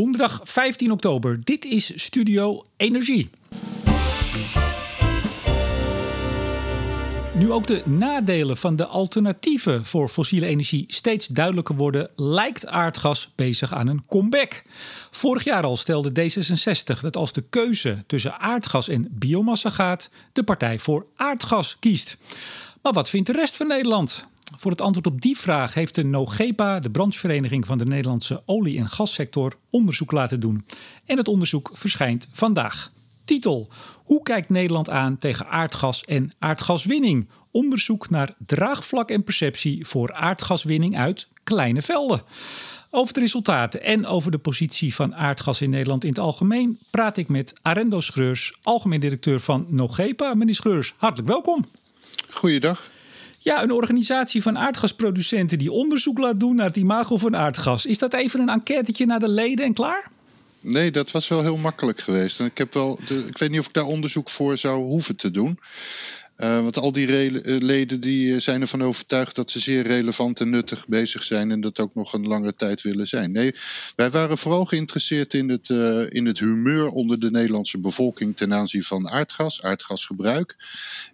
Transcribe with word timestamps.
donderdag 0.00 0.40
15 0.44 0.90
oktober. 0.90 1.44
Dit 1.44 1.64
is 1.64 2.02
Studio 2.02 2.62
Energie. 2.76 3.30
Nu 7.34 7.52
ook 7.52 7.66
de 7.66 7.82
nadelen 7.88 8.56
van 8.56 8.76
de 8.76 8.86
alternatieven 8.86 9.84
voor 9.84 10.08
fossiele 10.08 10.46
energie 10.46 10.84
steeds 10.86 11.26
duidelijker 11.26 11.76
worden, 11.76 12.10
lijkt 12.16 12.66
aardgas 12.66 13.32
bezig 13.34 13.74
aan 13.74 13.86
een 13.86 14.06
comeback. 14.08 14.62
Vorig 15.10 15.44
jaar 15.44 15.62
al 15.64 15.76
stelde 15.76 16.10
D66 16.10 17.00
dat 17.00 17.16
als 17.16 17.32
de 17.32 17.44
keuze 17.50 18.04
tussen 18.06 18.38
aardgas 18.38 18.88
en 18.88 19.08
biomassa 19.10 19.70
gaat, 19.70 20.10
de 20.32 20.42
partij 20.42 20.78
voor 20.78 21.06
aardgas 21.16 21.76
kiest. 21.80 22.16
Maar 22.82 22.92
wat 22.92 23.08
vindt 23.08 23.26
de 23.26 23.32
rest 23.32 23.56
van 23.56 23.66
Nederland? 23.66 24.28
Voor 24.56 24.70
het 24.70 24.80
antwoord 24.80 25.06
op 25.06 25.20
die 25.20 25.38
vraag 25.38 25.74
heeft 25.74 25.94
de 25.94 26.04
NOGEPA, 26.04 26.80
de 26.80 26.90
branchevereniging 26.90 27.66
van 27.66 27.78
de 27.78 27.86
Nederlandse 27.86 28.42
olie- 28.46 28.78
en 28.78 28.88
gassector, 28.88 29.56
onderzoek 29.70 30.12
laten 30.12 30.40
doen. 30.40 30.64
En 31.06 31.16
het 31.16 31.28
onderzoek 31.28 31.70
verschijnt 31.72 32.28
vandaag. 32.32 32.92
Titel: 33.24 33.68
Hoe 34.04 34.22
kijkt 34.22 34.48
Nederland 34.48 34.90
aan 34.90 35.18
tegen 35.18 35.48
aardgas 35.48 36.04
en 36.04 36.34
aardgaswinning? 36.38 37.28
Onderzoek 37.50 38.10
naar 38.10 38.34
draagvlak 38.46 39.10
en 39.10 39.24
perceptie 39.24 39.86
voor 39.86 40.12
aardgaswinning 40.12 40.98
uit 40.98 41.28
kleine 41.44 41.82
velden. 41.82 42.22
Over 42.90 43.14
de 43.14 43.20
resultaten 43.20 43.82
en 43.82 44.06
over 44.06 44.30
de 44.30 44.38
positie 44.38 44.94
van 44.94 45.14
aardgas 45.14 45.60
in 45.60 45.70
Nederland 45.70 46.04
in 46.04 46.10
het 46.10 46.18
algemeen 46.18 46.78
praat 46.90 47.16
ik 47.16 47.28
met 47.28 47.54
Arendo 47.62 48.00
Schreurs, 48.00 48.58
algemeen 48.62 49.00
directeur 49.00 49.40
van 49.40 49.66
NOGEPA. 49.68 50.34
Meneer 50.34 50.54
Schreurs, 50.54 50.94
hartelijk 50.96 51.28
welkom. 51.28 51.64
Goeiedag. 52.30 52.89
Ja, 53.42 53.62
een 53.62 53.72
organisatie 53.72 54.42
van 54.42 54.58
aardgasproducenten 54.58 55.58
die 55.58 55.72
onderzoek 55.72 56.18
laat 56.18 56.40
doen 56.40 56.56
naar 56.56 56.66
het 56.66 56.76
imago 56.76 57.16
van 57.16 57.36
aardgas. 57.36 57.86
Is 57.86 57.98
dat 57.98 58.14
even 58.14 58.40
een 58.40 58.48
enquêtetje 58.48 59.06
naar 59.06 59.18
de 59.18 59.28
leden 59.28 59.64
en 59.64 59.74
klaar? 59.74 60.10
Nee, 60.60 60.90
dat 60.90 61.10
was 61.10 61.28
wel 61.28 61.42
heel 61.42 61.56
makkelijk 61.56 62.00
geweest. 62.00 62.40
En 62.40 62.46
ik, 62.46 62.58
heb 62.58 62.74
wel 62.74 63.00
de, 63.06 63.24
ik 63.26 63.38
weet 63.38 63.50
niet 63.50 63.60
of 63.60 63.66
ik 63.66 63.72
daar 63.72 63.84
onderzoek 63.84 64.30
voor 64.30 64.58
zou 64.58 64.82
hoeven 64.82 65.16
te 65.16 65.30
doen. 65.30 65.58
Uh, 66.42 66.62
want 66.62 66.78
al 66.78 66.92
die 66.92 67.06
eh, 67.16 67.60
leden 67.60 68.00
die 68.00 68.34
eh, 68.34 68.40
zijn 68.40 68.60
ervan 68.60 68.82
overtuigd 68.82 69.34
dat 69.34 69.50
ze 69.50 69.58
zeer 69.58 69.86
relevant 69.86 70.40
en 70.40 70.50
nuttig 70.50 70.88
bezig 70.88 71.22
zijn 71.22 71.50
en 71.50 71.60
dat 71.60 71.78
ook 71.78 71.94
nog 71.94 72.12
een 72.12 72.26
langere 72.26 72.52
tijd 72.52 72.82
willen 72.82 73.06
zijn. 73.06 73.32
Nee, 73.32 73.54
wij 73.96 74.10
waren 74.10 74.38
vooral 74.38 74.64
geïnteresseerd 74.64 75.34
in 75.34 75.48
het, 75.48 75.68
in 76.08 76.26
het 76.26 76.38
humeur 76.38 76.88
onder 76.88 77.20
de 77.20 77.30
Nederlandse 77.30 77.78
bevolking 77.78 78.36
ten 78.36 78.54
aanzien 78.54 78.82
van 78.82 79.08
aardgas, 79.08 79.62
aardgasgebruik. 79.62 80.56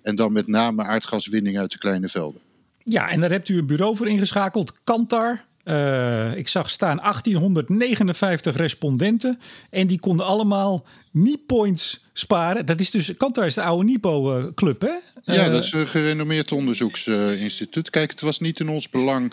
En 0.02 0.16
dan 0.16 0.32
met 0.32 0.47
name 0.47 0.82
aardgaswinning 0.82 1.58
uit 1.58 1.72
de 1.72 1.78
kleine 1.78 2.08
velden. 2.08 2.41
Ja, 2.84 3.08
en 3.08 3.20
daar 3.20 3.30
hebt 3.30 3.48
u 3.48 3.58
een 3.58 3.66
bureau 3.66 3.97
voor 3.97 4.08
ingeschakeld, 4.08 4.78
Kantar. 4.84 5.45
Uh, 5.69 6.36
ik 6.36 6.48
zag 6.48 6.70
staan 6.70 6.97
1859 6.97 8.56
respondenten. 8.56 9.41
En 9.70 9.86
die 9.86 10.00
konden 10.00 10.27
allemaal 10.27 10.84
NIPoints 11.11 12.05
sparen. 12.12 12.67
Dat 12.67 12.81
is 12.81 12.91
dus, 12.91 13.17
Kantar 13.17 13.47
is 13.47 13.55
de 13.55 13.62
oude 13.62 13.84
NIPO-club, 13.84 14.81
hè? 14.81 14.94
Ja, 15.34 15.47
uh, 15.47 15.53
dat 15.53 15.64
is 15.64 15.72
een 15.72 15.87
gerenommeerd 15.87 16.53
onderzoeksinstituut. 16.53 17.91
Kijk, 17.91 18.11
het 18.11 18.20
was 18.20 18.39
niet 18.39 18.61
in 18.61 18.69
ons 18.69 18.89
belang 18.89 19.33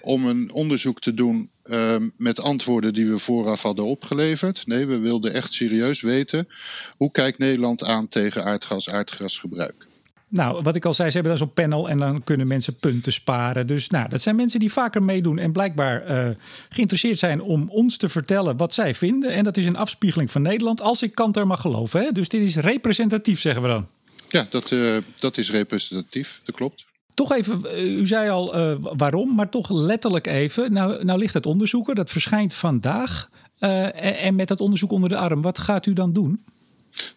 om 0.00 0.26
een 0.26 0.52
onderzoek 0.52 1.00
te 1.00 1.14
doen 1.14 1.50
uh, 1.64 1.96
met 2.16 2.42
antwoorden 2.42 2.94
die 2.94 3.06
we 3.06 3.18
vooraf 3.18 3.62
hadden 3.62 3.84
opgeleverd. 3.84 4.66
Nee, 4.66 4.86
we 4.86 4.98
wilden 4.98 5.32
echt 5.32 5.52
serieus 5.52 6.00
weten 6.00 6.48
hoe 6.96 7.10
kijkt 7.10 7.38
Nederland 7.38 7.84
aan 7.84 8.08
tegen 8.08 8.44
aardgas, 8.44 8.90
aardgasgebruik. 8.90 9.86
Nou, 10.30 10.62
wat 10.62 10.76
ik 10.76 10.84
al 10.84 10.94
zei, 10.94 11.08
ze 11.08 11.14
hebben 11.14 11.32
daar 11.32 11.46
zo'n 11.46 11.52
panel 11.52 11.88
en 11.88 11.98
dan 11.98 12.24
kunnen 12.24 12.46
mensen 12.46 12.74
punten 12.74 13.12
sparen. 13.12 13.66
Dus 13.66 13.88
nou, 13.88 14.08
dat 14.08 14.22
zijn 14.22 14.36
mensen 14.36 14.60
die 14.60 14.72
vaker 14.72 15.02
meedoen 15.02 15.38
en 15.38 15.52
blijkbaar 15.52 16.10
uh, 16.10 16.34
geïnteresseerd 16.68 17.18
zijn 17.18 17.40
om 17.40 17.68
ons 17.70 17.96
te 17.96 18.08
vertellen 18.08 18.56
wat 18.56 18.74
zij 18.74 18.94
vinden. 18.94 19.32
En 19.32 19.44
dat 19.44 19.56
is 19.56 19.66
een 19.66 19.76
afspiegeling 19.76 20.30
van 20.30 20.42
Nederland, 20.42 20.80
als 20.80 21.02
ik 21.02 21.14
Kanter 21.14 21.46
mag 21.46 21.60
geloven. 21.60 22.00
Hè? 22.00 22.12
Dus 22.12 22.28
dit 22.28 22.42
is 22.42 22.56
representatief, 22.56 23.40
zeggen 23.40 23.62
we 23.62 23.68
dan. 23.68 23.88
Ja, 24.28 24.46
dat, 24.50 24.70
uh, 24.70 24.96
dat 25.14 25.38
is 25.38 25.50
representatief, 25.50 26.40
dat 26.44 26.54
klopt. 26.54 26.86
Toch 27.14 27.32
even, 27.32 27.62
u 27.76 28.06
zei 28.06 28.30
al 28.30 28.58
uh, 28.58 28.76
waarom, 28.80 29.34
maar 29.34 29.48
toch 29.48 29.70
letterlijk 29.70 30.26
even. 30.26 30.72
Nou, 30.72 31.04
nou 31.04 31.18
ligt 31.18 31.34
het 31.34 31.46
onderzoeken, 31.46 31.94
dat 31.94 32.10
verschijnt 32.10 32.54
vandaag. 32.54 33.28
en, 33.58 34.18
en 34.18 34.34
met 34.34 34.48
dat 34.48 34.60
onderzoek 34.60 34.90
onder 34.90 35.08
de 35.08 35.16
arm, 35.16 35.42
wat 35.42 35.58
gaat 35.58 35.86
u 35.86 35.92
dan 35.92 36.12
doen? 36.12 36.44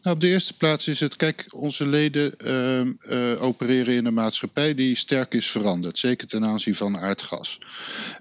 Nou, 0.01 0.15
op 0.15 0.21
de 0.21 0.27
eerste 0.27 0.57
plaats 0.57 0.87
is 0.87 0.99
het, 0.99 1.15
kijk, 1.15 1.45
onze 1.49 1.87
leden 1.87 2.33
uh, 2.45 2.85
uh, 2.85 3.43
opereren 3.43 3.93
in 3.93 4.05
een 4.05 4.13
maatschappij 4.13 4.73
die 4.73 4.95
sterk 4.95 5.33
is 5.33 5.47
veranderd, 5.47 5.97
zeker 5.97 6.27
ten 6.27 6.45
aanzien 6.45 6.75
van 6.75 6.97
aardgas. 6.97 7.59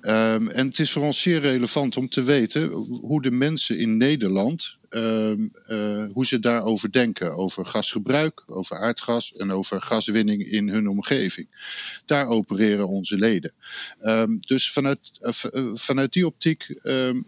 Um, 0.03 0.49
en 0.49 0.67
het 0.67 0.79
is 0.79 0.91
voor 0.91 1.03
ons 1.03 1.21
zeer 1.21 1.41
relevant 1.41 1.97
om 1.97 2.09
te 2.09 2.23
weten 2.23 2.69
hoe 3.01 3.23
de 3.23 3.31
mensen 3.31 3.79
in 3.79 3.97
Nederland 3.97 4.79
uh, 4.91 5.33
uh, 5.69 6.07
hoe 6.13 6.27
ze 6.27 6.41
daarover 6.41 6.93
denken. 6.93 7.37
Over 7.37 7.67
gasgebruik, 7.67 8.43
over 8.47 8.79
aardgas 8.79 9.33
en 9.37 9.53
over 9.53 9.83
gaswinning 9.83 10.51
in 10.51 10.69
hun 10.69 10.89
omgeving. 10.89 11.49
Daar 12.07 12.27
opereren 12.27 12.89
onze 12.89 13.19
leden. 13.19 13.53
Dus 14.41 14.71
vanuit, 14.71 14.99
uh, 15.21 15.75
vanuit 15.75 16.13
die 16.13 16.27
optiek 16.27 16.75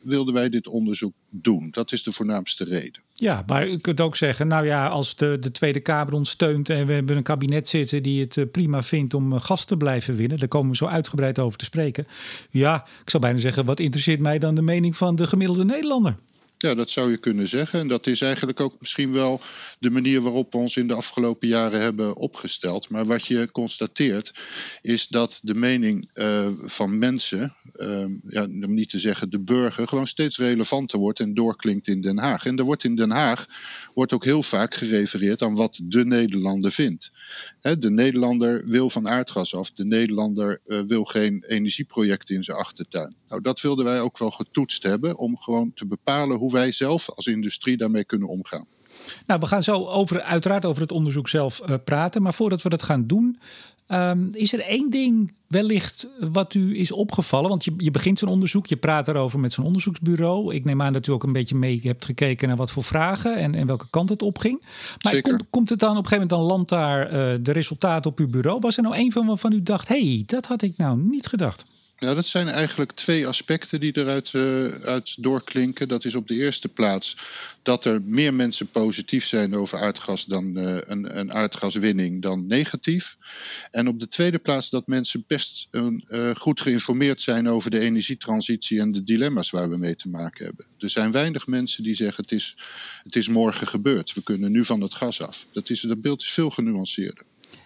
wilden 0.02 0.34
wij 0.34 0.48
dit 0.48 0.66
onderzoek 0.66 1.14
doen. 1.34 1.68
Dat 1.70 1.92
is 1.92 2.02
de 2.02 2.12
voornaamste 2.12 2.64
reden. 2.64 3.02
Ja, 3.14 3.42
maar 3.46 3.68
u 3.68 3.76
kunt 3.76 4.00
ook 4.00 4.16
zeggen, 4.16 4.48
nou 4.48 4.66
ja, 4.66 4.86
als 4.86 5.16
de, 5.16 5.36
de 5.40 5.50
Tweede 5.50 5.80
Kamer 5.80 6.12
ons 6.12 6.30
steunt 6.30 6.70
en 6.70 6.86
we 6.86 6.92
hebben 6.92 7.16
een 7.16 7.22
kabinet 7.22 7.68
zitten 7.68 8.02
die 8.02 8.20
het 8.20 8.50
prima 8.50 8.82
vindt 8.82 9.14
om 9.14 9.40
gas 9.40 9.64
te 9.64 9.76
blijven 9.76 10.16
winnen, 10.16 10.38
daar 10.38 10.48
komen 10.48 10.70
we 10.70 10.76
zo 10.76 10.86
uitgebreid 10.86 11.38
over 11.38 11.58
te 11.58 11.64
spreken. 11.64 12.06
Ja, 12.50 12.86
ik 13.02 13.10
zou 13.10 13.22
bijna 13.22 13.38
zeggen, 13.38 13.64
wat 13.64 13.80
interesseert 13.80 14.20
mij 14.20 14.38
dan 14.38 14.54
de 14.54 14.62
mening 14.62 14.96
van 14.96 15.16
de 15.16 15.26
gemiddelde 15.26 15.64
Nederlander? 15.64 16.16
Ja, 16.62 16.74
dat 16.74 16.90
zou 16.90 17.10
je 17.10 17.16
kunnen 17.16 17.48
zeggen. 17.48 17.80
En 17.80 17.88
dat 17.88 18.06
is 18.06 18.20
eigenlijk 18.20 18.60
ook 18.60 18.74
misschien 18.78 19.12
wel 19.12 19.40
de 19.78 19.90
manier 19.90 20.20
waarop 20.20 20.52
we 20.52 20.58
ons 20.58 20.76
in 20.76 20.86
de 20.86 20.94
afgelopen 20.94 21.48
jaren 21.48 21.80
hebben 21.80 22.16
opgesteld. 22.16 22.88
Maar 22.88 23.06
wat 23.06 23.26
je 23.26 23.50
constateert 23.52 24.32
is 24.80 25.08
dat 25.08 25.38
de 25.42 25.54
mening 25.54 26.10
uh, 26.14 26.48
van 26.60 26.98
mensen, 26.98 27.54
uh, 27.76 28.04
ja, 28.28 28.42
om 28.42 28.74
niet 28.74 28.90
te 28.90 28.98
zeggen 28.98 29.30
de 29.30 29.40
burger, 29.40 29.88
gewoon 29.88 30.06
steeds 30.06 30.38
relevanter 30.38 30.98
wordt 30.98 31.20
en 31.20 31.34
doorklinkt 31.34 31.88
in 31.88 32.00
Den 32.00 32.18
Haag. 32.18 32.46
En 32.46 32.58
er 32.58 32.64
wordt 32.64 32.84
in 32.84 32.96
Den 32.96 33.10
Haag 33.10 33.46
wordt 33.94 34.12
ook 34.12 34.24
heel 34.24 34.42
vaak 34.42 34.74
gerefereerd 34.74 35.42
aan 35.42 35.54
wat 35.54 35.80
de 35.84 36.04
Nederlander 36.04 36.70
vindt. 36.70 37.10
He, 37.60 37.78
de 37.78 37.90
Nederlander 37.90 38.66
wil 38.66 38.90
van 38.90 39.08
aardgas 39.08 39.54
af. 39.54 39.72
De 39.72 39.84
Nederlander 39.84 40.60
uh, 40.66 40.80
wil 40.86 41.04
geen 41.04 41.44
energieprojecten 41.46 42.34
in 42.34 42.44
zijn 42.44 42.58
achtertuin. 42.58 43.16
Nou, 43.28 43.42
dat 43.42 43.60
wilden 43.60 43.84
wij 43.84 44.00
ook 44.00 44.18
wel 44.18 44.30
getoetst 44.30 44.82
hebben 44.82 45.16
om 45.16 45.38
gewoon 45.38 45.72
te 45.74 45.86
bepalen 45.86 46.36
hoe 46.36 46.50
wij 46.52 46.72
zelf 46.72 47.10
als 47.10 47.26
industrie 47.26 47.76
daarmee 47.76 48.04
kunnen 48.04 48.28
omgaan. 48.28 48.66
Nou, 49.26 49.40
we 49.40 49.46
gaan 49.46 49.62
zo 49.62 49.86
over, 49.86 50.22
uiteraard 50.22 50.64
over 50.64 50.82
het 50.82 50.92
onderzoek 50.92 51.28
zelf 51.28 51.62
uh, 51.68 51.74
praten. 51.84 52.22
Maar 52.22 52.34
voordat 52.34 52.62
we 52.62 52.68
dat 52.68 52.82
gaan 52.82 53.06
doen, 53.06 53.38
um, 53.88 54.28
is 54.32 54.52
er 54.52 54.60
één 54.60 54.90
ding 54.90 55.34
wellicht 55.46 56.08
wat 56.18 56.54
u 56.54 56.78
is 56.78 56.92
opgevallen? 56.92 57.48
Want 57.48 57.64
je, 57.64 57.74
je 57.76 57.90
begint 57.90 58.18
zo'n 58.18 58.28
onderzoek, 58.28 58.66
je 58.66 58.76
praat 58.76 59.08
erover 59.08 59.40
met 59.40 59.52
zo'n 59.52 59.64
onderzoeksbureau. 59.64 60.54
Ik 60.54 60.64
neem 60.64 60.82
aan 60.82 60.92
dat 60.92 61.06
u 61.06 61.12
ook 61.12 61.22
een 61.22 61.32
beetje 61.32 61.54
mee 61.54 61.80
hebt 61.82 62.04
gekeken 62.04 62.48
naar 62.48 62.56
wat 62.56 62.70
voor 62.70 62.84
vragen 62.84 63.36
en, 63.36 63.54
en 63.54 63.66
welke 63.66 63.86
kant 63.90 64.08
het 64.08 64.22
opging. 64.22 64.62
Maar 65.02 65.20
komt, 65.20 65.48
komt 65.50 65.68
het 65.68 65.78
dan 65.78 65.96
op 65.96 65.96
een 65.96 66.08
gegeven 66.08 66.28
moment, 66.28 66.48
dan 66.48 66.56
landt 66.56 66.68
daar 66.68 67.04
uh, 67.06 67.38
de 67.44 67.52
resultaten 67.52 68.10
op 68.10 68.18
uw 68.18 68.28
bureau? 68.28 68.60
Was 68.60 68.76
er 68.76 68.82
nou 68.82 68.94
één 68.94 69.12
van 69.12 69.26
waarvan 69.26 69.52
u 69.52 69.62
dacht, 69.62 69.88
hé, 69.88 70.04
hey, 70.04 70.22
dat 70.26 70.46
had 70.46 70.62
ik 70.62 70.76
nou 70.76 70.98
niet 70.98 71.26
gedacht? 71.26 71.81
Ja, 72.02 72.14
dat 72.14 72.26
zijn 72.26 72.48
eigenlijk 72.48 72.92
twee 72.92 73.26
aspecten 73.26 73.80
die 73.80 73.96
eruit 73.96 74.32
uh, 74.32 74.68
uit 74.68 75.22
doorklinken. 75.22 75.88
Dat 75.88 76.04
is 76.04 76.14
op 76.14 76.28
de 76.28 76.34
eerste 76.34 76.68
plaats 76.68 77.16
dat 77.62 77.84
er 77.84 78.02
meer 78.02 78.34
mensen 78.34 78.66
positief 78.66 79.24
zijn 79.24 79.54
over 79.54 79.78
aardgas 79.78 80.24
dan 80.24 80.58
uh, 80.58 80.76
een, 80.80 81.18
een, 81.18 81.32
aardgaswinning 81.32 82.22
dan 82.22 82.46
negatief. 82.46 83.16
En 83.70 83.88
op 83.88 84.00
de 84.00 84.08
tweede 84.08 84.38
plaats 84.38 84.70
dat 84.70 84.86
mensen 84.86 85.24
best 85.26 85.66
een, 85.70 86.04
uh, 86.08 86.30
goed 86.34 86.60
geïnformeerd 86.60 87.20
zijn 87.20 87.48
over 87.48 87.70
de 87.70 87.80
energietransitie 87.80 88.80
en 88.80 88.92
de 88.92 89.02
dilemma's 89.02 89.50
waar 89.50 89.68
we 89.68 89.76
mee 89.76 89.96
te 89.96 90.08
maken 90.08 90.44
hebben. 90.44 90.66
Er 90.78 90.90
zijn 90.90 91.12
weinig 91.12 91.46
mensen 91.46 91.82
die 91.82 91.94
zeggen 91.94 92.22
het 92.22 92.32
is, 92.32 92.56
het 93.02 93.16
is 93.16 93.28
morgen 93.28 93.66
gebeurd. 93.66 94.14
We 94.14 94.22
kunnen 94.22 94.52
nu 94.52 94.64
van 94.64 94.80
het 94.80 94.94
gas 94.94 95.20
af. 95.20 95.46
Dat, 95.52 95.70
is, 95.70 95.80
dat 95.80 96.00
beeld 96.00 96.22
is 96.22 96.32
veel 96.32 96.50
genuanceerder. 96.50 97.24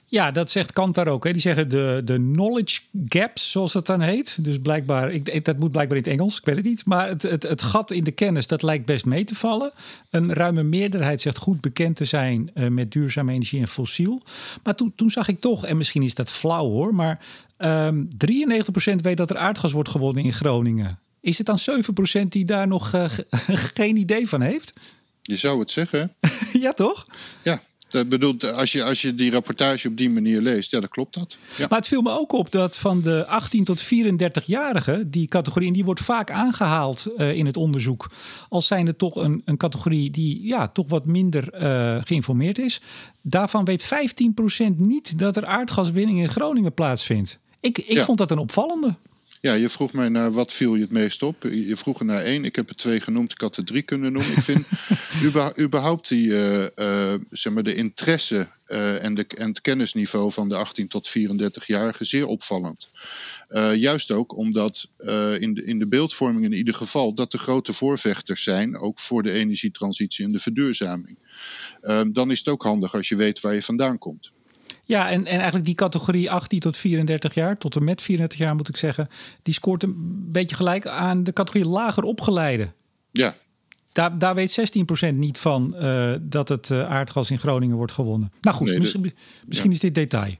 Ja, 0.08 0.30
dat 0.30 0.50
zegt 0.50 0.72
Kantar 0.72 1.08
ook. 1.08 1.24
Hè. 1.24 1.32
Die 1.32 1.40
zeggen 1.40 1.68
de, 1.68 2.00
de 2.04 2.14
knowledge 2.14 2.80
gaps, 3.08 3.50
zoals 3.50 3.72
dat 3.72 3.86
dan 3.86 4.00
heet. 4.00 4.44
Dus 4.44 4.58
blijkbaar, 4.58 5.10
ik, 5.10 5.44
dat 5.44 5.58
moet 5.58 5.70
blijkbaar 5.70 5.96
in 5.96 6.02
het 6.02 6.12
Engels, 6.12 6.38
ik 6.38 6.44
weet 6.44 6.56
het 6.56 6.64
niet. 6.64 6.84
Maar 6.84 7.08
het, 7.08 7.22
het, 7.22 7.42
het 7.42 7.62
gat 7.62 7.90
in 7.90 8.04
de 8.04 8.12
kennis, 8.12 8.46
dat 8.46 8.62
lijkt 8.62 8.86
best 8.86 9.04
mee 9.04 9.24
te 9.24 9.34
vallen. 9.34 9.72
Een 10.10 10.34
ruime 10.34 10.62
meerderheid 10.62 11.20
zegt 11.20 11.36
goed 11.36 11.60
bekend 11.60 11.96
te 11.96 12.04
zijn 12.04 12.50
uh, 12.54 12.68
met 12.68 12.92
duurzame 12.92 13.32
energie 13.32 13.60
en 13.60 13.68
fossiel. 13.68 14.22
Maar 14.62 14.74
toen, 14.74 14.92
toen 14.96 15.10
zag 15.10 15.28
ik 15.28 15.40
toch, 15.40 15.66
en 15.66 15.76
misschien 15.76 16.02
is 16.02 16.14
dat 16.14 16.30
flauw 16.30 16.68
hoor, 16.68 16.94
maar 16.94 17.24
um, 17.58 18.08
93% 18.92 18.94
weet 18.96 19.16
dat 19.16 19.30
er 19.30 19.36
aardgas 19.36 19.72
wordt 19.72 19.88
gewonnen 19.88 20.24
in 20.24 20.32
Groningen. 20.32 20.98
Is 21.20 21.38
het 21.38 21.46
dan 21.46 21.58
7% 22.24 22.28
die 22.28 22.44
daar 22.44 22.68
nog 22.68 22.92
uh, 22.94 23.04
geen 23.74 23.96
idee 23.96 24.28
van 24.28 24.40
heeft? 24.40 24.72
Je 25.22 25.36
zou 25.36 25.58
het 25.58 25.70
zeggen. 25.70 26.12
ja, 26.64 26.72
toch? 26.72 27.06
Ja, 27.42 27.60
Dat 27.88 28.08
bedoelt, 28.08 28.52
als 28.52 28.72
je, 28.72 28.84
als 28.84 29.02
je 29.02 29.14
die 29.14 29.30
rapportage 29.30 29.88
op 29.88 29.96
die 29.96 30.10
manier 30.10 30.40
leest, 30.40 30.70
ja, 30.70 30.80
dan 30.80 30.88
klopt 30.88 31.14
dat. 31.14 31.38
Ja. 31.56 31.66
Maar 31.68 31.78
het 31.78 31.88
viel 31.88 32.02
me 32.02 32.10
ook 32.10 32.32
op 32.32 32.52
dat 32.52 32.76
van 32.76 33.00
de 33.00 33.26
18 33.26 33.64
tot 33.64 33.84
34-jarigen, 33.84 35.10
die 35.10 35.28
categorie, 35.28 35.68
en 35.68 35.74
die 35.74 35.84
wordt 35.84 36.00
vaak 36.00 36.30
aangehaald 36.30 37.06
uh, 37.16 37.32
in 37.32 37.46
het 37.46 37.56
onderzoek, 37.56 38.10
als 38.48 38.66
zijnde 38.66 38.96
toch 38.96 39.16
een, 39.16 39.42
een 39.44 39.56
categorie 39.56 40.10
die 40.10 40.46
ja, 40.46 40.68
toch 40.68 40.88
wat 40.88 41.06
minder 41.06 41.48
uh, 41.54 42.02
geïnformeerd 42.04 42.58
is. 42.58 42.80
Daarvan 43.20 43.64
weet 43.64 43.84
15% 43.84 43.88
niet 44.76 45.18
dat 45.18 45.36
er 45.36 45.46
aardgaswinning 45.46 46.18
in 46.18 46.28
Groningen 46.28 46.74
plaatsvindt. 46.74 47.38
Ik, 47.60 47.78
ik 47.78 47.90
ja. 47.90 48.04
vond 48.04 48.18
dat 48.18 48.30
een 48.30 48.38
opvallende. 48.38 48.94
Ja, 49.40 49.52
je 49.52 49.68
vroeg 49.68 49.92
mij 49.92 50.08
naar 50.08 50.32
wat 50.32 50.52
viel 50.52 50.74
je 50.74 50.80
het 50.80 50.90
meest 50.90 51.22
op. 51.22 51.42
Je 51.42 51.76
vroeg 51.76 51.98
er 51.98 52.04
naar 52.04 52.22
één. 52.22 52.44
Ik 52.44 52.56
heb 52.56 52.68
er 52.68 52.76
twee 52.76 53.00
genoemd. 53.00 53.32
Ik 53.32 53.40
had 53.40 53.56
er 53.56 53.64
drie 53.64 53.82
kunnen 53.82 54.12
noemen. 54.12 54.32
Ik 54.32 54.42
vind 54.42 54.66
überhaupt 55.64 56.08
die, 56.08 56.26
uh, 56.26 56.62
uh, 56.76 57.14
zeg 57.30 57.52
maar 57.52 57.62
de 57.62 57.74
interesse 57.74 58.48
uh, 58.68 59.04
en, 59.04 59.14
de, 59.14 59.26
en 59.26 59.48
het 59.48 59.60
kennisniveau 59.60 60.32
van 60.32 60.48
de 60.48 60.56
18 60.56 60.88
tot 60.88 61.18
34-jarigen 61.18 62.06
zeer 62.06 62.26
opvallend. 62.26 62.88
juist 63.74 64.10
ook 64.10 64.36
omdat 64.36 64.88
in, 65.38 65.54
de, 65.54 65.64
in 65.64 65.78
de 65.78 65.86
beeldvorming 65.86 66.44
in 66.44 66.52
ieder 66.52 66.74
geval 66.74 67.14
dat 67.14 67.30
de 67.30 67.38
grote 67.38 67.72
voorvechters 67.72 68.42
zijn, 68.42 68.76
ook 68.78 68.98
voor 68.98 69.22
de 69.22 69.30
energietransitie 69.30 70.24
en 70.24 70.32
de 70.32 70.38
verduurzaming. 70.38 71.18
dan 72.12 72.30
is 72.30 72.38
het 72.38 72.48
ook 72.48 72.62
handig 72.62 72.94
als 72.94 73.08
je 73.08 73.16
weet 73.16 73.40
waar 73.40 73.54
je 73.54 73.62
vandaan 73.62 73.98
komt. 73.98 74.32
Ja, 74.84 75.10
en, 75.10 75.26
en 75.26 75.34
eigenlijk 75.34 75.64
die 75.64 75.74
categorie 75.74 76.30
18 76.30 76.60
tot 76.60 76.76
34 76.76 77.34
jaar, 77.34 77.58
tot 77.58 77.76
en 77.76 77.84
met 77.84 78.02
34 78.02 78.38
jaar 78.38 78.54
moet 78.54 78.68
ik 78.68 78.76
zeggen, 78.76 79.08
die 79.42 79.54
scoort 79.54 79.82
een 79.82 79.94
beetje 80.32 80.56
gelijk 80.56 80.86
aan 80.86 81.22
de 81.22 81.32
categorie 81.32 81.68
lager 81.68 82.02
opgeleide. 82.02 82.72
Ja. 83.12 83.34
Daar, 83.92 84.18
daar 84.18 84.34
weet 84.34 84.76
16% 85.10 85.14
niet 85.14 85.38
van 85.38 85.74
uh, 85.76 86.14
dat 86.20 86.48
het 86.48 86.70
uh, 86.70 86.90
aardgas 86.90 87.30
in 87.30 87.38
Groningen 87.38 87.76
wordt 87.76 87.92
gewonnen. 87.92 88.32
Nou 88.40 88.56
goed, 88.56 88.66
nee, 88.66 88.78
misschien, 88.78 89.12
misschien 89.46 89.70
ja. 89.70 89.74
is 89.74 89.80
dit 89.80 89.94
detail. 89.94 90.34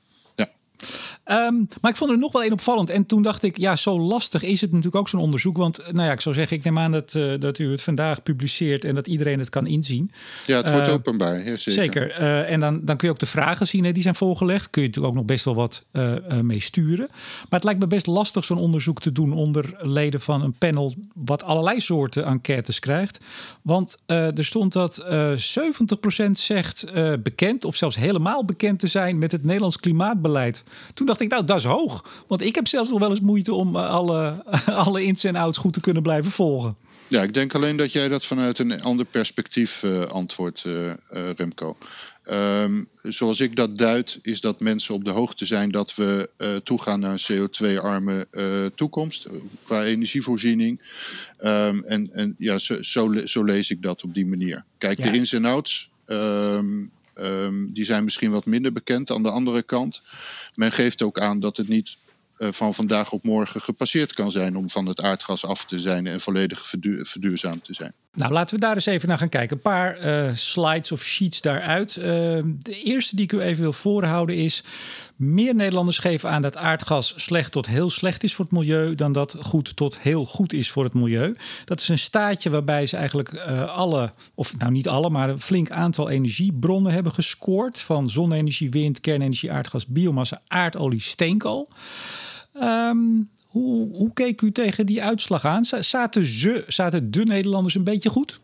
Um, 1.31 1.67
maar 1.81 1.91
ik 1.91 1.97
vond 1.97 2.11
er 2.11 2.19
nog 2.19 2.33
wel 2.33 2.45
een 2.45 2.53
opvallend. 2.53 2.91
En 2.91 3.07
toen 3.07 3.23
dacht 3.23 3.43
ik, 3.43 3.57
ja, 3.57 3.77
zo 3.77 4.01
lastig 4.01 4.43
is 4.43 4.61
het 4.61 4.71
natuurlijk 4.71 4.97
ook 4.97 5.09
zo'n 5.09 5.21
onderzoek. 5.21 5.57
Want, 5.57 5.79
nou 5.93 6.07
ja, 6.07 6.13
ik 6.13 6.21
zou 6.21 6.35
zeggen, 6.35 6.57
ik 6.57 6.65
neem 6.65 6.79
aan 6.79 6.93
dat, 6.93 7.15
uh, 7.15 7.35
dat 7.39 7.59
u 7.59 7.71
het 7.71 7.83
vandaag 7.83 8.23
publiceert 8.23 8.85
en 8.85 8.95
dat 8.95 9.07
iedereen 9.07 9.39
het 9.39 9.49
kan 9.49 9.67
inzien. 9.67 10.11
Ja, 10.47 10.57
het 10.57 10.71
wordt 10.71 10.89
uh, 10.89 10.95
openbaar. 10.95 11.37
Ja, 11.37 11.57
zeker. 11.57 11.73
zeker. 11.73 12.21
Uh, 12.21 12.51
en 12.51 12.61
dan, 12.61 12.81
dan 12.85 12.97
kun 12.97 13.09
je 13.09 13.15
ook 13.15 13.21
de 13.21 13.27
vragen 13.27 13.67
zien 13.67 13.85
hè, 13.85 13.93
die 13.93 14.03
zijn 14.03 14.15
voorgelegd. 14.15 14.71
Kun 14.71 14.83
je 14.83 14.89
natuurlijk 14.89 15.15
ook 15.15 15.21
nog 15.21 15.31
best 15.31 15.45
wel 15.45 15.55
wat 15.55 15.85
mee 16.43 16.61
sturen. 16.61 17.07
Maar 17.11 17.47
het 17.49 17.65
lijkt 17.65 17.81
me 17.81 17.87
best 17.87 18.07
lastig 18.07 18.45
zo'n 18.45 18.59
onderzoek 18.59 19.01
te 19.01 19.13
doen 19.13 19.33
onder 19.33 19.77
leden 19.79 20.21
van 20.21 20.43
een 20.43 20.55
panel. 20.59 20.95
wat 21.15 21.43
allerlei 21.43 21.81
soorten 21.81 22.25
enquêtes 22.25 22.79
krijgt. 22.79 23.25
Want 23.63 23.99
er 24.07 24.45
stond 24.45 24.73
dat 24.73 25.05
70% 25.05 26.31
zegt 26.33 26.87
bekend 27.23 27.65
of 27.65 27.77
zelfs 27.77 27.97
helemaal 27.97 28.45
bekend 28.45 28.79
te 28.79 28.87
zijn 28.87 29.19
met 29.19 29.33
het 29.33 29.45
Nederlands 29.45 29.77
klimaatbeleid. 29.77 30.63
Toen 30.95 31.07
dacht 31.07 31.21
ik, 31.21 31.29
nou, 31.29 31.45
dat 31.45 31.57
is 31.57 31.65
hoog. 31.65 32.25
Want 32.27 32.43
ik 32.43 32.55
heb 32.55 32.67
zelfs 32.67 32.91
nog 32.91 32.99
wel 32.99 33.11
eens 33.11 33.21
moeite 33.21 33.55
om 33.55 33.77
eh, 33.77 33.89
alle, 33.89 34.45
alle 34.85 35.05
ins 35.05 35.25
en 35.25 35.37
outs 35.37 35.59
goed 35.59 35.73
te 35.73 35.81
kunnen 35.81 36.03
blijven 36.03 36.31
volgen. 36.31 36.77
Ja, 37.09 37.23
ik 37.23 37.35
denk 37.35 37.55
alleen 37.55 37.77
dat 37.77 37.93
jij 37.93 38.09
dat 38.09 38.25
vanuit 38.25 38.59
een 38.59 38.83
ander 38.83 39.07
perspectief 39.07 39.83
uh, 39.83 40.05
antwoordt, 40.05 40.65
uh, 40.67 40.87
uh, 40.87 40.93
Remco. 41.37 41.77
Um, 42.31 42.89
zoals 43.03 43.41
ik 43.41 43.57
dat 43.57 43.79
duid, 43.79 44.19
is 44.23 44.41
dat 44.41 44.61
mensen 44.61 44.95
op 44.95 45.05
de 45.05 45.11
hoogte 45.11 45.45
zijn 45.45 45.71
dat 45.71 45.95
we 45.95 46.31
toegaan 46.63 47.01
naar 47.01 47.13
een 47.13 47.49
CO2-arme 47.49 48.27
toekomst 48.75 49.27
qua 49.65 49.85
energievoorziening. 49.85 50.81
Um, 51.45 51.85
en, 51.85 52.13
en 52.13 52.35
ja, 52.39 52.59
zo, 52.59 52.83
zo, 52.83 53.27
zo, 53.27 53.45
lees 53.45 53.71
ik 53.71 53.83
dat 53.83 54.03
op 54.03 54.15
die 54.15 54.27
manier. 54.27 54.65
Kijk, 54.79 54.99
ja. 54.99 55.11
de 55.11 55.17
ins 55.17 55.33
en 55.33 55.45
outs. 55.45 55.91
Um, 56.07 56.91
Um, 57.21 57.73
die 57.73 57.85
zijn 57.85 58.05
misschien 58.05 58.31
wat 58.31 58.47
minder 58.47 58.73
bekend. 58.73 59.11
Aan 59.11 59.23
de 59.23 59.31
andere 59.31 59.63
kant, 59.63 60.03
men 60.55 60.73
geeft 60.73 61.03
ook 61.03 61.21
aan 61.21 61.41
dat 61.41 61.57
het 61.57 61.69
niet 61.69 61.97
van 62.37 62.75
vandaag 62.75 63.13
op 63.13 63.23
morgen 63.23 63.61
gepasseerd 63.61 64.13
kan 64.13 64.31
zijn 64.31 64.57
om 64.57 64.71
van 64.71 64.87
het 64.87 65.03
aardgas 65.03 65.47
af 65.47 65.65
te 65.65 65.81
zijn 65.81 66.07
en 66.07 66.21
volledig 66.21 66.67
verdu 66.67 67.05
verduurzaamd 67.05 67.65
te 67.65 67.75
zijn. 67.75 67.95
Nou, 68.13 68.33
laten 68.33 68.55
we 68.55 68.61
daar 68.61 68.75
eens 68.75 68.87
even 68.87 69.09
naar 69.09 69.19
gaan 69.19 69.29
kijken. 69.29 69.57
Een 69.57 69.63
paar 69.63 70.07
uh, 70.07 70.35
slides 70.35 70.93
of 70.93 71.03
sheets 71.03 71.41
daaruit. 71.41 71.97
Uh, 71.97 72.05
de 72.45 72.83
eerste 72.85 73.17
die 73.17 73.25
ik 73.25 73.33
u 73.33 73.41
even 73.41 73.63
wil 73.63 73.73
voorhouden 73.73 74.37
is. 74.37 74.65
Meer 75.17 75.55
Nederlanders 75.55 75.99
geven 75.99 76.31
aan 76.31 76.43
dat 76.43 76.57
aardgas 76.57 77.15
slecht 77.17 77.53
tot 77.53 77.67
heel 77.67 77.91
slecht 77.91 78.25
is 78.25 78.35
voor 78.35 78.45
het 78.45 78.55
milieu 78.55 78.95
dan 78.95 79.13
dat 79.13 79.37
goed 79.41 79.77
tot 79.77 79.99
heel 79.99 80.27
goed 80.27 80.53
is 80.53 80.71
voor 80.71 80.85
het 80.85 80.95
milieu. 80.95 81.35
Dat 81.65 81.81
is 81.81 81.89
een 81.89 81.99
staatje 81.99 82.51
waarbij 82.51 82.87
ze 82.87 82.97
eigenlijk 82.97 83.37
alle, 83.67 84.13
of 84.35 84.57
nou 84.59 84.73
niet 84.73 84.89
alle, 84.89 85.11
maar 85.11 85.29
een 85.29 85.41
flink 85.41 85.71
aantal 85.71 86.11
energiebronnen 86.11 86.93
hebben 86.93 87.13
gescoord. 87.13 87.81
Van 87.81 88.11
zonne-energie, 88.11 88.71
wind, 88.71 89.01
kernenergie, 89.01 89.53
aardgas, 89.53 89.87
biomassa, 89.87 90.41
aardolie, 90.47 91.01
steenkool. 91.01 91.69
Um, 92.63 93.29
hoe, 93.47 93.89
hoe 93.93 94.11
keek 94.13 94.41
u 94.43 94.53
tegen 94.53 94.87
die 94.87 95.03
uitslag 95.03 95.45
aan? 95.45 95.65
Zaten, 95.65 96.27
ze, 96.27 96.65
zaten 96.69 97.11
de 97.11 97.25
Nederlanders 97.25 97.75
een 97.75 97.85
beetje 97.85 98.11
goed? 98.11 98.41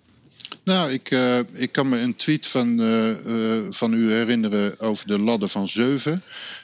Nou, 0.65 0.91
ik, 0.91 1.11
uh, 1.11 1.39
ik 1.53 1.73
kan 1.73 1.89
me 1.89 1.99
een 1.99 2.17
tweet 2.17 2.47
van, 2.47 2.81
uh, 2.81 3.09
uh, 3.27 3.63
van 3.71 3.93
u 3.93 4.13
herinneren 4.13 4.81
over 4.81 5.07
de 5.07 5.21
ladder 5.21 5.49
van 5.49 5.69
zeven. 5.69 6.23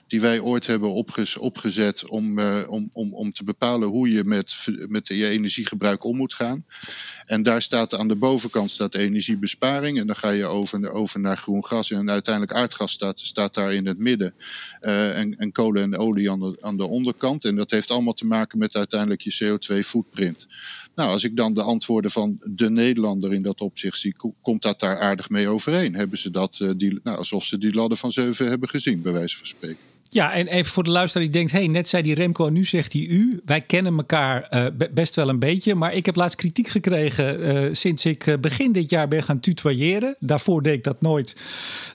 Die 0.09 0.21
wij 0.21 0.41
ooit 0.41 0.67
hebben 0.67 0.93
opgez 0.93 1.37
opgezet 1.37 2.09
om, 2.09 2.41
om, 2.67 2.89
om, 2.93 3.15
om 3.15 3.33
te 3.33 3.45
bepalen 3.45 3.89
hoe 3.89 4.11
je 4.11 4.25
met, 4.25 4.69
met 4.89 5.09
je 5.09 5.29
energiegebruik 5.29 6.05
om 6.05 6.17
moet 6.17 6.35
gaan. 6.35 6.65
En 7.27 7.43
daar 7.43 7.63
staat 7.63 7.95
aan 7.95 8.09
de 8.09 8.17
bovenkant 8.17 8.71
staat 8.71 8.95
energiebesparing. 8.95 9.99
En 9.99 10.07
dan 10.07 10.17
ga 10.17 10.31
je 10.31 10.47
over, 10.47 10.91
over 10.91 11.21
naar 11.21 11.37
groen 11.37 11.65
gas. 11.65 11.91
En 11.91 12.11
uiteindelijk 12.11 12.55
aardgas 12.55 12.93
staat, 12.93 13.21
staat 13.21 13.55
daar 13.55 13.75
in 13.75 13.87
het 13.87 13.99
midden. 13.99 14.35
en, 14.81 15.39
en 15.39 15.53
kolen 15.53 15.83
en 15.83 15.99
olie 15.99 16.31
aan 16.31 16.41
de, 16.41 16.57
aan 16.61 16.77
de 16.77 16.89
onderkant. 16.89 17.45
En 17.45 17.57
dat 17.57 17.71
heeft 17.71 17.91
allemaal 17.91 18.13
te 18.13 18.27
maken 18.27 18.59
met 18.59 18.77
uiteindelijk 18.77 19.21
je 19.21 19.45
CO2-footprint. 19.45 20.47
Nou, 20.95 21.11
als 21.11 21.25
ik 21.25 21.37
dan 21.37 21.55
de 21.55 21.63
antwoorden 21.63 22.11
van 22.11 22.41
de 22.45 22.71
Nederlander 22.71 23.33
in 23.33 23.43
dat 23.43 23.61
opzicht 23.61 23.99
zie, 23.99 24.17
komt 24.43 24.63
dat 24.63 24.81
daar 24.81 25.01
aardig 25.01 25.29
mee 25.29 25.49
overeen. 25.49 25.95
Hebben 25.95 26.19
ze 26.19 26.31
dat, 26.31 26.59
uh, 26.63 26.71
die, 26.77 27.01
nou, 27.03 27.17
alsof 27.17 27.45
ze 27.45 27.59
die 27.59 27.75
ladder 27.75 27.99
van 27.99 28.13
zeven 28.13 28.49
hebben 28.49 28.69
gezien, 28.69 29.03
bij 29.03 29.13
wijze 29.13 29.37
van 29.37 29.47
spreken. 29.47 29.98
Ja, 30.11 30.33
en 30.33 30.47
even 30.47 30.73
voor 30.73 30.85
de 30.85 30.91
luisteraar 30.91 31.27
die 31.27 31.37
denkt: 31.37 31.53
hey, 31.53 31.67
net 31.67 31.89
zei 31.89 32.03
die 32.03 32.15
Remco 32.15 32.49
nu 32.49 32.65
zegt 32.65 32.93
hij 32.93 33.03
u. 33.03 33.41
Wij 33.45 33.61
kennen 33.61 33.97
elkaar 33.97 34.49
uh, 34.51 34.87
best 34.91 35.15
wel 35.15 35.29
een 35.29 35.39
beetje. 35.39 35.75
Maar 35.75 35.95
ik 35.95 36.07
heb 36.07 36.17
laatst 36.17 36.37
kritiek 36.37 36.69
gekregen 36.69 37.41
uh, 37.41 37.75
sinds 37.75 38.05
ik 38.05 38.37
begin 38.41 38.73
dit 38.73 38.91
jaar 38.91 39.09
ben 39.09 39.23
gaan 39.23 39.41
tutoyeren. 39.41 40.17
Daarvoor 40.19 40.63
deed 40.63 40.75
ik 40.75 40.85
dat 40.85 41.01
nooit. 41.01 41.35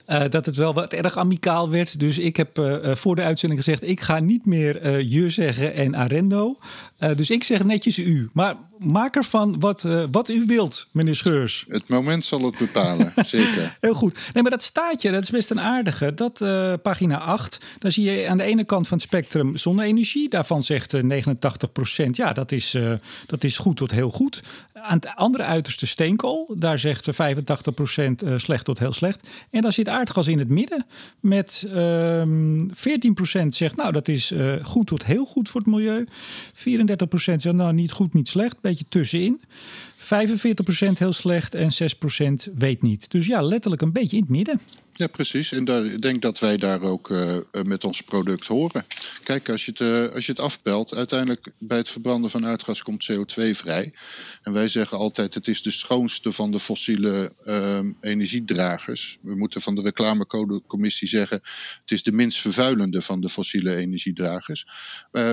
Uh, 0.07 0.23
dat 0.29 0.45
het 0.45 0.55
wel 0.55 0.73
wat 0.73 0.93
erg 0.93 1.17
amicaal 1.17 1.69
werd. 1.69 1.99
Dus 1.99 2.17
ik 2.17 2.37
heb 2.37 2.57
uh, 2.57 2.95
voor 2.95 3.15
de 3.15 3.21
uitzending 3.21 3.63
gezegd: 3.63 3.83
ik 3.83 4.01
ga 4.01 4.19
niet 4.19 4.45
meer 4.45 4.85
uh, 4.85 5.11
je 5.11 5.29
zeggen 5.29 5.73
en 5.73 5.95
Arendo. 5.95 6.57
dus 7.15 7.29
ik 7.29 7.43
zeg 7.43 7.63
netjes 7.63 7.97
u. 7.97 8.29
Maar 8.33 8.55
maak 8.77 9.15
ervan 9.15 9.59
wat, 9.59 9.85
wat 10.11 10.29
u 10.29 10.45
wilt, 10.45 10.85
meneer 10.91 11.15
Scheurs. 11.15 11.65
Het 11.67 11.89
moment 11.89 12.25
zal 12.25 12.41
het 12.41 12.57
bepalen, 12.57 13.13
zeker. 13.25 13.77
Heel 13.79 13.93
goed. 13.93 14.17
Nee, 14.33 14.43
maar 14.43 14.51
dat 14.51 14.63
staatje, 14.63 15.11
dat 15.11 15.23
is 15.23 15.29
best 15.29 15.49
een 15.49 15.61
aardige. 15.61 16.13
Dat 16.13 16.37
pagina 16.81 17.19
8, 17.19 17.65
daar 17.79 17.91
zie 17.91 18.11
je 18.11 18.27
aan 18.27 18.37
de 18.37 18.43
ene 18.43 18.63
kant 18.63 18.87
van 18.87 18.97
het 18.97 19.05
spectrum 19.05 19.57
zonne-energie. 19.57 20.29
Daarvan 20.29 20.63
zegt 20.63 20.95
89% 20.95 20.99
ja, 22.11 22.33
dat 22.33 22.51
is, 22.51 22.77
dat 23.25 23.43
is 23.43 23.57
goed 23.57 23.77
tot 23.77 23.91
heel 23.91 24.09
goed. 24.09 24.43
Aan 24.73 24.95
het 24.95 25.15
andere 25.15 25.43
uiterste 25.43 25.85
steenkool, 25.85 26.55
daar 26.57 26.79
zegt 26.79 27.09
85% 27.11 28.35
slecht 28.35 28.65
tot 28.65 28.79
heel 28.79 28.93
slecht. 28.93 29.29
En 29.49 29.61
daar 29.61 29.73
zit 29.73 29.87
aardgas 29.93 30.27
in 30.27 30.39
het 30.39 30.49
midden. 30.49 30.85
Met 31.19 31.67
um, 31.73 32.69
14% 32.69 33.47
zegt, 33.47 33.75
nou, 33.75 33.91
dat 33.91 34.07
is 34.07 34.31
uh, 34.31 34.53
goed 34.61 34.87
tot 34.87 35.05
heel 35.05 35.25
goed 35.25 35.49
voor 35.49 35.61
het 35.61 35.69
milieu. 35.69 36.05
34% 36.05 36.55
zegt, 37.15 37.51
nou, 37.51 37.73
niet 37.73 37.91
goed, 37.91 38.13
niet 38.13 38.27
slecht. 38.27 38.61
Beetje 38.61 38.85
tussenin. 38.89 39.41
45% 40.03 40.05
heel 40.97 41.13
slecht 41.13 41.55
en 41.55 41.69
6% 42.49 42.53
weet 42.53 42.81
niet. 42.81 43.11
Dus 43.11 43.25
ja, 43.25 43.41
letterlijk 43.41 43.81
een 43.81 43.91
beetje 43.91 44.17
in 44.17 44.21
het 44.21 44.31
midden. 44.31 44.59
Ja, 44.95 45.07
precies. 45.07 45.51
En 45.51 45.65
daar, 45.65 45.85
ik 45.85 46.01
denk 46.01 46.21
dat 46.21 46.39
wij 46.39 46.57
daar 46.57 46.81
ook 46.81 47.09
uh, 47.09 47.37
met 47.63 47.83
ons 47.83 48.01
product 48.01 48.45
horen. 48.45 48.85
Kijk, 49.23 49.49
als 49.49 49.65
je, 49.65 49.71
het, 49.71 49.79
uh, 49.79 50.13
als 50.13 50.25
je 50.25 50.31
het 50.31 50.41
afpelt, 50.41 50.95
uiteindelijk 50.95 51.51
bij 51.57 51.77
het 51.77 51.89
verbranden 51.89 52.29
van 52.29 52.45
aardgas 52.45 52.83
komt 52.83 53.11
CO2 53.11 53.49
vrij. 53.49 53.93
En 54.41 54.53
wij 54.53 54.67
zeggen 54.67 54.97
altijd, 54.97 55.33
het 55.33 55.47
is 55.47 55.61
de 55.61 55.71
schoonste 55.71 56.31
van 56.31 56.51
de 56.51 56.59
fossiele 56.59 57.31
uh, 57.45 57.79
energiedragers. 58.01 59.17
We 59.21 59.35
moeten 59.35 59.61
van 59.61 59.75
de 59.75 59.81
reclamecodecommissie 59.81 61.07
zeggen, 61.07 61.39
het 61.81 61.91
is 61.91 62.03
de 62.03 62.11
minst 62.11 62.39
vervuilende 62.39 63.01
van 63.01 63.21
de 63.21 63.29
fossiele 63.29 63.75
energiedragers. 63.75 64.65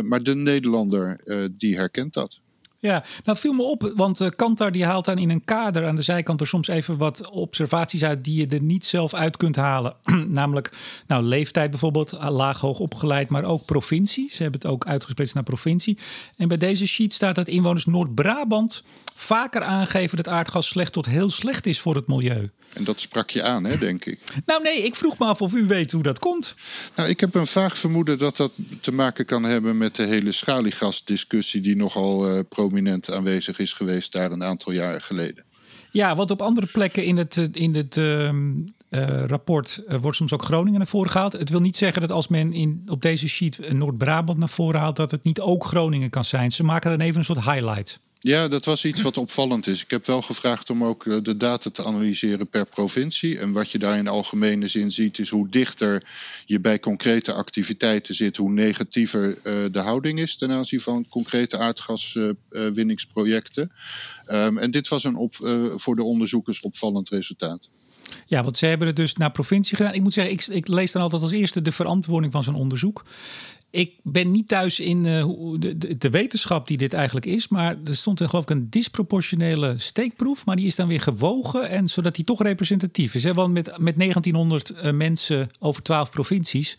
Maar 0.03 0.23
de 0.23 0.35
Nederlander, 0.35 1.21
die 1.57 1.77
herkent 1.77 2.15
dat. 2.15 2.41
Ja, 2.83 3.05
nou 3.25 3.39
viel 3.39 3.53
me 3.53 3.63
op, 3.63 3.93
want 3.97 4.21
uh, 4.21 4.29
Kantar 4.37 4.73
die 4.73 4.85
haalt 4.85 5.05
dan 5.05 5.19
in 5.19 5.31
een 5.31 5.45
kader 5.45 5.87
aan 5.87 5.97
de 5.97 6.03
zijkant 6.03 6.41
er 6.41 6.47
soms 6.47 6.69
even 6.69 6.97
wat 6.97 7.31
observaties 7.31 8.05
uit 8.05 8.25
die 8.25 8.41
je 8.41 8.57
er 8.57 8.63
niet 8.63 8.87
zelf 8.87 9.15
uit 9.15 9.37
kunt 9.37 9.57
halen. 9.57 9.95
Namelijk, 10.29 10.73
nou, 11.07 11.23
leeftijd 11.25 11.71
bijvoorbeeld, 11.71 12.13
eh, 12.13 12.31
laag 12.31 12.61
hoog 12.61 12.79
opgeleid, 12.79 13.29
maar 13.29 13.45
ook 13.45 13.65
provincie. 13.65 14.29
Ze 14.33 14.43
hebben 14.43 14.61
het 14.61 14.71
ook 14.71 14.87
uitgesplitst 14.87 15.35
naar 15.35 15.43
provincie. 15.43 15.99
En 16.37 16.49
bij 16.49 16.57
deze 16.57 16.87
sheet 16.87 17.13
staat 17.13 17.35
dat 17.35 17.49
inwoners 17.49 17.85
Noord-Brabant 17.85 18.83
vaker 19.15 19.63
aangeven 19.63 20.17
dat 20.17 20.29
aardgas 20.29 20.69
slecht 20.69 20.93
tot 20.93 21.07
heel 21.07 21.31
slecht 21.31 21.67
is 21.67 21.81
voor 21.81 21.95
het 21.95 22.07
milieu. 22.07 22.49
En 22.73 22.85
dat 22.85 23.01
sprak 23.01 23.31
je 23.31 23.43
aan, 23.43 23.65
hè, 23.65 23.79
denk 23.79 24.05
ik. 24.05 24.19
Nou 24.47 24.63
nee, 24.63 24.83
ik 24.83 24.95
vroeg 24.95 25.19
me 25.19 25.27
af 25.27 25.41
of 25.41 25.53
u 25.53 25.67
weet 25.67 25.93
hoe 25.93 26.03
dat 26.03 26.19
komt. 26.19 26.55
Nou, 26.95 27.09
ik 27.09 27.21
heb 27.21 27.35
een 27.35 27.47
vaag 27.47 27.79
vermoeden 27.79 28.19
dat 28.19 28.37
dat 28.37 28.53
te 28.81 28.93
maken 28.93 29.25
kan 29.25 29.43
hebben 29.43 29.79
met 29.79 29.97
de 29.97 30.05
hele 30.05 30.33
schaliegasdiscussie 30.33 31.61
die 31.61 31.77
nogal 31.77 32.37
uh, 32.37 32.41
prominent 32.71 33.13
aanwezig 33.13 33.59
is 33.59 33.73
geweest 33.73 34.13
daar 34.13 34.31
een 34.31 34.45
aantal 34.45 34.73
jaren 34.73 35.03
geleden. 35.03 35.45
Ja, 35.91 36.17
want 36.17 36.31
op 36.31 36.43
andere 36.43 36.67
plekken 36.67 37.05
in 37.05 37.17
het, 37.17 37.37
in 37.53 37.75
het 37.75 37.97
uh, 37.97 38.25
uh, 38.25 39.25
rapport 39.27 39.83
wordt 40.01 40.17
soms 40.17 40.33
ook 40.33 40.43
Groningen 40.43 40.79
naar 40.79 40.89
voren 40.89 41.11
gehaald. 41.11 41.33
Het 41.33 41.51
wil 41.51 41.61
niet 41.61 41.77
zeggen 41.77 42.01
dat 42.01 42.11
als 42.11 42.29
men 42.29 42.53
in, 42.53 42.83
op 42.87 43.03
deze 43.03 43.29
sheet 43.29 43.73
Noord-Brabant 43.73 44.39
naar 44.39 44.49
voren 44.49 44.81
haalt, 44.81 44.97
dat 44.97 45.11
het 45.11 45.25
niet 45.25 45.41
ook 45.41 45.65
Groningen 45.65 46.11
kan 46.11 46.25
zijn. 46.25 46.53
Ze 46.53 46.65
maken 46.65 46.91
dan 46.91 47.01
even 47.01 47.19
een 47.19 47.25
soort 47.25 47.45
highlight. 47.45 48.01
Ja, 48.23 48.49
dat 48.49 48.65
was 48.65 48.85
iets 48.85 49.03
wat 49.03 49.17
opvallend 49.17 49.67
is. 49.67 49.83
Ik 49.83 49.91
heb 49.91 50.07
wel 50.07 50.23
gevraagd 50.23 50.71
om 50.71 50.85
ook 50.85 51.07
eh, 51.07 51.17
de 51.23 51.37
data 51.37 51.71
te 51.71 51.85
analyseren 51.85 52.49
per 52.49 52.67
provincie. 52.67 53.39
En 53.39 53.53
wat 53.53 53.71
je 53.71 53.79
daar 53.79 53.99
in 53.99 54.09
algemene 54.09 54.69
zin 54.69 54.91
ziet, 54.91 55.19
is 55.19 55.29
hoe 55.29 55.49
dichter 55.49 56.03
je 56.47 56.61
bij 56.61 56.81
concrete 56.81 57.33
activiteiten 57.33 58.15
zit, 58.15 58.37
hoe 58.37 58.51
negatiever 58.51 59.29
uh, 59.29 59.35
de 59.73 59.79
houding 59.79 60.19
is 60.19 60.37
ten 60.37 60.51
aanzien 60.51 60.81
van 60.81 61.09
concrete 61.09 61.59
aardgaswinningsprojecten. 61.59 63.73
Um, 64.27 64.59
en 64.59 64.71
dit 64.71 64.89
was 64.89 65.05
een 65.05 65.17
op, 65.17 65.39
uh, 65.43 65.65
voor 65.75 65.97
de 65.97 66.05
onderzoekers 66.05 66.61
opvallend 66.61 67.09
resultaat. 67.09 67.69
Ja, 68.27 68.43
want 68.43 68.57
ze 68.57 68.67
hebben 68.67 68.87
het 68.87 68.97
dus 68.97 69.15
naar 69.15 69.31
provincie 69.31 69.77
gedaan. 69.77 69.95
Ik 69.95 70.03
moet 70.03 70.13
zeggen, 70.13 70.33
ik, 70.33 70.47
ik 70.47 70.69
lees 70.69 70.93
dan 70.93 71.03
altijd 71.03 71.23
als 71.23 71.33
eerste 71.33 71.63
de 71.63 71.73
verantwoording 71.73 72.33
van 72.33 72.45
zo'n 72.45 72.55
onderzoek. 72.55 73.05
Ik 73.71 73.93
ben 74.03 74.31
niet 74.31 74.49
thuis 74.49 74.81
in 74.81 75.05
uh, 75.05 75.27
de, 75.59 75.97
de, 75.99 76.11
wetenschap 76.11 76.69
die 76.69 76.77
dit 76.77 76.93
eigenlijk 76.93 77.27
is. 77.27 77.49
Maar 77.49 77.77
er 77.85 77.97
stond 77.97 78.21
er 78.21 78.29
geloof 78.29 78.45
ik 78.45 78.51
een 78.51 78.71
disproportionele 78.71 79.75
steekproef. 79.79 80.47
Maar 80.47 80.57
die 80.57 80.67
is 80.67 80.75
dan 80.75 80.89
weer 80.89 81.01
gewogen. 81.01 81.69
En 81.69 81.89
zodat 81.89 82.15
die 82.15 82.25
toch 82.25 82.43
representatief 82.43 83.15
is. 83.15 83.25
Hè? 83.25 83.33
Want 83.33 83.53
met, 83.53 83.67
met 83.67 83.97
1900 83.97 84.73
uh, 84.73 84.93
mensen 84.93 85.49
over 85.59 85.83
12 85.83 86.11
provincies. 86.11 86.79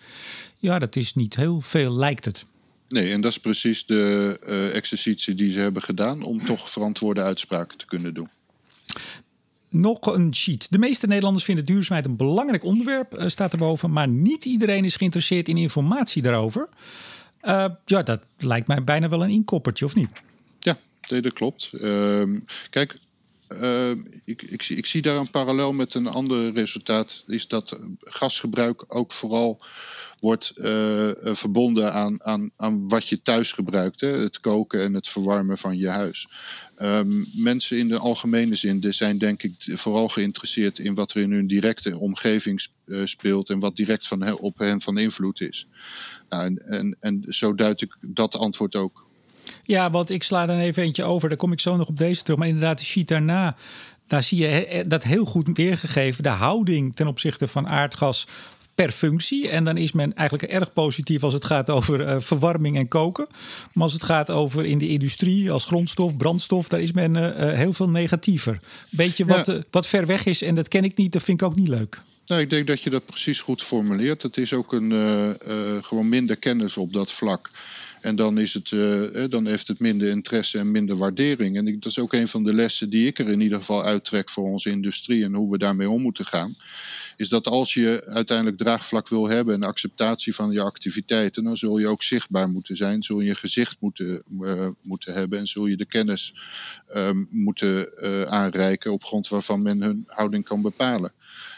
Ja, 0.57 0.79
dat 0.79 0.95
is 0.95 1.13
niet 1.13 1.35
heel 1.35 1.61
veel, 1.61 1.93
lijkt 1.93 2.25
het. 2.25 2.45
Nee, 2.87 3.11
en 3.11 3.21
dat 3.21 3.31
is 3.31 3.37
precies 3.37 3.85
de 3.85 4.37
uh, 4.47 4.75
exercitie 4.75 5.35
die 5.35 5.51
ze 5.51 5.59
hebben 5.59 5.81
gedaan. 5.81 6.23
Om 6.23 6.45
toch 6.45 6.69
verantwoorde 6.69 7.21
uitspraken 7.21 7.77
te 7.77 7.85
kunnen 7.85 8.13
doen. 8.13 8.29
Nog 9.71 10.15
een 10.15 10.33
sheet. 10.35 10.71
De 10.71 10.77
meeste 10.77 11.07
Nederlanders 11.07 11.45
vinden 11.45 11.65
duurzaamheid 11.65 12.05
een 12.05 12.15
belangrijk 12.15 12.63
onderwerp, 12.63 13.13
uh, 13.13 13.27
staat 13.27 13.51
erboven. 13.51 13.91
Maar 13.91 14.07
niet 14.07 14.45
iedereen 14.45 14.85
is 14.85 14.95
geïnteresseerd 14.95 15.47
in 15.47 15.57
informatie 15.57 16.21
daarover. 16.21 16.69
Uh, 17.43 17.65
ja, 17.85 18.03
dat 18.03 18.19
lijkt 18.37 18.67
mij 18.67 18.83
bijna 18.83 19.09
wel 19.09 19.23
een 19.23 19.29
inkoppertje, 19.29 19.85
of 19.85 19.95
niet? 19.95 20.09
Ja, 20.59 20.77
dat 20.99 21.33
klopt. 21.33 21.71
Uh, 21.73 22.23
kijk, 22.69 22.97
uh, 23.53 23.89
ik, 24.25 24.41
ik, 24.41 24.69
ik, 24.69 24.85
zie 24.85 25.01
daar 25.01 25.17
een 25.17 25.29
parallel 25.29 25.73
met 25.73 25.93
een 25.93 26.07
ander 26.07 26.53
resultaat. 26.53 27.23
Is 27.27 27.47
dat 27.47 27.79
gasgebruik 27.99 28.83
ook 28.87 29.11
vooral 29.11 29.61
wordt 30.19 30.53
uh, 30.55 31.09
verbonden 31.21 31.93
aan, 31.93 32.23
aan, 32.23 32.49
aan 32.57 32.89
wat 32.89 33.07
je 33.07 33.21
thuis 33.21 33.51
gebruikt. 33.51 34.01
Hè? 34.01 34.07
Het 34.07 34.39
koken 34.39 34.83
en 34.83 34.93
het 34.93 35.07
verwarmen 35.07 35.57
van 35.57 35.77
je 35.77 35.89
huis. 35.89 36.27
Um, 36.81 37.25
mensen 37.33 37.77
in 37.77 37.87
de 37.87 37.97
algemene 37.97 38.55
zin 38.55 38.93
zijn 38.93 39.17
denk 39.17 39.43
ik 39.43 39.53
vooral 39.57 40.09
geïnteresseerd 40.09 40.79
in 40.79 40.95
wat 40.95 41.13
er 41.13 41.21
in 41.21 41.31
hun 41.31 41.47
directe 41.47 41.99
omgeving 41.99 42.67
speelt 43.03 43.49
en 43.49 43.59
wat 43.59 43.75
direct 43.75 44.07
van 44.07 44.39
op 44.39 44.57
hen 44.57 44.81
van 44.81 44.97
invloed 44.97 45.41
is. 45.41 45.67
Nou, 46.29 46.45
en, 46.45 46.57
en, 46.57 46.97
en 46.99 47.25
zo 47.27 47.55
duid 47.55 47.81
ik 47.81 47.97
dat 48.01 48.37
antwoord 48.37 48.75
ook. 48.75 49.09
Ja, 49.63 49.89
want 49.89 50.09
ik 50.09 50.23
sla 50.23 50.45
dan 50.45 50.57
even 50.57 50.83
eentje 50.83 51.03
over. 51.03 51.29
Daar 51.29 51.37
kom 51.37 51.51
ik 51.51 51.59
zo 51.59 51.75
nog 51.75 51.87
op 51.87 51.97
deze 51.97 52.23
terug. 52.23 52.39
Maar 52.39 52.47
inderdaad, 52.47 52.77
de 52.77 52.83
sheet 52.83 53.07
daarna. 53.07 53.55
Daar 54.07 54.23
zie 54.23 54.37
je 54.37 54.83
dat 54.87 55.03
heel 55.03 55.25
goed 55.25 55.49
weergegeven. 55.53 56.23
De 56.23 56.29
houding 56.29 56.95
ten 56.95 57.07
opzichte 57.07 57.47
van 57.47 57.67
aardgas 57.67 58.27
per 58.81 58.91
functie. 58.91 59.49
En 59.49 59.63
dan 59.63 59.77
is 59.77 59.91
men 59.91 60.15
eigenlijk 60.15 60.51
erg 60.51 60.73
positief 60.73 61.23
als 61.23 61.33
het 61.33 61.45
gaat 61.45 61.69
over 61.69 61.99
uh, 61.99 62.15
verwarming 62.19 62.77
en 62.77 62.87
koken. 62.87 63.27
Maar 63.73 63.83
als 63.83 63.93
het 63.93 64.03
gaat 64.03 64.29
over 64.29 64.65
in 64.65 64.77
de 64.77 64.87
industrie 64.87 65.51
als 65.51 65.65
grondstof, 65.65 66.17
brandstof, 66.17 66.67
daar 66.67 66.81
is 66.81 66.91
men 66.91 67.15
uh, 67.15 67.29
heel 67.53 67.73
veel 67.73 67.89
negatiever. 67.89 68.57
Beetje 68.89 69.25
wat, 69.25 69.45
ja. 69.45 69.63
wat 69.71 69.87
ver 69.87 70.05
weg 70.05 70.25
is 70.25 70.41
en 70.41 70.55
dat 70.55 70.67
ken 70.67 70.83
ik 70.83 70.97
niet, 70.97 71.11
dat 71.11 71.23
vind 71.23 71.41
ik 71.41 71.47
ook 71.47 71.55
niet 71.55 71.67
leuk. 71.67 72.01
Nou, 72.25 72.41
ik 72.41 72.49
denk 72.49 72.67
dat 72.67 72.81
je 72.81 72.89
dat 72.89 73.05
precies 73.05 73.41
goed 73.41 73.61
formuleert. 73.61 74.21
Het 74.21 74.37
is 74.37 74.53
ook 74.53 74.73
een, 74.73 74.91
gewoon 75.81 76.09
minder 76.09 76.35
kennis 76.35 76.77
op 76.77 76.93
dat 76.93 77.11
vlak. 77.11 77.51
En 78.01 78.15
dan, 78.15 78.37
is 78.37 78.53
het, 78.53 78.71
uh, 78.71 79.23
dan 79.29 79.47
heeft 79.47 79.67
het 79.67 79.79
minder 79.79 80.09
interesse 80.09 80.57
en 80.57 80.71
minder 80.71 80.95
waardering. 80.95 81.57
En 81.57 81.65
dat 81.65 81.91
is 81.91 81.99
ook 81.99 82.13
een 82.13 82.27
van 82.27 82.43
de 82.43 82.53
lessen 82.53 82.89
die 82.89 83.07
ik 83.07 83.19
er 83.19 83.29
in 83.29 83.41
ieder 83.41 83.57
geval 83.57 83.83
uittrek 83.83 84.29
voor 84.29 84.43
onze 84.43 84.69
industrie 84.69 85.23
en 85.23 85.33
hoe 85.33 85.51
we 85.51 85.57
daarmee 85.57 85.89
om 85.89 86.01
moeten 86.01 86.25
gaan. 86.25 86.55
Is 87.17 87.29
dat 87.29 87.47
als 87.47 87.73
je 87.73 88.03
uiteindelijk 88.05 88.57
draagvlak 88.71 89.09
wil 89.09 89.27
hebben 89.27 89.53
en 89.53 89.63
acceptatie 89.63 90.35
van 90.35 90.51
je 90.51 90.61
activiteiten, 90.61 91.43
dan 91.43 91.57
zul 91.57 91.77
je 91.77 91.87
ook 91.87 92.03
zichtbaar 92.03 92.47
moeten 92.49 92.75
zijn. 92.75 93.03
Zul 93.03 93.19
je 93.19 93.35
gezicht 93.35 93.77
moeten, 93.79 94.23
uh, 94.41 94.67
moeten 94.81 95.13
hebben 95.13 95.39
en 95.39 95.47
zul 95.47 95.65
je 95.65 95.77
de 95.77 95.85
kennis 95.85 96.33
um, 96.95 97.27
moeten 97.29 97.89
uh, 98.03 98.21
aanreiken 98.21 98.91
op 98.91 99.03
grond 99.03 99.27
waarvan 99.27 99.61
men 99.61 99.81
hun 99.81 100.03
houding 100.07 100.43
kan 100.43 100.61
bepalen. 100.61 101.11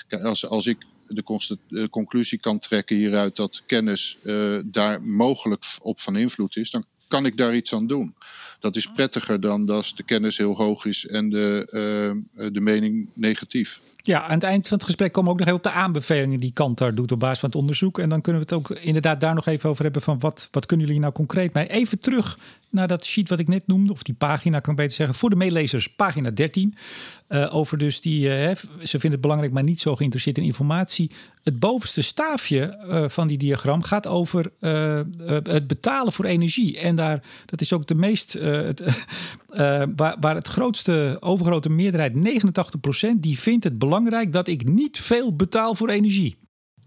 Kijk, 0.08 0.24
als, 0.24 0.48
als 0.48 0.66
ik 0.66 0.78
de, 1.08 1.58
de 1.68 1.90
conclusie 1.90 2.40
kan 2.40 2.60
trekken 2.60 2.96
hieruit 2.96 3.36
dat 3.36 3.64
kennis 3.66 4.18
uh, 4.24 4.58
daar 4.66 5.02
mogelijk 5.02 5.66
op 5.82 6.00
van 6.00 6.16
invloed 6.16 6.56
is, 6.56 6.72
dan 6.72 6.86
kan 7.08 7.26
ik 7.26 7.38
daar 7.38 7.56
iets 7.56 7.74
aan 7.74 7.88
doen. 7.88 8.16
Dat 8.60 8.76
is 8.76 8.92
prettiger 8.92 9.40
dan 9.42 9.70
als 9.70 9.96
de 9.96 10.04
kennis 10.04 10.38
heel 10.38 10.56
hoog 10.56 10.86
is 10.86 11.08
en 11.08 11.30
de, 11.30 11.68
uh, 12.36 12.48
de 12.52 12.62
mening 12.62 13.10
negatief. 13.14 13.82
Ja, 14.06 14.24
aan 14.24 14.34
het 14.34 14.44
eind 14.44 14.68
van 14.68 14.78
het 14.78 14.86
gesprek 14.86 15.12
komen 15.12 15.30
we 15.30 15.40
ook 15.40 15.46
nog 15.46 15.48
even 15.48 15.66
op 15.68 15.74
de 15.74 15.80
aanbevelingen 15.80 16.40
die 16.40 16.54
Kantar 16.54 16.96
doet 16.96 17.12
op 17.12 17.20
basis 17.20 17.40
van 17.40 17.50
het 17.50 17.58
onderzoek. 17.58 18.00
En 18.00 18.10
dan 18.10 18.22
kunnen 18.22 18.42
we 18.42 18.56
het 18.56 18.60
ook 18.60 18.78
inderdaad 18.80 19.22
daar 19.22 19.36
nog 19.36 19.46
even 19.46 19.70
over 19.70 19.84
hebben 19.84 20.02
van 20.02 20.20
wat, 20.20 20.48
wat 20.52 20.66
kunnen 20.66 20.86
jullie 20.86 21.02
nou 21.02 21.14
concreet 21.14 21.54
mee. 21.54 21.70
Even 21.70 22.00
terug 22.00 22.38
naar 22.70 22.88
dat 22.88 23.06
sheet 23.06 23.30
wat 23.30 23.40
ik 23.40 23.48
net 23.48 23.68
noemde, 23.68 23.92
of 23.92 24.04
die 24.04 24.16
pagina 24.16 24.60
kan 24.60 24.72
ik 24.72 24.80
beter 24.80 24.96
zeggen, 24.96 25.16
voor 25.16 25.30
de 25.30 25.36
meelezers, 25.36 25.88
pagina 25.88 26.30
13. 26.30 26.76
Uh, 27.30 27.56
over 27.56 27.78
dus 27.78 28.02
die, 28.02 28.28
uh, 28.28 28.56
ze 28.56 28.90
vinden 28.90 29.12
het 29.12 29.22
belangrijk, 29.22 29.54
maar 29.54 29.64
niet 29.64 29.82
zo 29.82 29.96
geïnteresseerd 29.96 30.38
in 30.38 30.44
informatie. 30.44 30.93
Het 31.44 31.60
bovenste 31.60 32.02
staafje 32.02 32.86
uh, 32.88 33.10
van 33.10 33.28
die 33.28 33.38
diagram 33.38 33.84
gaat 33.84 34.08
over 34.08 34.52
het 35.44 35.68
betalen 35.68 36.14
voor 36.14 36.26
energie. 36.26 36.80
En 36.80 36.96
daar, 36.96 37.24
dat 37.46 37.62
is 37.62 37.74
ook 37.74 37.88
de 37.88 37.96
meest, 37.96 38.34
het, 38.34 38.82
waar, 39.96 40.18
waar 40.20 40.36
het 40.36 40.48
grootste, 40.48 41.18
overgrote 41.20 41.70
meerderheid, 41.70 42.14
89%, 42.14 43.10
die 43.18 43.40
vindt 43.40 43.64
het 43.64 43.78
belangrijk 43.78 44.32
dat 44.32 44.48
ik 44.48 44.68
niet 44.68 45.00
veel 45.00 45.36
betaal 45.36 45.76
voor 45.76 45.90
energie. 45.90 46.38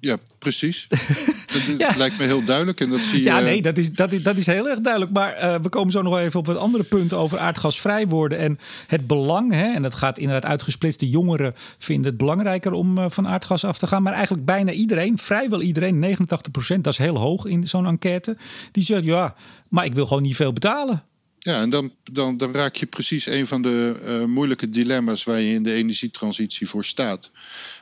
Ja, 0.00 0.16
precies. 0.38 0.86
dat 1.66 1.78
ja. 1.78 1.96
lijkt 1.96 2.18
me 2.18 2.24
heel 2.24 2.44
duidelijk. 2.44 2.80
En 2.80 2.88
dat 2.88 3.00
zie 3.00 3.18
je... 3.18 3.24
Ja, 3.24 3.40
nee, 3.40 3.62
dat 3.62 3.78
is, 3.78 3.92
dat 3.92 4.12
is, 4.12 4.22
dat 4.22 4.36
is 4.36 4.46
heel 4.46 4.68
erg 4.68 4.80
duidelijk. 4.80 5.12
Maar 5.12 5.42
uh, 5.42 5.54
we 5.62 5.68
komen 5.68 5.92
zo 5.92 6.02
nog 6.02 6.18
even 6.18 6.40
op 6.40 6.46
wat 6.46 6.56
andere 6.56 6.84
punten 6.84 7.18
over 7.18 7.38
aardgasvrij 7.38 8.06
worden. 8.06 8.38
En 8.38 8.58
het 8.86 9.06
belang, 9.06 9.52
hè, 9.52 9.74
en 9.74 9.82
dat 9.82 9.94
gaat 9.94 10.18
inderdaad 10.18 10.50
uitgesplitst. 10.50 11.00
De 11.00 11.08
jongeren 11.08 11.54
vinden 11.78 12.06
het 12.06 12.16
belangrijker 12.16 12.72
om 12.72 12.98
uh, 12.98 13.04
van 13.08 13.28
aardgas 13.28 13.64
af 13.64 13.78
te 13.78 13.86
gaan. 13.86 14.02
Maar 14.02 14.12
eigenlijk 14.12 14.44
bijna 14.44 14.72
iedereen, 14.72 15.18
vrijwel 15.18 15.62
iedereen, 15.62 15.98
89 15.98 16.52
procent, 16.52 16.84
dat 16.84 16.92
is 16.92 16.98
heel 16.98 17.18
hoog 17.18 17.44
in 17.44 17.68
zo'n 17.68 17.86
enquête. 17.86 18.36
Die 18.72 18.82
zegt, 18.82 19.04
ja, 19.04 19.34
maar 19.68 19.84
ik 19.84 19.94
wil 19.94 20.06
gewoon 20.06 20.22
niet 20.22 20.36
veel 20.36 20.52
betalen. 20.52 21.02
Ja, 21.46 21.60
en 21.60 21.70
dan, 21.70 21.92
dan, 22.12 22.36
dan 22.36 22.52
raak 22.52 22.76
je 22.76 22.86
precies 22.86 23.26
een 23.26 23.46
van 23.46 23.62
de 23.62 23.96
uh, 24.04 24.24
moeilijke 24.24 24.68
dilemma's 24.68 25.24
waar 25.24 25.40
je 25.40 25.54
in 25.54 25.62
de 25.62 25.72
energietransitie 25.72 26.68
voor 26.68 26.84
staat. 26.84 27.30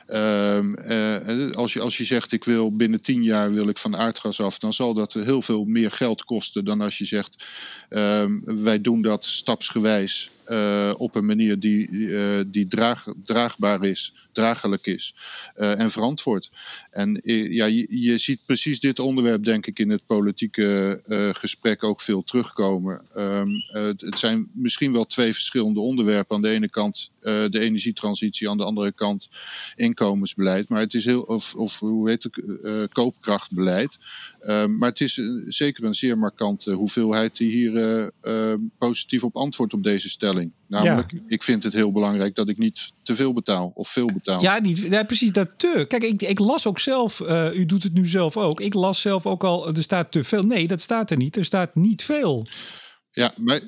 Uh, 0.07 0.57
uh, 0.61 1.51
als, 1.51 1.73
je, 1.73 1.81
als 1.81 1.97
je 1.97 2.03
zegt 2.03 2.31
ik 2.31 2.43
wil 2.43 2.75
binnen 2.75 3.01
tien 3.01 3.23
jaar 3.23 3.53
wil 3.53 3.67
ik 3.67 3.77
van 3.77 3.97
aardgas 3.97 4.41
af, 4.41 4.59
dan 4.59 4.73
zal 4.73 4.93
dat 4.93 5.13
heel 5.13 5.41
veel 5.41 5.63
meer 5.63 5.91
geld 5.91 6.23
kosten 6.23 6.65
dan 6.65 6.81
als 6.81 6.97
je 6.97 7.05
zegt 7.05 7.45
ehm, 7.89 8.63
wij 8.63 8.81
doen 8.81 9.01
dat 9.01 9.25
stapsgewijs 9.25 10.31
uh, 10.47 10.93
op 10.97 11.15
een 11.15 11.25
manier 11.25 11.59
die, 11.59 11.89
die 12.47 12.67
draag, 12.67 13.05
draagbaar 13.25 13.83
is, 13.83 14.13
draaglijk 14.33 14.87
is 14.87 15.13
en 15.55 15.91
verantwoord. 15.91 16.49
En 16.91 17.21
ja, 17.49 17.65
je, 17.65 18.17
ziet 18.17 18.39
precies 18.45 18.79
dit 18.79 18.99
onderwerp, 18.99 19.43
denk 19.43 19.67
ik, 19.67 19.79
in 19.79 19.89
het 19.89 20.05
politieke 20.05 20.99
gesprek 21.35 21.83
ook 21.83 22.01
veel 22.01 22.23
terugkomen. 22.23 23.01
Um, 23.17 23.54
het, 23.67 24.01
het, 24.01 24.19
zijn 24.19 24.49
misschien 24.53 24.93
wel 24.93 25.05
twee 25.05 25.33
verschillende 25.33 25.79
onderwerpen. 25.79 26.35
Aan 26.35 26.41
de 26.41 26.49
ene 26.49 26.69
kant 26.69 27.09
de 27.21 27.59
energietransitie, 27.59 28.49
aan 28.49 28.57
de 28.57 28.63
andere 28.63 28.91
kant 28.91 29.29
inkomensbeleid. 29.75 30.69
Maar 30.69 30.79
het 30.79 30.93
is 30.93 31.05
heel, 31.05 31.21
of, 31.21 31.55
of 31.55 31.79
hoe 31.79 32.09
heet 32.09 32.23
het, 32.23 32.39
koopkrachtbeleid. 32.91 33.97
Um, 34.41 34.77
maar 34.77 34.89
het 34.89 35.01
is 35.01 35.21
zeker 35.47 35.83
een 35.83 35.95
zeer 35.95 36.17
markante 36.17 36.71
hoeveelheid 36.71 37.37
die 37.37 37.51
hier 37.51 38.11
positief 38.77 39.23
op 39.23 39.35
antwoordt 39.35 39.73
op 39.73 39.83
deze 39.83 40.09
stelling. 40.09 40.53
Namelijk, 40.67 41.11
ja. 41.11 41.19
ik 41.27 41.43
vind 41.43 41.63
het 41.63 41.73
heel 41.73 41.91
belangrijk 41.91 42.35
dat 42.35 42.49
ik 42.49 42.57
niet 42.57 42.91
te 43.03 43.15
veel 43.15 43.33
betaal 43.33 43.71
of 43.75 43.89
veel 43.89 44.09
betaal. 44.13 44.41
Ja, 44.41 44.59
niet, 44.59 45.05
precies 45.07 45.31
dat 45.31 45.49
te. 45.57 45.85
Kijk, 45.87 46.03
ik, 46.03 46.21
ik 46.21 46.39
las 46.39 46.67
ook 46.67 46.79
zelf, 46.79 47.19
uh, 47.19 47.53
u 47.53 47.65
doet 47.65 47.83
het 47.83 47.93
nu 47.93 48.05
zelf 48.05 48.37
ook. 48.37 48.59
Ik 48.59 48.73
las 48.73 49.01
zelf 49.01 49.25
ook 49.25 49.43
al, 49.43 49.75
er 49.75 49.83
staat 49.83 50.11
te 50.11 50.23
veel. 50.23 50.43
Nee, 50.43 50.67
dat 50.67 50.81
staat 50.81 51.11
er 51.11 51.17
niet. 51.17 51.35
Er 51.35 51.45
staat 51.45 51.75
niet 51.75 52.03
veel. 52.03 52.47
Ja, 53.15 53.33
maar, 53.35 53.61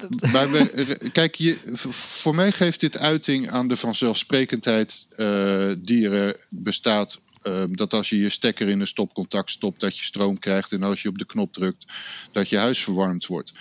kijk, 1.12 1.36
je, 1.36 1.58
voor 1.89 2.36
mij 2.36 2.51
geeft 2.51 2.80
dit 2.80 2.98
uiting 2.98 3.50
aan 3.50 3.68
de 3.68 3.75
vanzelfsprekendheid 3.75 5.08
uh, 5.18 5.72
die 5.80 6.10
er 6.10 6.38
bestaat 6.50 7.20
Ehm, 7.48 7.72
dat 7.72 7.94
als 7.94 8.10
je 8.10 8.20
je 8.20 8.30
stekker 8.30 8.70
in 8.70 8.80
een 8.80 8.88
stopcontact 8.88 9.50
stopt, 9.50 9.82
dat 9.82 9.98
je 9.98 10.04
stroom 10.04 10.39
krijgt. 10.39 10.72
En 10.72 10.84
als 10.84 11.01
je 11.01 11.10
op 11.10 11.18
de 11.18 11.25
knop 11.25 11.54
drukt, 11.54 11.86
dat 12.32 12.50
je 12.50 12.58
huis 12.58 12.84
verwarmd 12.84 13.25
wordt. 13.25 13.51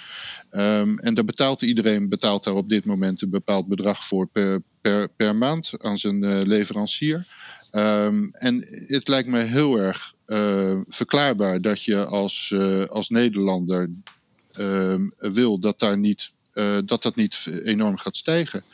Um, 0.50 0.98
en 0.98 1.14
daar 1.14 1.24
betaalt 1.24 1.62
iedereen 1.62 2.08
betaalt 2.08 2.44
daar 2.44 2.54
op 2.54 2.68
dit 2.68 2.84
moment 2.84 3.22
een 3.22 3.30
bepaald 3.30 3.66
bedrag 3.68 4.04
voor 4.04 4.26
per, 4.26 4.62
per, 4.80 5.08
per 5.08 5.36
maand 5.36 5.72
aan 5.78 5.98
zijn 5.98 6.24
uh, 6.24 6.40
leverancier. 6.42 7.26
Um, 7.72 8.30
en 8.32 8.66
het 8.86 9.08
lijkt 9.08 9.28
me 9.28 9.38
heel 9.38 9.78
erg 9.78 10.14
uh, 10.26 10.80
verklaarbaar 10.88 11.60
dat 11.60 11.82
je 11.82 12.04
als, 12.04 12.50
uh, 12.54 12.84
als 12.84 13.08
Nederlander 13.08 13.90
wil 15.18 15.58
dat, 15.58 15.78
daar 15.78 15.98
niet, 15.98 16.32
dat 16.84 17.02
dat 17.02 17.16
niet 17.16 17.50
enorm 17.64 17.98
gaat 17.98 18.16
stijgen. 18.16 18.64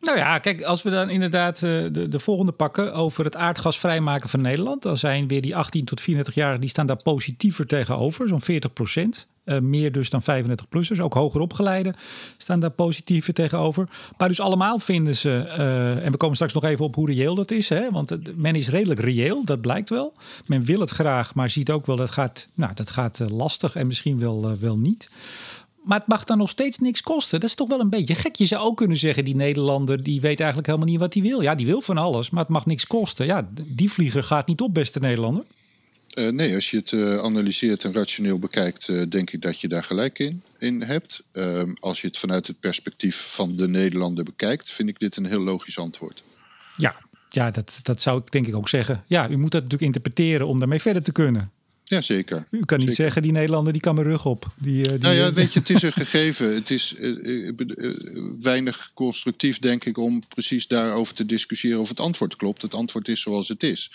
Nou 0.00 0.18
ja, 0.18 0.38
kijk, 0.38 0.62
als 0.62 0.82
we 0.82 0.90
dan 0.90 1.10
inderdaad 1.10 1.54
eh, 1.54 1.60
de, 1.92 2.08
de 2.08 2.20
volgende 2.20 2.52
pakken 2.52 2.94
over 2.94 3.24
het 3.24 3.36
aardgas 3.36 3.78
vrijmaken 3.78 4.28
van 4.28 4.40
Nederland, 4.40 4.82
dan 4.82 4.96
zijn 4.96 5.28
weer 5.28 5.42
die 5.42 5.56
18 5.56 5.84
tot 5.84 6.00
34-jarigen, 6.00 6.60
die 6.60 6.68
staan 6.68 6.86
daar 6.86 7.02
positiever 7.02 7.66
tegenover, 7.66 8.28
zo'n 8.28 8.40
40 8.40 8.72
procent. 8.72 9.26
Uh, 9.48 9.58
meer 9.58 9.92
dus 9.92 10.10
dan 10.10 10.22
35-plussers, 10.22 11.00
ook 11.00 11.14
hoger 11.14 11.40
opgeleiden 11.40 11.94
staan 12.36 12.60
daar 12.60 12.70
positiever 12.70 13.32
tegenover. 13.32 13.88
Maar 14.18 14.28
dus 14.28 14.40
allemaal 14.40 14.78
vinden 14.78 15.16
ze, 15.16 15.28
uh, 15.28 16.04
en 16.04 16.12
we 16.12 16.16
komen 16.16 16.34
straks 16.34 16.52
nog 16.52 16.64
even 16.64 16.84
op 16.84 16.94
hoe 16.94 17.06
reëel 17.06 17.34
dat 17.34 17.50
is, 17.50 17.68
hè, 17.68 17.90
want 17.90 18.36
men 18.36 18.54
is 18.54 18.68
redelijk 18.68 19.00
reëel, 19.00 19.44
dat 19.44 19.60
blijkt 19.60 19.90
wel. 19.90 20.14
Men 20.46 20.64
wil 20.64 20.80
het 20.80 20.90
graag, 20.90 21.34
maar 21.34 21.50
ziet 21.50 21.70
ook 21.70 21.86
wel 21.86 21.96
dat 21.96 22.10
gaat, 22.10 22.48
nou, 22.54 22.74
dat 22.74 22.90
gaat 22.90 23.20
lastig 23.30 23.76
en 23.76 23.86
misschien 23.86 24.18
wel, 24.18 24.56
wel 24.58 24.78
niet. 24.78 25.08
Maar 25.88 25.98
het 25.98 26.08
mag 26.08 26.24
dan 26.24 26.38
nog 26.38 26.48
steeds 26.48 26.78
niks 26.78 27.02
kosten. 27.02 27.40
Dat 27.40 27.48
is 27.48 27.54
toch 27.54 27.68
wel 27.68 27.80
een 27.80 27.90
beetje 27.90 28.14
gek. 28.14 28.36
Je 28.36 28.46
zou 28.46 28.62
ook 28.62 28.76
kunnen 28.76 28.96
zeggen, 28.96 29.24
die 29.24 29.34
Nederlander 29.34 30.02
die 30.02 30.20
weet 30.20 30.38
eigenlijk 30.38 30.66
helemaal 30.68 30.88
niet 30.88 31.00
wat 31.00 31.14
hij 31.14 31.22
wil. 31.22 31.40
Ja, 31.40 31.54
die 31.54 31.66
wil 31.66 31.80
van 31.80 31.98
alles, 31.98 32.30
maar 32.30 32.42
het 32.42 32.52
mag 32.52 32.66
niks 32.66 32.86
kosten. 32.86 33.26
Ja, 33.26 33.48
die 33.66 33.90
vlieger 33.90 34.22
gaat 34.24 34.46
niet 34.46 34.60
op, 34.60 34.74
beste 34.74 34.98
Nederlander. 34.98 35.44
Uh, 36.18 36.28
nee, 36.28 36.54
als 36.54 36.70
je 36.70 36.76
het 36.76 36.92
uh, 36.92 37.18
analyseert 37.18 37.84
en 37.84 37.92
rationeel 37.92 38.38
bekijkt, 38.38 38.88
uh, 38.88 39.02
denk 39.08 39.30
ik 39.30 39.42
dat 39.42 39.60
je 39.60 39.68
daar 39.68 39.84
gelijk 39.84 40.18
in, 40.18 40.42
in 40.58 40.82
hebt. 40.82 41.22
Ehm, 41.32 41.72
als 41.80 42.00
je 42.00 42.06
het 42.06 42.18
vanuit 42.18 42.46
het 42.46 42.60
perspectief 42.60 43.16
van 43.16 43.56
de 43.56 43.68
Nederlander 43.68 44.24
bekijkt, 44.24 44.70
vind 44.72 44.88
ik 44.88 44.98
dit 44.98 45.16
een 45.16 45.26
heel 45.26 45.40
logisch 45.40 45.78
antwoord. 45.78 46.24
Ja, 46.76 46.96
ja 47.28 47.50
dat, 47.50 47.80
dat 47.82 48.02
zou 48.02 48.20
ik 48.20 48.32
denk 48.32 48.46
ik 48.46 48.56
ook 48.56 48.68
zeggen. 48.68 49.04
Ja, 49.06 49.28
u 49.28 49.36
moet 49.36 49.50
dat 49.50 49.62
natuurlijk 49.62 49.94
interpreteren 49.94 50.46
om 50.46 50.58
daarmee 50.58 50.80
verder 50.80 51.02
te 51.02 51.12
kunnen. 51.12 51.50
Ja, 51.88 52.00
zeker. 52.00 52.46
U 52.50 52.64
kan 52.64 52.78
niet 52.78 52.94
zeggen, 52.94 53.22
die 53.22 53.32
Nederlander 53.32 53.72
die 53.72 53.82
kan 53.82 53.94
mijn 53.94 54.06
rug 54.06 54.24
op. 54.26 54.52
Die, 54.58 54.88
die, 54.88 54.98
nou 54.98 55.14
ja, 55.14 55.32
weet 55.32 55.52
je, 55.52 55.58
het 55.58 55.70
is 55.70 55.82
een 55.82 55.92
gegeven. 56.04 56.54
Het 56.54 56.70
is 56.70 56.94
uh, 56.98 57.52
uh, 57.56 57.92
weinig 58.38 58.90
constructief, 58.94 59.58
denk 59.58 59.84
ik, 59.84 59.98
om 59.98 60.22
precies 60.28 60.66
daarover 60.66 61.14
te 61.14 61.26
discussiëren 61.26 61.80
of 61.80 61.88
het 61.88 62.00
antwoord 62.00 62.36
klopt. 62.36 62.62
Het 62.62 62.74
antwoord 62.74 63.08
is 63.08 63.20
zoals 63.20 63.48
het 63.48 63.62
is. 63.62 63.90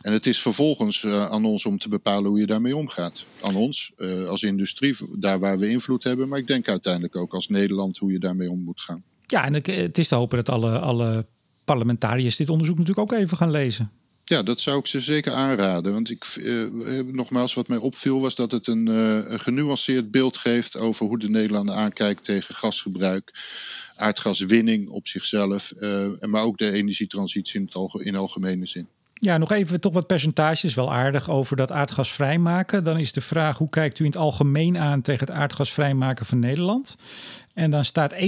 En 0.00 0.12
het 0.12 0.26
is 0.26 0.38
vervolgens 0.38 1.02
uh, 1.02 1.30
aan 1.30 1.44
ons 1.44 1.66
om 1.66 1.78
te 1.78 1.88
bepalen 1.88 2.30
hoe 2.30 2.38
je 2.38 2.46
daarmee 2.46 2.76
omgaat. 2.76 3.26
Aan 3.40 3.54
ons, 3.54 3.92
als 4.28 4.42
industrie, 4.42 4.96
daar 5.18 5.38
waar 5.38 5.58
we 5.58 5.68
invloed 5.68 6.04
hebben. 6.04 6.28
Maar 6.28 6.38
ik 6.38 6.46
denk 6.46 6.68
uiteindelijk 6.68 7.16
ook 7.16 7.34
als 7.34 7.48
Nederland 7.48 7.98
hoe 7.98 8.12
je 8.12 8.18
daarmee 8.18 8.50
om 8.50 8.62
moet 8.62 8.80
gaan. 8.80 9.04
Ja, 9.26 9.44
en 9.44 9.54
het 9.54 9.98
is 9.98 10.08
te 10.08 10.14
hopen 10.14 10.36
dat 10.36 10.48
alle, 10.48 10.78
alle 10.78 11.26
parlementariërs 11.64 12.36
dit 12.36 12.48
onderzoek 12.48 12.78
natuurlijk 12.78 13.12
ook 13.12 13.18
even 13.18 13.36
gaan 13.36 13.50
lezen. 13.50 13.90
Ja, 14.28 14.42
dat 14.42 14.60
zou 14.60 14.78
ik 14.78 14.86
ze 14.86 15.00
zeker 15.00 15.32
aanraden. 15.32 15.92
Want 15.92 16.10
ik, 16.10 16.36
uh, 16.36 17.00
nogmaals, 17.12 17.54
wat 17.54 17.68
mij 17.68 17.78
opviel 17.78 18.20
was 18.20 18.34
dat 18.34 18.52
het 18.52 18.66
een, 18.66 18.86
uh, 18.88 19.30
een 19.30 19.40
genuanceerd 19.40 20.10
beeld 20.10 20.36
geeft 20.36 20.76
over 20.76 21.06
hoe 21.06 21.18
de 21.18 21.30
Nederlander 21.30 21.74
aankijkt 21.74 22.24
tegen 22.24 22.54
gasgebruik, 22.54 23.32
aardgaswinning 23.96 24.88
op 24.88 25.06
zichzelf, 25.08 25.72
maar 26.20 26.42
ook 26.42 26.58
de 26.58 26.70
energietransitie 26.70 27.60
in, 27.60 27.70
het 27.72 28.02
in 28.06 28.16
algemene 28.16 28.66
zin. 28.66 28.88
Ja, 29.20 29.38
nog 29.38 29.52
even 29.52 29.80
toch 29.80 29.92
wat 29.92 30.06
percentages, 30.06 30.74
wel 30.74 30.92
aardig 30.92 31.30
over 31.30 31.56
dat 31.56 31.72
aardgas 31.72 32.12
vrijmaken. 32.12 32.84
Dan 32.84 32.98
is 32.98 33.12
de 33.12 33.20
vraag, 33.20 33.58
hoe 33.58 33.68
kijkt 33.68 33.98
u 33.98 34.04
in 34.04 34.10
het 34.10 34.20
algemeen 34.20 34.78
aan 34.78 35.00
tegen 35.00 35.26
het 35.26 35.36
aardgas 35.36 35.72
vrijmaken 35.72 36.26
van 36.26 36.38
Nederland? 36.38 36.96
En 37.54 37.70
dan 37.70 37.84
staat 37.84 38.14
31% 38.14 38.18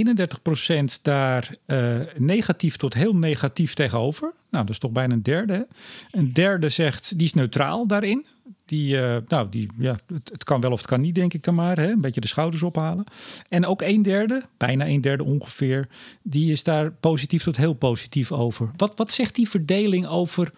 daar 1.01 1.55
uh, 1.65 1.95
negatief 2.17 2.75
tot 2.75 2.93
heel 2.93 3.15
negatief 3.15 3.73
tegenover. 3.73 4.33
Nou, 4.49 4.65
dat 4.65 4.69
is 4.69 4.79
toch 4.79 4.91
bijna 4.91 5.13
een 5.13 5.23
derde. 5.23 5.67
Een 6.11 6.33
derde 6.33 6.69
zegt, 6.69 7.17
die 7.17 7.27
is 7.27 7.33
neutraal 7.33 7.87
daarin. 7.87 8.25
Die, 8.71 8.95
uh, 8.95 9.17
nou, 9.27 9.49
die, 9.49 9.69
ja, 9.77 9.99
het, 10.07 10.43
kan 10.43 10.61
wel 10.61 10.71
of 10.71 10.77
het 10.77 10.87
kan 10.87 11.01
niet, 11.01 11.15
denk 11.15 11.33
ik 11.33 11.43
dan 11.43 11.55
maar. 11.55 11.77
Hè? 11.77 11.91
Een 11.91 12.01
beetje 12.01 12.21
de 12.21 12.27
schouders 12.27 12.63
ophalen. 12.63 13.03
En 13.49 13.65
ook 13.65 13.81
een 13.81 14.01
derde, 14.01 14.43
bijna 14.57 14.87
een 14.87 15.01
derde 15.01 15.23
ongeveer, 15.23 15.87
die 16.21 16.51
is 16.51 16.63
daar 16.63 16.91
positief 16.91 17.43
tot 17.43 17.57
heel 17.57 17.73
positief 17.73 18.31
over. 18.31 18.71
Wat, 18.75 18.93
wat 18.95 19.11
zegt 19.11 19.35
die 19.35 19.49
verdeling 19.49 20.07
over 20.07 20.51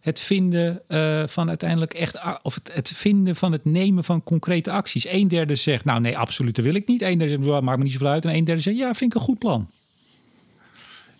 het 0.00 0.20
vinden 0.20 0.82
uh, 0.88 1.26
van 1.26 1.48
uiteindelijk 1.48 1.94
echt, 1.94 2.18
of 2.42 2.54
het, 2.54 2.70
het, 2.72 2.88
vinden 2.88 3.36
van 3.36 3.52
het 3.52 3.64
nemen 3.64 4.04
van 4.04 4.22
concrete 4.22 4.70
acties. 4.70 5.08
Een 5.08 5.28
derde 5.28 5.54
zegt, 5.54 5.84
nou 5.84 6.00
nee, 6.00 6.18
absoluut, 6.18 6.54
dat 6.54 6.64
wil 6.64 6.74
ik 6.74 6.86
niet. 6.86 7.02
Een 7.02 7.18
derde 7.18 7.44
zegt, 7.44 7.62
maakt 7.62 7.78
me 7.78 7.84
niet 7.84 7.92
zoveel 7.92 8.08
uit. 8.08 8.24
En 8.24 8.34
een 8.34 8.44
derde 8.44 8.62
zegt, 8.62 8.76
ja, 8.76 8.94
vind 8.94 9.14
ik 9.14 9.18
een 9.18 9.26
goed 9.26 9.38
plan. 9.38 9.68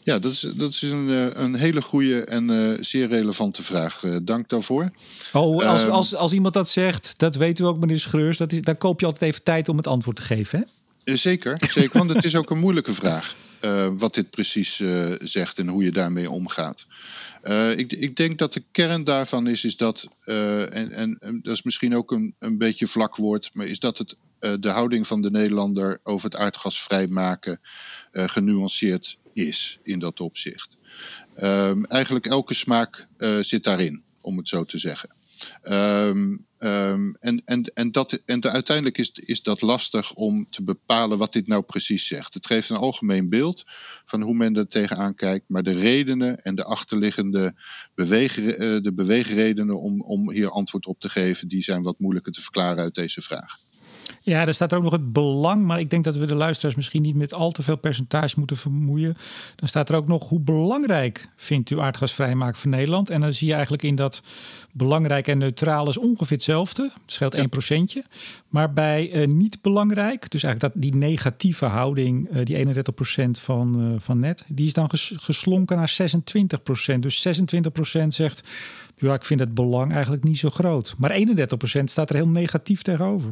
Ja, 0.06 0.18
dat 0.18 0.32
is, 0.32 0.40
dat 0.40 0.70
is 0.70 0.82
een, 0.82 1.08
eh, 1.08 1.42
een 1.42 1.54
hele 1.54 1.82
goede 1.82 2.24
en 2.24 2.50
uh, 2.50 2.76
zeer 2.80 3.08
relevante 3.08 3.62
vraag. 3.62 4.02
Uh, 4.02 4.16
dank 4.22 4.48
daarvoor. 4.48 4.90
Oh, 5.32 5.64
als, 5.64 5.84
um, 5.84 5.90
als, 5.90 6.14
als 6.14 6.32
iemand 6.32 6.54
dat 6.54 6.68
zegt, 6.68 7.14
dat 7.16 7.36
weet 7.36 7.58
u 7.58 7.64
ook, 7.64 7.78
meneer 7.78 7.98
Schreurs, 7.98 8.38
dat 8.38 8.52
is, 8.52 8.62
dan 8.62 8.78
koop 8.78 9.00
je 9.00 9.06
altijd 9.06 9.30
even 9.30 9.42
tijd 9.42 9.68
om 9.68 9.76
het 9.76 9.86
antwoord 9.86 10.16
te 10.16 10.22
geven, 10.22 10.58
hè? 11.04 11.14
Zeker, 11.14 11.56
zeker 11.70 11.98
want 11.98 12.14
het 12.14 12.24
is 12.24 12.36
ook 12.36 12.50
een 12.50 12.58
moeilijke 12.58 12.94
vraag. 12.94 13.34
Uh, 13.60 13.88
wat 13.98 14.14
dit 14.14 14.30
precies 14.30 14.82
zegt 15.18 15.58
en 15.58 15.68
hoe 15.68 15.84
je 15.84 15.92
daarmee 15.92 16.30
omgaat. 16.30 16.86
Ik, 17.76 17.92
ik, 17.92 18.16
denk 18.16 18.38
dat 18.38 18.52
de 18.52 18.62
kern 18.72 19.04
daarvan 19.04 19.46
is, 19.46 19.64
is 19.64 19.76
dat, 19.76 20.08
en, 20.24 20.90
en, 20.90 21.16
en, 21.20 21.40
dat 21.42 21.54
is 21.54 21.62
misschien 21.62 21.96
ook 21.96 22.12
een, 22.12 22.34
een 22.38 22.58
beetje 22.58 22.86
vlak 22.86 23.16
woord, 23.16 23.50
maar 23.52 23.66
is 23.66 23.78
dat 23.80 23.98
het, 23.98 24.16
de 24.60 24.68
houding 24.68 25.06
van 25.06 25.22
de 25.22 25.30
Nederlander 25.30 25.98
over 26.02 26.24
het 26.30 26.38
aardgas 26.38 26.82
vrijmaken 26.82 27.60
genuanceerd 28.12 29.18
is 29.36 29.78
in 29.82 29.98
dat 29.98 30.20
opzicht. 30.20 30.76
Um, 31.36 31.84
eigenlijk 31.84 32.26
elke 32.26 32.54
smaak 32.54 33.08
zit 33.40 33.64
daarin, 33.64 34.02
om 34.20 34.36
het 34.36 34.48
zo 34.48 34.64
te 34.64 34.78
zeggen. 34.78 35.10
Um, 35.62 36.46
um, 36.58 37.16
en, 37.20 37.42
en, 37.44 37.62
en, 37.74 37.92
dat, 37.92 38.20
en 38.24 38.40
de, 38.40 38.50
uiteindelijk 38.50 38.98
is, 38.98 39.10
is 39.12 39.42
dat 39.42 39.60
lastig 39.60 40.14
om 40.14 40.46
te 40.50 40.62
bepalen 40.62 41.18
wat 41.18 41.32
dit 41.32 41.46
nou 41.46 41.62
precies 41.62 42.06
zegt. 42.06 42.34
Het 42.34 42.46
geeft 42.46 42.68
een 42.68 42.76
algemeen 42.76 43.28
beeld 43.28 43.62
van 44.04 44.22
hoe 44.22 44.34
men 44.34 44.56
er 44.56 44.68
tegenaan 44.68 45.14
kijkt, 45.14 45.48
maar 45.48 45.62
de 45.62 45.78
redenen 45.78 46.42
en 46.42 46.54
de 46.54 46.64
achterliggende 46.64 47.54
beweeg, 47.94 48.38
uh, 48.38 48.56
de 48.58 48.92
beweegredenen 48.94 49.80
om, 49.80 50.00
om 50.00 50.30
hier 50.30 50.50
antwoord 50.50 50.86
op 50.86 51.00
te 51.00 51.08
geven, 51.08 51.48
die 51.48 51.62
zijn 51.62 51.82
wat 51.82 51.98
moeilijker 51.98 52.32
te 52.32 52.42
verklaren 52.42 52.82
uit 52.82 52.94
deze 52.94 53.22
vraag. 53.22 53.58
Ja, 54.28 54.46
er 54.46 54.54
staat 54.54 54.72
er 54.72 54.78
ook 54.78 54.84
nog 54.84 54.92
het 54.92 55.12
belang, 55.12 55.64
maar 55.64 55.80
ik 55.80 55.90
denk 55.90 56.04
dat 56.04 56.16
we 56.16 56.26
de 56.26 56.34
luisteraars 56.34 56.76
misschien 56.76 57.02
niet 57.02 57.14
met 57.14 57.34
al 57.34 57.50
te 57.50 57.62
veel 57.62 57.76
percentage 57.76 58.34
moeten 58.38 58.56
vermoeien. 58.56 59.14
Dan 59.56 59.68
staat 59.68 59.88
er 59.88 59.96
ook 59.96 60.08
nog 60.08 60.28
hoe 60.28 60.40
belangrijk 60.40 61.28
vindt 61.36 61.70
u 61.70 61.80
aardgas 61.80 62.12
vrijmaken 62.12 62.60
van 62.60 62.70
Nederland. 62.70 63.10
En 63.10 63.20
dan 63.20 63.32
zie 63.32 63.46
je 63.46 63.52
eigenlijk 63.52 63.82
in 63.82 63.94
dat 63.94 64.22
belangrijk 64.72 65.28
en 65.28 65.38
neutraal 65.38 65.88
is 65.88 65.98
ongeveer 65.98 66.36
hetzelfde. 66.36 66.82
Het 66.82 67.12
scheelt 67.12 67.32
ja. 67.32 67.38
1 67.38 67.48
procentje. 67.48 68.04
Maar 68.48 68.72
bij 68.72 69.12
uh, 69.12 69.26
niet 69.26 69.62
belangrijk, 69.62 70.30
dus 70.30 70.42
eigenlijk 70.42 70.74
dat, 70.74 70.82
die 70.82 70.94
negatieve 70.94 71.64
houding, 71.64 72.30
uh, 72.30 72.44
die 72.44 72.56
31 72.56 72.94
procent 72.94 73.38
van, 73.38 73.80
uh, 73.80 73.94
van 73.98 74.20
net, 74.20 74.44
die 74.46 74.66
is 74.66 74.72
dan 74.72 74.90
ges 74.90 75.12
geslonken 75.16 75.76
naar 75.76 75.88
26 75.88 76.62
procent. 76.62 77.02
Dus 77.02 77.20
26 77.20 77.72
procent 77.72 78.14
zegt, 78.14 78.48
ja, 78.96 79.14
ik 79.14 79.24
vind 79.24 79.40
het 79.40 79.54
belang 79.54 79.92
eigenlijk 79.92 80.24
niet 80.24 80.38
zo 80.38 80.50
groot. 80.50 80.94
Maar 80.98 81.10
31 81.10 81.58
procent 81.58 81.90
staat 81.90 82.10
er 82.10 82.16
heel 82.16 82.28
negatief 82.28 82.82
tegenover. 82.82 83.30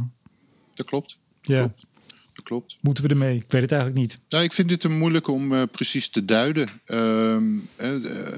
Dat 0.75 0.87
klopt. 0.87 1.19
Ja. 1.41 1.59
Klopt. 1.59 1.87
Dat 2.35 2.45
klopt. 2.45 2.77
Moeten 2.81 3.05
we 3.05 3.11
ermee? 3.11 3.37
Ik 3.37 3.53
weet 3.53 3.63
het 3.63 3.73
eigenlijk 3.73 4.01
niet. 4.01 4.19
Nou, 4.29 4.45
ik 4.45 4.53
vind 4.53 4.69
dit 4.69 4.85
een 4.85 4.99
moeilijk 4.99 5.29
om 5.29 5.53
uh, 5.53 5.63
precies 5.73 6.09
te 6.09 6.25
duiden. 6.25 6.69
Uh, 6.87 7.37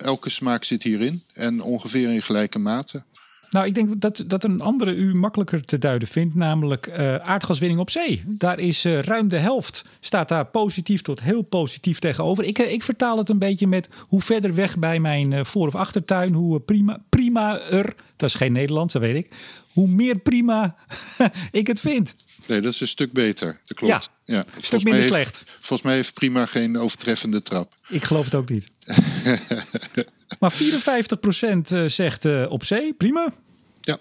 elke 0.03 0.31
smaak 0.31 0.65
zit 0.65 0.83
hierin 0.83 1.23
en 1.33 1.61
ongeveer 1.61 2.09
in 2.09 2.23
gelijke 2.23 2.59
mate. 2.59 3.05
Nou, 3.51 3.67
ik 3.67 3.75
denk 3.75 4.01
dat, 4.01 4.25
dat 4.27 4.45
een 4.45 4.61
andere 4.61 4.95
u 4.95 5.15
makkelijker 5.15 5.65
te 5.65 5.79
duiden 5.79 6.09
vindt, 6.09 6.35
namelijk 6.35 6.87
uh, 6.87 7.15
aardgaswinning 7.17 7.81
op 7.81 7.91
zee. 7.91 8.25
Daar 8.27 8.59
is 8.59 8.85
uh, 8.85 9.01
ruim 9.01 9.29
de 9.29 9.39
helft, 9.39 9.85
staat 10.01 10.29
daar 10.29 10.47
positief 10.47 11.03
tot 11.03 11.21
heel 11.21 11.43
positief 11.43 11.99
tegenover. 11.99 12.45
Ik, 12.45 12.59
ik 12.59 12.83
vertaal 12.83 13.19
het 13.19 13.29
een 13.29 13.39
beetje 13.39 13.67
met 13.67 13.89
hoe 13.99 14.21
verder 14.21 14.55
weg 14.55 14.79
bij 14.79 15.01
mijn 15.01 15.35
uh, 15.35 15.45
voor- 15.45 15.67
of 15.67 15.75
achtertuin, 15.75 16.33
hoe 16.33 16.61
prima, 16.61 17.03
prima 17.09 17.61
er, 17.61 17.95
dat 18.17 18.29
is 18.29 18.35
geen 18.35 18.53
Nederlands, 18.53 18.93
dat 18.93 19.03
weet 19.03 19.17
ik, 19.17 19.31
hoe 19.77 19.89
meer 19.89 20.19
prima 20.19 20.77
ik 21.51 21.67
het 21.67 21.81
vind. 21.81 22.15
Nee, 22.47 22.61
dat 22.61 22.73
is 22.73 22.81
een 22.81 22.89
stuk 22.89 23.13
beter. 23.13 23.61
Dat 23.65 23.77
klopt. 23.77 24.11
Ja, 24.25 24.35
ja. 24.35 24.45
een 24.55 24.63
stuk 24.63 24.83
minder 24.83 25.03
heeft, 25.03 25.15
slecht. 25.15 25.43
Volgens 25.45 25.83
mij 25.83 25.95
heeft 25.95 26.15
prima 26.15 26.47
geen 26.47 26.79
overtreffende 26.79 27.43
trap. 27.43 27.77
Ik 27.89 28.05
geloof 28.05 28.25
het 28.25 28.35
ook 28.35 28.49
niet. 28.49 28.67
maar 30.41 30.53
54% 30.53 31.87
zegt 31.87 32.25
uh, 32.25 32.51
op 32.51 32.65
zee, 32.65 32.95
prima. 32.95 33.33
Ja. 33.81 33.99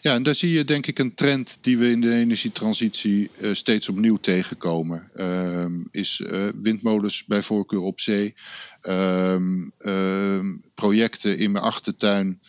Ja, 0.00 0.14
en 0.14 0.22
daar 0.22 0.34
zie 0.34 0.50
je 0.50 0.64
denk 0.64 0.86
ik 0.86 0.98
een 0.98 1.14
trend 1.14 1.58
die 1.60 1.78
we 1.78 1.90
in 1.90 2.00
de 2.00 2.14
energietransitie 2.14 3.30
uh, 3.40 3.54
steeds 3.54 3.88
opnieuw 3.88 4.16
tegenkomen. 4.16 5.10
Uh, 5.16 5.64
is 5.90 6.20
uh, 6.20 6.48
windmolens 6.62 7.24
bij 7.24 7.42
voorkeur 7.42 7.80
op 7.80 8.00
zee, 8.00 8.34
ehm, 8.80 9.70
ehm, 9.78 10.56
projecten 10.74 11.38
in 11.38 11.52
mijn 11.52 11.64
achtertuin. 11.64 12.40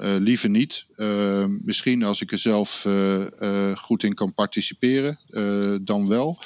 Uh, 0.00 0.14
liever 0.18 0.48
niet. 0.48 0.86
Uh, 0.96 1.44
misschien 1.64 2.02
als 2.02 2.20
ik 2.20 2.32
er 2.32 2.38
zelf 2.38 2.84
uh, 2.84 3.76
goed 3.76 4.02
in 4.02 4.14
kan 4.14 4.34
participeren, 4.34 5.18
dan 5.82 6.08
wel. 6.08 6.38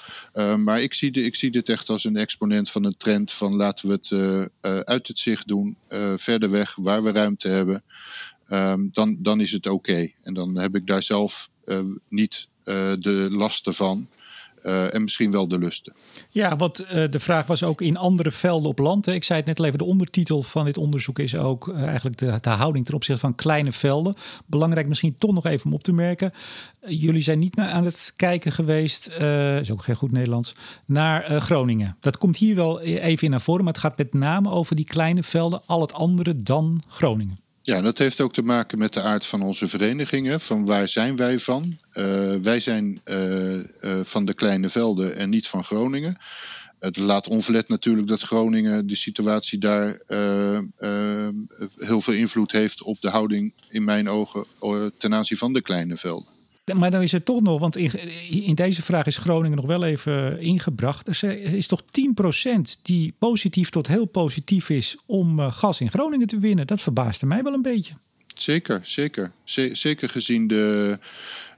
maar 0.57 0.83
ik 0.83 0.95
zie, 0.95 1.11
de, 1.11 1.23
ik 1.23 1.35
zie 1.35 1.51
dit 1.51 1.69
echt 1.69 1.89
als 1.89 2.05
een 2.05 2.17
exponent 2.17 2.71
van 2.71 2.85
een 2.85 2.97
trend 2.97 3.33
van 3.33 3.55
laten 3.55 3.89
we 3.89 3.95
het 3.95 4.13
uit 4.87 5.09
het 5.09 5.19
zicht 5.19 5.49
doen, 5.49 5.77
verder 6.17 6.51
weg, 6.51 6.75
waar 6.75 7.03
we 7.03 7.13
ruimte 7.13 7.49
hebben. 7.49 7.83
Um, 8.51 8.91
dan, 8.93 9.17
dan 9.21 9.41
is 9.41 9.53
het 9.53 9.67
oké. 9.67 10.09
En 10.23 10.35
dan 10.35 10.59
heb 10.59 10.77
ik 10.77 10.87
daar 10.87 11.03
zelf 11.03 11.49
niet 12.09 12.49
de 12.65 13.27
lasten 13.31 13.75
van. 13.75 14.09
Uh, 14.63 14.95
en 14.95 15.03
misschien 15.03 15.31
wel 15.31 15.49
de 15.49 15.59
lusten. 15.59 15.93
Ja, 16.29 16.57
wat 16.57 16.85
uh, 16.93 17.05
de 17.11 17.21
vraag 17.21 17.47
was 17.47 17.63
ook 17.63 17.81
in 17.81 17.97
andere 17.97 18.31
velden 18.31 18.69
op 18.69 18.79
land. 18.79 19.07
Ik 19.07 19.25
zei 19.25 19.39
het 19.39 19.49
net 19.49 19.59
al 19.59 19.65
even, 19.65 19.79
de 19.79 19.85
ondertitel 19.85 20.43
van 20.43 20.65
dit 20.65 20.79
onderzoek 20.79 21.19
is 21.19 21.37
ook 21.37 21.67
uh, 21.67 21.85
eigenlijk 21.85 22.19
de, 22.19 22.39
de, 22.41 22.51
houding 22.51 22.85
ten 22.85 22.95
opzichte 22.95 23.21
van 23.21 23.35
kleine 23.35 23.73
velden. 23.73 24.15
Belangrijk 24.47 24.89
misschien 24.89 25.19
toch 25.19 25.33
nog 25.33 25.47
even 25.47 25.67
om 25.67 25.75
op 25.75 25.83
te 25.83 25.93
merken. 25.93 26.33
jullie 26.87 27.23
zijn 27.23 27.39
niet 27.39 27.57
naar, 27.57 27.71
aan 27.71 27.85
het 27.85 28.13
kijken 28.17 28.53
geweest, 28.53 29.09
is 29.61 29.71
ook 29.71 29.83
geen 29.83 29.97
goed 29.97 30.13
Nederlands, 30.13 30.55
naar 30.87 31.41
Groningen. 31.41 31.97
Dat 32.01 32.19
komt 32.19 32.37
hier 32.37 32.55
wel 32.55 32.81
even 32.81 33.25
in 33.25 33.31
naar 33.31 33.41
voren, 33.41 33.65
maar 33.65 33.73
het 33.73 33.83
gaat 33.83 33.99
met 33.99 34.15
name 34.15 34.51
over 34.51 34.77
die 34.77 34.85
kleine 34.85 35.23
velden, 35.23 35.63
al 35.67 35.81
het 35.81 35.93
andere 35.93 36.39
dan 36.39 36.83
Groningen. 36.89 37.52
Ja, 37.65 37.81
dat 37.81 37.99
heeft 37.99 38.21
ook 38.21 38.33
te 38.33 38.43
maken 38.43 38.79
met 38.79 38.93
de 38.93 39.03
aard 39.03 39.27
van 39.27 39.43
onze 39.43 39.69
verenigingen. 39.69 40.41
Van 40.41 40.65
waar 40.65 40.89
zijn 40.89 41.17
wij 41.17 41.39
van? 41.39 41.79
Uh, 41.95 42.35
wij 42.35 42.61
zijn 42.61 43.01
uh, 43.05 43.55
uh, 43.55 43.63
van 44.03 44.25
de 44.25 44.35
kleine 44.35 44.69
velden 44.69 45.17
en 45.17 45.31
niet 45.31 45.49
van 45.49 45.65
Groningen. 45.65 46.17
Het 46.79 46.97
laat 46.97 47.29
onverlet 47.29 47.69
natuurlijk 47.69 48.09
dat 48.09 48.23
Groningen 48.23 48.87
de 48.87 48.97
situatie 48.97 49.59
daar 49.59 49.99
heel 51.77 52.01
veel 52.01 52.15
invloed 52.15 52.53
heeft 52.53 52.83
op 52.83 53.01
de 53.01 53.09
houding, 53.09 53.53
in 53.69 53.85
mijn 53.85 54.09
ogen, 54.09 54.47
ten 54.99 55.15
aanzien 55.15 55.39
van 55.39 55.53
de 55.53 55.63
kleine 55.63 55.97
velden. 55.97 56.42
Maar 56.75 56.91
dan 56.91 57.03
is 57.03 57.13
het 57.13 57.25
toch 57.25 57.43
nog, 57.43 57.61
want 57.61 57.77
in, 57.77 57.91
in, 58.31 58.55
deze 58.55 58.83
vraag 58.83 59.07
is 59.07 59.19
Groningen 59.19 59.57
nog 59.57 59.67
wel 59.67 59.85
even 59.85 60.41
ingebracht. 60.41 61.23
Er 61.23 61.25
is 61.55 61.67
toch 61.67 61.83
10% 61.83 62.83
die 62.83 63.15
positief 63.19 63.71
tot 63.71 63.87
heel 63.87 64.05
positief 64.05 64.71
is 64.71 64.97
om 65.07 65.39
uh, 65.39 65.53
gas 65.53 65.81
in 65.81 65.91
Groningen 65.91 66.27
te 66.27 66.39
winnen. 66.39 66.67
Dat 66.67 66.81
verbaasde 66.81 67.27
mij 67.27 67.43
wel 67.43 67.53
een 67.53 67.63
beetje. 67.63 67.95
Zeker, 68.35 68.81
zeker. 68.83 69.33
zeker 69.73 70.09
gezien 70.09 70.47
de, 70.47 70.99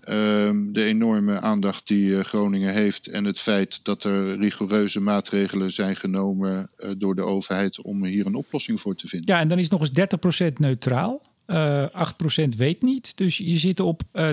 uh, 0.01 0.73
de 0.73 0.85
enorme 0.85 1.41
aandacht 1.41 1.87
die 1.87 2.07
uh, 2.07 2.21
Groningen 2.21 2.73
heeft 2.73 3.09
en 3.09 3.25
het 3.25 3.39
feit 3.39 3.85
dat 3.85 4.05
er 4.05 4.39
rigoureuze 4.39 5.01
maatregelen 5.01 5.73
zijn 5.73 5.97
genomen 5.97 6.71
uh, 6.79 6.91
door 6.99 7.15
de 7.15 7.23
overheid 7.23 7.81
om 7.81 8.05
hier 8.05 8.27
een 8.27 8.35
oplossing 8.35 8.81
voor 8.81 8.95
te 8.95 9.07
vinden. 9.07 9.35
Ja, 9.35 9.41
en 9.41 9.49
dan 9.49 9.59
is 9.59 9.69
nog 9.69 9.81
eens 9.81 10.47
30% 10.49 10.53
neutraal. 10.53 11.34
Uh, 11.47 11.87
8% 12.45 12.49
weet 12.57 12.83
niet. 12.83 13.17
Dus 13.17 13.37
je 13.37 13.59
zit 13.59 13.81
op 13.81 14.03
uh, 14.13 14.29
52% 14.29 14.33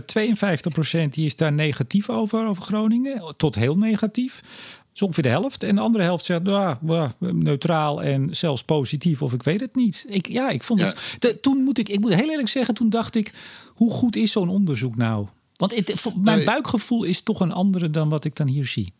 die 1.10 1.26
is 1.26 1.36
daar 1.36 1.54
negatief 1.54 2.10
over, 2.10 2.48
over 2.48 2.64
Groningen. 2.64 3.34
Tot 3.38 3.56
heel 3.56 3.78
negatief. 3.78 4.42
Dat 4.42 4.94
is 4.94 5.02
ongeveer 5.02 5.24
de 5.24 5.30
helft. 5.30 5.64
En 5.64 5.76
de 5.76 5.82
andere 5.82 6.04
helft 6.04 6.26
zegt 6.26 6.48
ah, 6.48 7.10
neutraal 7.20 8.04
en 8.04 8.36
zelfs 8.36 8.64
positief 8.64 9.22
of 9.22 9.34
ik 9.34 9.44
weet 9.44 9.60
het 9.60 9.76
niet. 9.76 10.06
Ik, 10.08 10.28
ja, 10.28 10.50
ik 10.50 10.64
vond 10.64 10.80
ja. 10.80 10.86
het. 10.86 11.16
De, 11.20 11.40
toen 11.40 11.64
moet 11.64 11.78
ik, 11.78 11.90
ik 11.90 12.00
moet 12.00 12.14
heel 12.14 12.30
eerlijk 12.30 12.50
zeggen, 12.50 12.74
toen 12.74 12.90
dacht 12.90 13.16
ik, 13.16 13.34
hoe 13.68 13.92
goed 13.92 14.16
is 14.16 14.32
zo'n 14.32 14.50
onderzoek 14.50 14.96
nou? 14.96 15.28
Want 15.54 15.76
het, 15.76 16.16
mijn 16.22 16.38
nee. 16.38 16.46
buikgevoel 16.46 17.04
is 17.04 17.22
toch 17.22 17.40
een 17.40 17.52
andere 17.52 17.90
dan 17.90 18.10
wat 18.10 18.26
ik 18.26 18.36
dan 18.36 18.48
hier 18.48 18.66
zie. 18.66 18.94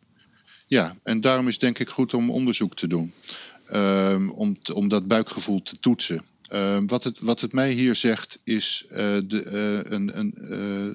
Ja, 0.68 0.96
en 1.04 1.22
daarom 1.22 1.48
is 1.48 1.60
denk 1.60 1.80
ik 1.80 1.90
goed 1.90 2.14
om 2.14 2.30
onderzoek 2.30 2.76
te 2.76 2.88
doen. 2.88 3.14
Um, 3.74 4.32
om, 4.32 4.56
om 4.74 4.90
dat 4.90 5.08
buikgevoel 5.08 5.62
te 5.62 5.80
toetsen. 5.80 6.24
Uh, 6.54 6.78
wat, 6.86 7.04
het, 7.04 7.20
wat 7.20 7.42
het 7.42 7.54
mij 7.54 7.72
hier 7.72 7.96
zegt 7.96 8.40
is, 8.44 8.86
uh, 8.90 8.98
de, 8.98 9.44
uh, 9.86 9.92
een, 9.92 10.18
een, 10.18 10.36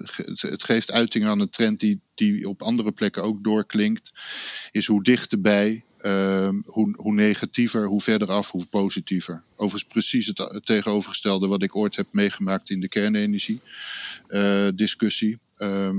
het, 0.02 0.42
het, 0.42 0.64
geeft 0.64 0.92
uiting 0.92 1.24
aan 1.24 1.40
een 1.40 1.50
trend 1.50 1.80
die, 1.80 2.00
die 2.14 2.48
op 2.48 2.62
andere 2.62 2.92
plekken 2.92 3.22
ook 3.22 3.44
doorklinkt, 3.44 4.12
is 4.70 4.86
hoe 4.86 5.02
dichterbij, 5.02 5.84
ehm, 5.98 6.54
hoe, 6.66 6.94
hoe 6.96 7.14
negatiever, 7.14 7.86
hoe 7.86 8.02
verder 8.02 8.28
af, 8.28 8.50
hoe 8.50 8.66
positiever. 8.66 9.44
Overigens 9.54 9.92
precies 9.92 10.26
het, 10.26 10.60
tegenovergestelde 10.64 11.46
wat 11.46 11.62
ik 11.62 11.76
ooit 11.76 11.96
heb 11.96 12.06
meegemaakt 12.10 12.70
in 12.70 12.80
de 12.80 12.88
kernenergie 12.88 13.60
discussie. 14.74 15.38
Uh, 15.58 15.90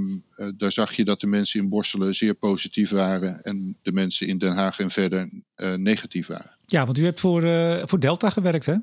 daar 0.57 0.71
zag 0.71 0.93
je 0.93 1.03
dat 1.03 1.19
de 1.19 1.27
mensen 1.27 1.59
in 1.59 1.69
Borselen 1.69 2.15
zeer 2.15 2.33
positief 2.33 2.89
waren 2.89 3.43
en 3.43 3.77
de 3.81 3.91
mensen 3.91 4.27
in 4.27 4.37
Den 4.37 4.53
Haag 4.53 4.79
en 4.79 4.91
verder 4.91 5.29
negatief 5.75 6.27
waren. 6.27 6.57
Ja, 6.65 6.85
want 6.85 6.97
u 6.97 7.03
hebt 7.03 7.19
voor, 7.19 7.41
voor 7.87 7.99
Delta 7.99 8.29
gewerkt, 8.29 8.65
hè? 8.65 8.75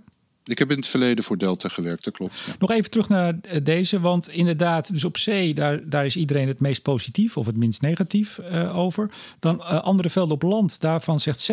Ik 0.45 0.59
heb 0.59 0.71
in 0.71 0.77
het 0.77 0.87
verleden 0.87 1.25
voor 1.25 1.39
Delta 1.39 1.69
gewerkt, 1.69 2.05
dat 2.05 2.13
klopt. 2.13 2.43
Ja. 2.47 2.53
Nog 2.59 2.71
even 2.71 2.91
terug 2.91 3.09
naar 3.09 3.63
deze, 3.63 4.01
want 4.01 4.29
inderdaad, 4.29 4.93
dus 4.93 5.05
op 5.05 5.17
zee, 5.17 5.55
daar, 5.55 5.89
daar 5.89 6.05
is 6.05 6.17
iedereen 6.17 6.49
het 6.49 6.61
meest 6.61 6.83
positief 6.83 7.37
of 7.37 7.47
het 7.47 7.57
minst 7.57 7.81
negatief 7.81 8.39
uh, 8.39 8.79
over. 8.79 9.11
Dan 9.39 9.57
uh, 9.57 9.83
andere 9.83 10.11
velden 10.11 10.35
op 10.35 10.43
land, 10.43 10.81
daarvan 10.81 11.21
zegt 11.21 11.51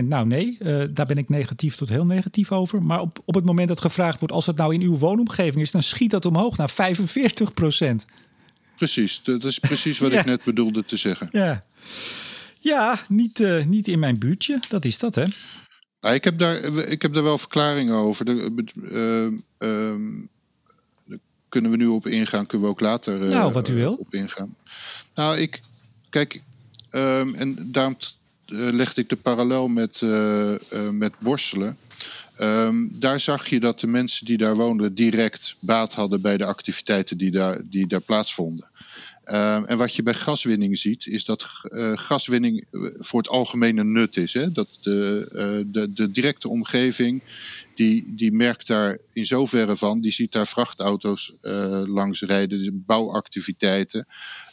26% 0.00 0.04
nou 0.04 0.26
nee, 0.26 0.56
uh, 0.60 0.84
daar 0.90 1.06
ben 1.06 1.18
ik 1.18 1.28
negatief 1.28 1.76
tot 1.76 1.88
heel 1.88 2.04
negatief 2.04 2.52
over. 2.52 2.82
Maar 2.82 3.00
op, 3.00 3.22
op 3.24 3.34
het 3.34 3.44
moment 3.44 3.68
dat 3.68 3.80
gevraagd 3.80 4.18
wordt, 4.18 4.34
als 4.34 4.46
het 4.46 4.56
nou 4.56 4.74
in 4.74 4.82
uw 4.82 4.98
woonomgeving 4.98 5.62
is, 5.62 5.70
dan 5.70 5.82
schiet 5.82 6.10
dat 6.10 6.24
omhoog 6.24 6.56
naar 6.56 6.70
45%. 6.70 6.74
Precies, 8.76 9.22
dat 9.22 9.44
is 9.44 9.58
precies 9.58 9.98
wat 9.98 10.12
ja. 10.12 10.18
ik 10.18 10.26
net 10.26 10.44
bedoelde 10.44 10.84
te 10.84 10.96
zeggen. 10.96 11.28
Ja, 11.32 11.64
ja 12.60 12.98
niet, 13.08 13.44
niet 13.66 13.88
in 13.88 13.98
mijn 13.98 14.18
buurtje, 14.18 14.60
dat 14.68 14.84
is 14.84 14.98
dat 14.98 15.14
hè. 15.14 15.24
Nou, 16.00 16.14
ik, 16.14 16.24
heb 16.24 16.38
daar, 16.38 16.56
ik 16.88 17.02
heb 17.02 17.12
daar 17.12 17.22
wel 17.22 17.38
verklaringen 17.38 17.94
over. 17.94 18.24
Daar, 18.24 18.36
uh, 18.74 19.26
uh, 19.58 19.94
kunnen 21.48 21.70
we 21.70 21.76
nu 21.76 21.86
op 21.86 22.06
ingaan, 22.06 22.46
kunnen 22.46 22.66
we 22.66 22.72
ook 22.72 22.80
later 22.80 23.22
uh, 23.22 23.28
nou, 23.28 23.52
wat 23.52 23.68
u 23.68 23.74
wil. 23.74 23.94
op 23.94 24.14
ingaan. 24.14 24.56
Nou, 25.14 25.38
ik, 25.38 25.60
kijk, 26.10 26.42
ehm, 26.90 27.34
en 27.34 27.68
daarom 27.72 27.96
legde 28.46 29.00
ik 29.00 29.08
de 29.08 29.16
parallel 29.16 29.68
met, 29.68 30.02
met 30.90 31.12
borstelen. 31.18 31.78
Um, 32.40 32.90
daar 32.92 33.20
zag 33.20 33.46
je 33.46 33.60
dat 33.60 33.80
de 33.80 33.86
mensen 33.86 34.26
die 34.26 34.36
daar 34.36 34.56
woonden 34.56 34.94
direct 34.94 35.56
baat 35.58 35.94
hadden 35.94 36.20
bij 36.20 36.36
de 36.36 36.44
activiteiten 36.44 37.18
die 37.18 37.30
daar, 37.30 37.60
die 37.64 37.86
daar 37.86 38.00
plaatsvonden. 38.00 38.70
Uh, 39.30 39.70
en 39.70 39.76
wat 39.76 39.94
je 39.94 40.02
bij 40.02 40.14
gaswinning 40.14 40.78
ziet, 40.78 41.06
is 41.06 41.24
dat 41.24 41.46
uh, 41.62 41.92
gaswinning 41.94 42.64
voor 42.98 43.20
het 43.20 43.28
algemene 43.28 43.84
nut 43.84 44.16
is. 44.16 44.34
Hè? 44.34 44.52
Dat 44.52 44.68
de, 44.82 45.28
uh, 45.32 45.72
de, 45.72 45.92
de 45.92 46.10
directe 46.10 46.48
omgeving, 46.48 47.22
die, 47.74 48.14
die 48.14 48.32
merkt 48.32 48.66
daar 48.66 48.98
in 49.12 49.26
zoverre 49.26 49.76
van, 49.76 50.00
die 50.00 50.12
ziet 50.12 50.32
daar 50.32 50.46
vrachtauto's 50.46 51.32
langs 51.86 52.20
rijden, 52.20 52.58
dus 52.58 52.70
bouwactiviteiten. 52.72 54.06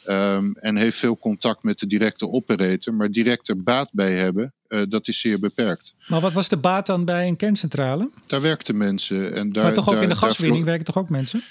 Um, 0.09 0.53
en 0.53 0.75
heeft 0.75 0.97
veel 0.97 1.17
contact 1.17 1.63
met 1.63 1.79
de 1.79 1.87
directe 1.87 2.29
operator, 2.29 2.93
maar 2.93 3.11
direct 3.11 3.47
er 3.47 3.63
baat 3.63 3.89
bij 3.93 4.13
hebben, 4.13 4.53
uh, 4.67 4.81
dat 4.89 5.07
is 5.07 5.19
zeer 5.19 5.39
beperkt. 5.39 5.93
Maar 6.07 6.21
wat 6.21 6.33
was 6.33 6.49
de 6.49 6.57
baat 6.57 6.85
dan 6.85 7.05
bij 7.05 7.27
een 7.27 7.35
kerncentrale? 7.35 8.09
Daar 8.19 8.41
werkten 8.41 8.77
mensen. 8.77 9.33
En 9.33 9.49
daar, 9.49 9.63
maar 9.63 9.73
toch 9.73 9.87
ook 9.87 9.93
daar, 9.93 10.03
in 10.03 10.09
de 10.09 10.15
gaswinning 10.15 10.63
werken 10.65 10.85
toch 10.85 10.97
ook 10.97 11.09
mensen? 11.09 11.43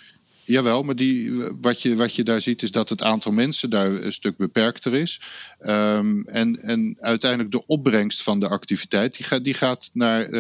Jawel, 0.44 0.82
maar 0.82 0.96
die, 0.96 1.32
wat, 1.60 1.82
je, 1.82 1.96
wat 1.96 2.14
je 2.14 2.22
daar 2.22 2.40
ziet 2.40 2.62
is 2.62 2.70
dat 2.70 2.88
het 2.88 3.02
aantal 3.02 3.32
mensen 3.32 3.70
daar 3.70 3.86
een 3.86 4.12
stuk 4.12 4.36
beperkter 4.36 4.94
is. 4.94 5.20
Um, 5.60 6.22
en, 6.22 6.60
en 6.62 6.96
uiteindelijk 7.00 7.52
de 7.52 7.66
opbrengst 7.66 8.22
van 8.22 8.40
de 8.40 8.48
activiteit, 8.48 9.16
die 9.16 9.26
gaat, 9.26 9.44
die 9.44 9.54
gaat 9.54 9.90
naar 9.92 10.24
uh, 10.24 10.30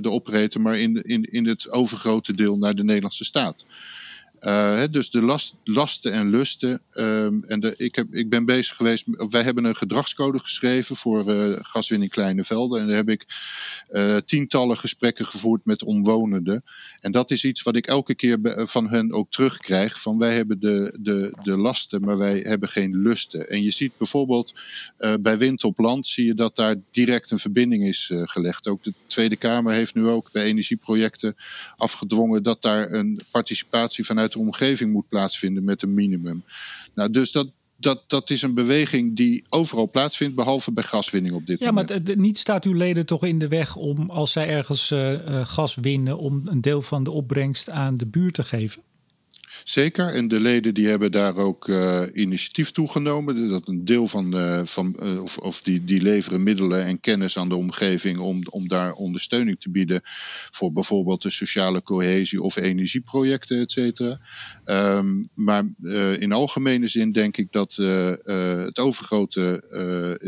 de 0.00 0.10
operator, 0.10 0.62
maar 0.62 0.78
in, 0.78 1.02
in, 1.02 1.22
in 1.22 1.46
het 1.46 1.70
overgrote 1.70 2.34
deel 2.34 2.56
naar 2.56 2.74
de 2.74 2.84
Nederlandse 2.84 3.24
staat. 3.24 3.64
Uh, 4.46 4.82
dus 4.90 5.10
de 5.10 5.22
last, 5.22 5.54
lasten 5.64 6.12
en 6.12 6.30
lusten. 6.30 6.82
Um, 6.94 7.44
en 7.44 7.60
de, 7.60 7.74
ik, 7.76 7.94
heb, 7.94 8.14
ik 8.14 8.28
ben 8.28 8.44
bezig 8.44 8.76
geweest. 8.76 9.04
Wij 9.30 9.42
hebben 9.42 9.64
een 9.64 9.76
gedragscode 9.76 10.38
geschreven 10.38 10.96
voor 10.96 11.34
uh, 11.34 11.56
gaswinning 11.58 12.10
Kleine 12.10 12.42
Velden. 12.42 12.80
En 12.80 12.86
daar 12.86 12.96
heb 12.96 13.08
ik 13.08 13.26
uh, 13.90 14.16
tientallen 14.16 14.76
gesprekken 14.76 15.26
gevoerd 15.26 15.64
met 15.64 15.82
omwonenden. 15.82 16.62
En 17.00 17.12
dat 17.12 17.30
is 17.30 17.44
iets 17.44 17.62
wat 17.62 17.76
ik 17.76 17.86
elke 17.86 18.14
keer 18.14 18.38
van 18.66 18.88
hen 18.88 19.12
ook 19.12 19.30
terugkrijg. 19.30 20.00
Van 20.00 20.18
wij 20.18 20.34
hebben 20.34 20.60
de, 20.60 20.96
de, 21.00 21.36
de 21.42 21.58
lasten, 21.58 22.00
maar 22.00 22.18
wij 22.18 22.38
hebben 22.38 22.68
geen 22.68 23.02
lusten. 23.02 23.48
En 23.48 23.62
je 23.62 23.70
ziet 23.70 23.96
bijvoorbeeld 23.96 24.52
bij 25.20 25.38
Wind 25.38 25.64
op 25.64 25.78
Land 25.78 26.06
zie 26.06 26.26
je 26.26 26.34
dat 26.34 26.56
daar 26.56 26.74
direct 26.90 27.30
een 27.30 27.38
verbinding 27.38 27.84
is 27.84 28.10
gelegd. 28.14 28.68
Ook 28.68 28.84
de 28.84 28.92
Tweede 29.06 29.36
Kamer 29.36 29.72
heeft 29.72 29.94
nu 29.94 30.06
ook 30.06 30.32
bij 30.32 30.44
energieprojecten 30.44 31.36
afgedwongen 31.76 32.42
dat 32.42 32.62
daar 32.62 32.92
een 32.92 33.22
participatie 33.30 34.04
vanuit 34.04 34.34
omgeving 34.36 34.92
moet 34.92 35.08
plaatsvinden 35.08 35.64
met 35.64 35.82
een 35.82 35.94
minimum. 35.94 36.44
Nou, 36.94 37.10
dus 37.10 37.32
dat, 37.32 37.48
dat, 37.76 38.04
dat 38.06 38.30
is 38.30 38.42
een 38.42 38.54
beweging 38.54 39.16
die 39.16 39.44
overal 39.48 39.90
plaatsvindt, 39.90 40.34
behalve 40.34 40.72
bij 40.72 40.84
gaswinning 40.84 41.34
op 41.34 41.46
dit 41.46 41.58
ja, 41.58 41.66
moment. 41.66 41.88
Ja, 41.88 42.00
maar 42.04 42.16
niet 42.16 42.38
staat 42.38 42.64
uw 42.64 42.72
leden 42.72 43.06
toch 43.06 43.24
in 43.24 43.38
de 43.38 43.48
weg 43.48 43.76
om, 43.76 44.10
als 44.10 44.32
zij 44.32 44.48
ergens 44.48 44.90
uh, 44.90 45.12
uh, 45.12 45.46
gas 45.46 45.74
winnen, 45.74 46.18
om 46.18 46.42
een 46.44 46.60
deel 46.60 46.82
van 46.82 47.04
de 47.04 47.10
opbrengst 47.10 47.70
aan 47.70 47.96
de 47.96 48.06
buurt 48.06 48.34
te 48.34 48.44
geven? 48.44 48.82
Zeker, 49.64 50.14
en 50.14 50.28
de 50.28 50.40
leden 50.40 50.74
die 50.74 50.88
hebben 50.88 51.12
daar 51.12 51.36
ook 51.36 51.68
uh, 51.68 52.02
initiatief 52.12 52.70
toegenomen. 52.70 53.48
Dat 53.48 53.68
een 53.68 53.84
deel 53.84 54.06
van, 54.06 54.36
uh, 54.36 54.64
van 54.64 54.96
uh, 55.02 55.22
of, 55.22 55.38
of 55.38 55.62
die, 55.62 55.84
die 55.84 56.02
leveren 56.02 56.42
middelen 56.42 56.84
en 56.84 57.00
kennis 57.00 57.38
aan 57.38 57.48
de 57.48 57.56
omgeving 57.56 58.18
om, 58.18 58.42
om 58.50 58.68
daar 58.68 58.92
ondersteuning 58.92 59.60
te 59.60 59.70
bieden 59.70 60.00
voor 60.50 60.72
bijvoorbeeld 60.72 61.22
de 61.22 61.30
sociale 61.30 61.82
cohesie 61.82 62.42
of 62.42 62.56
energieprojecten, 62.56 63.60
et 63.60 63.70
cetera. 63.70 64.20
Um, 64.64 65.28
maar 65.34 65.64
in 66.18 66.32
algemene 66.32 66.88
zin 66.88 67.12
denk 67.12 67.36
ik 67.36 67.52
dat 67.52 67.74
het 67.74 68.78
overgrote, 68.78 69.64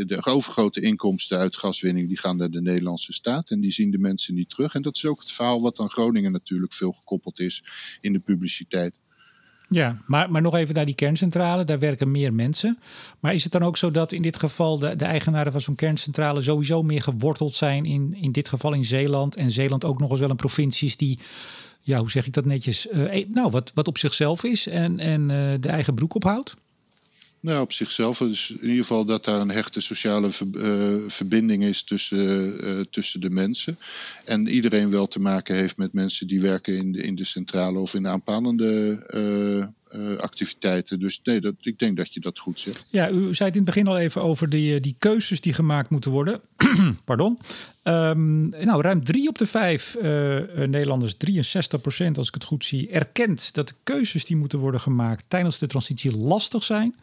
de 0.07 0.25
overgrote 0.25 0.81
inkomsten 0.81 1.37
uit 1.37 1.57
gaswinning 1.57 2.07
die 2.07 2.19
gaan 2.19 2.37
naar 2.37 2.51
de 2.51 2.61
Nederlandse 2.61 3.13
staat 3.13 3.49
en 3.49 3.59
die 3.59 3.71
zien 3.71 3.91
de 3.91 3.97
mensen 3.97 4.35
niet 4.35 4.49
terug. 4.49 4.73
En 4.73 4.81
dat 4.81 4.95
is 4.95 5.05
ook 5.05 5.19
het 5.19 5.31
verhaal 5.31 5.61
wat 5.61 5.79
aan 5.79 5.89
Groningen 5.89 6.31
natuurlijk 6.31 6.73
veel 6.73 6.91
gekoppeld 6.91 7.39
is 7.39 7.63
in 8.01 8.13
de 8.13 8.19
publiciteit. 8.19 8.97
Ja, 9.69 9.97
maar, 10.05 10.31
maar 10.31 10.41
nog 10.41 10.55
even 10.55 10.75
naar 10.75 10.85
die 10.85 10.95
kerncentrale. 10.95 11.63
Daar 11.63 11.79
werken 11.79 12.11
meer 12.11 12.33
mensen. 12.33 12.79
Maar 13.19 13.33
is 13.33 13.43
het 13.43 13.51
dan 13.51 13.63
ook 13.63 13.77
zo 13.77 13.91
dat 13.91 14.11
in 14.11 14.21
dit 14.21 14.37
geval 14.37 14.79
de, 14.79 14.95
de 14.95 15.05
eigenaren 15.05 15.51
van 15.51 15.61
zo'n 15.61 15.75
kerncentrale 15.75 16.41
sowieso 16.41 16.81
meer 16.81 17.01
geworteld 17.01 17.53
zijn 17.53 17.85
in, 17.85 18.15
in 18.21 18.31
dit 18.31 18.47
geval 18.47 18.73
in 18.73 18.85
Zeeland? 18.85 19.35
En 19.35 19.51
Zeeland 19.51 19.85
ook 19.85 19.99
nog 19.99 20.11
eens 20.11 20.19
wel 20.19 20.29
een 20.29 20.35
provincie 20.35 20.87
is 20.87 20.97
die, 20.97 21.19
ja, 21.81 21.99
hoe 21.99 22.11
zeg 22.11 22.25
ik 22.25 22.33
dat 22.33 22.45
netjes? 22.45 22.87
Uh, 22.91 23.25
nou, 23.31 23.51
wat, 23.51 23.71
wat 23.73 23.87
op 23.87 23.97
zichzelf 23.97 24.43
is 24.43 24.67
en, 24.67 24.99
en 24.99 25.21
uh, 25.21 25.53
de 25.59 25.69
eigen 25.69 25.95
broek 25.95 26.15
ophoudt? 26.15 26.55
Nou, 27.41 27.61
op 27.61 27.71
zichzelf. 27.71 28.17
Dus 28.17 28.49
in 28.49 28.61
ieder 28.61 28.77
geval 28.77 29.05
dat 29.05 29.25
daar 29.25 29.41
een 29.41 29.51
hechte 29.51 29.81
sociale 29.81 30.29
uh, 30.55 30.95
verbinding 31.07 31.63
is 31.63 31.83
tussen, 31.83 32.55
uh, 32.63 32.81
tussen 32.89 33.21
de 33.21 33.29
mensen. 33.29 33.77
En 34.25 34.47
iedereen 34.47 34.89
wel 34.89 35.07
te 35.07 35.19
maken 35.19 35.55
heeft 35.55 35.77
met 35.77 35.93
mensen 35.93 36.27
die 36.27 36.41
werken 36.41 36.77
in 36.77 36.91
de, 36.91 37.01
in 37.01 37.15
de 37.15 37.25
centrale 37.25 37.79
of 37.79 37.93
in 37.93 38.01
de 38.01 38.09
aanpalende 38.09 39.73
uh, 39.95 40.17
activiteiten. 40.17 40.99
Dus 40.99 41.19
nee, 41.23 41.39
dat, 41.39 41.53
ik 41.61 41.79
denk 41.79 41.97
dat 41.97 42.13
je 42.13 42.19
dat 42.19 42.39
goed 42.39 42.59
zegt. 42.59 42.85
Ja, 42.89 43.09
u 43.09 43.33
zei 43.33 43.49
het 43.49 43.59
in 43.59 43.65
het 43.65 43.73
begin 43.75 43.87
al 43.87 43.97
even 43.97 44.21
over 44.21 44.49
die, 44.49 44.79
die 44.79 44.95
keuzes 44.99 45.41
die 45.41 45.53
gemaakt 45.53 45.89
moeten 45.89 46.11
worden. 46.11 46.41
Pardon. 47.05 47.39
Um, 47.83 48.49
nou, 48.49 48.81
ruim 48.81 49.03
drie 49.03 49.27
op 49.27 49.37
de 49.37 49.45
vijf 49.45 49.97
Nederlanders, 50.55 51.15
63 51.17 51.81
procent 51.81 52.17
als 52.17 52.27
ik 52.27 52.33
het 52.33 52.43
goed 52.43 52.65
zie, 52.65 52.89
erkent 52.89 53.53
dat 53.53 53.67
de 53.67 53.73
keuzes 53.83 54.25
die 54.25 54.37
moeten 54.37 54.59
worden 54.59 54.81
gemaakt 54.81 55.25
tijdens 55.27 55.59
de 55.59 55.67
transitie 55.67 56.17
lastig 56.17 56.63
zijn. 56.63 56.95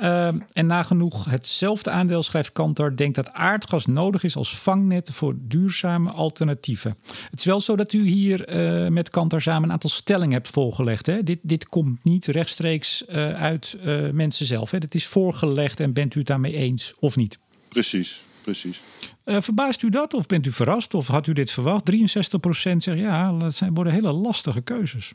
Uh, 0.00 0.26
en 0.52 0.66
nagenoeg 0.66 1.24
hetzelfde 1.24 1.90
aandeel, 1.90 2.22
schrijft 2.22 2.52
Kantar, 2.52 2.96
denkt 2.96 3.14
dat 3.14 3.32
aardgas 3.32 3.86
nodig 3.86 4.24
is 4.24 4.36
als 4.36 4.56
vangnet 4.56 5.10
voor 5.12 5.34
duurzame 5.38 6.10
alternatieven. 6.10 6.96
Het 7.30 7.38
is 7.38 7.44
wel 7.44 7.60
zo 7.60 7.76
dat 7.76 7.92
u 7.92 8.06
hier 8.06 8.48
uh, 8.48 8.88
met 8.88 9.10
Kantar 9.10 9.42
samen 9.42 9.62
een 9.62 9.72
aantal 9.72 9.90
stellingen 9.90 10.32
hebt 10.32 10.48
voorgelegd. 10.48 11.06
Hè? 11.06 11.22
Dit, 11.22 11.38
dit 11.42 11.68
komt 11.68 12.04
niet 12.04 12.26
rechtstreeks 12.26 13.04
uh, 13.08 13.34
uit 13.34 13.78
uh, 13.84 14.10
mensen 14.10 14.46
zelf. 14.46 14.70
Hè? 14.70 14.78
Dit 14.78 14.94
is 14.94 15.06
voorgelegd 15.06 15.80
en 15.80 15.92
bent 15.92 16.14
u 16.14 16.18
het 16.18 16.28
daarmee 16.28 16.52
eens 16.52 16.94
of 16.98 17.16
niet? 17.16 17.36
Precies, 17.68 18.22
precies. 18.42 18.82
verbaast 19.24 19.82
u 19.82 19.88
dat 19.88 20.14
of 20.14 20.26
bent 20.26 20.46
u 20.46 20.52
verrast 20.52 20.94
of 20.94 21.06
had 21.06 21.26
u 21.26 21.32
dit 21.32 21.50
verwacht? 21.50 21.90
63% 21.90 21.96
zegt 22.76 22.98
ja, 22.98 23.32
dat 23.32 23.54
zijn, 23.54 23.74
worden 23.74 23.92
hele 23.92 24.12
lastige 24.12 24.60
keuzes. 24.60 25.12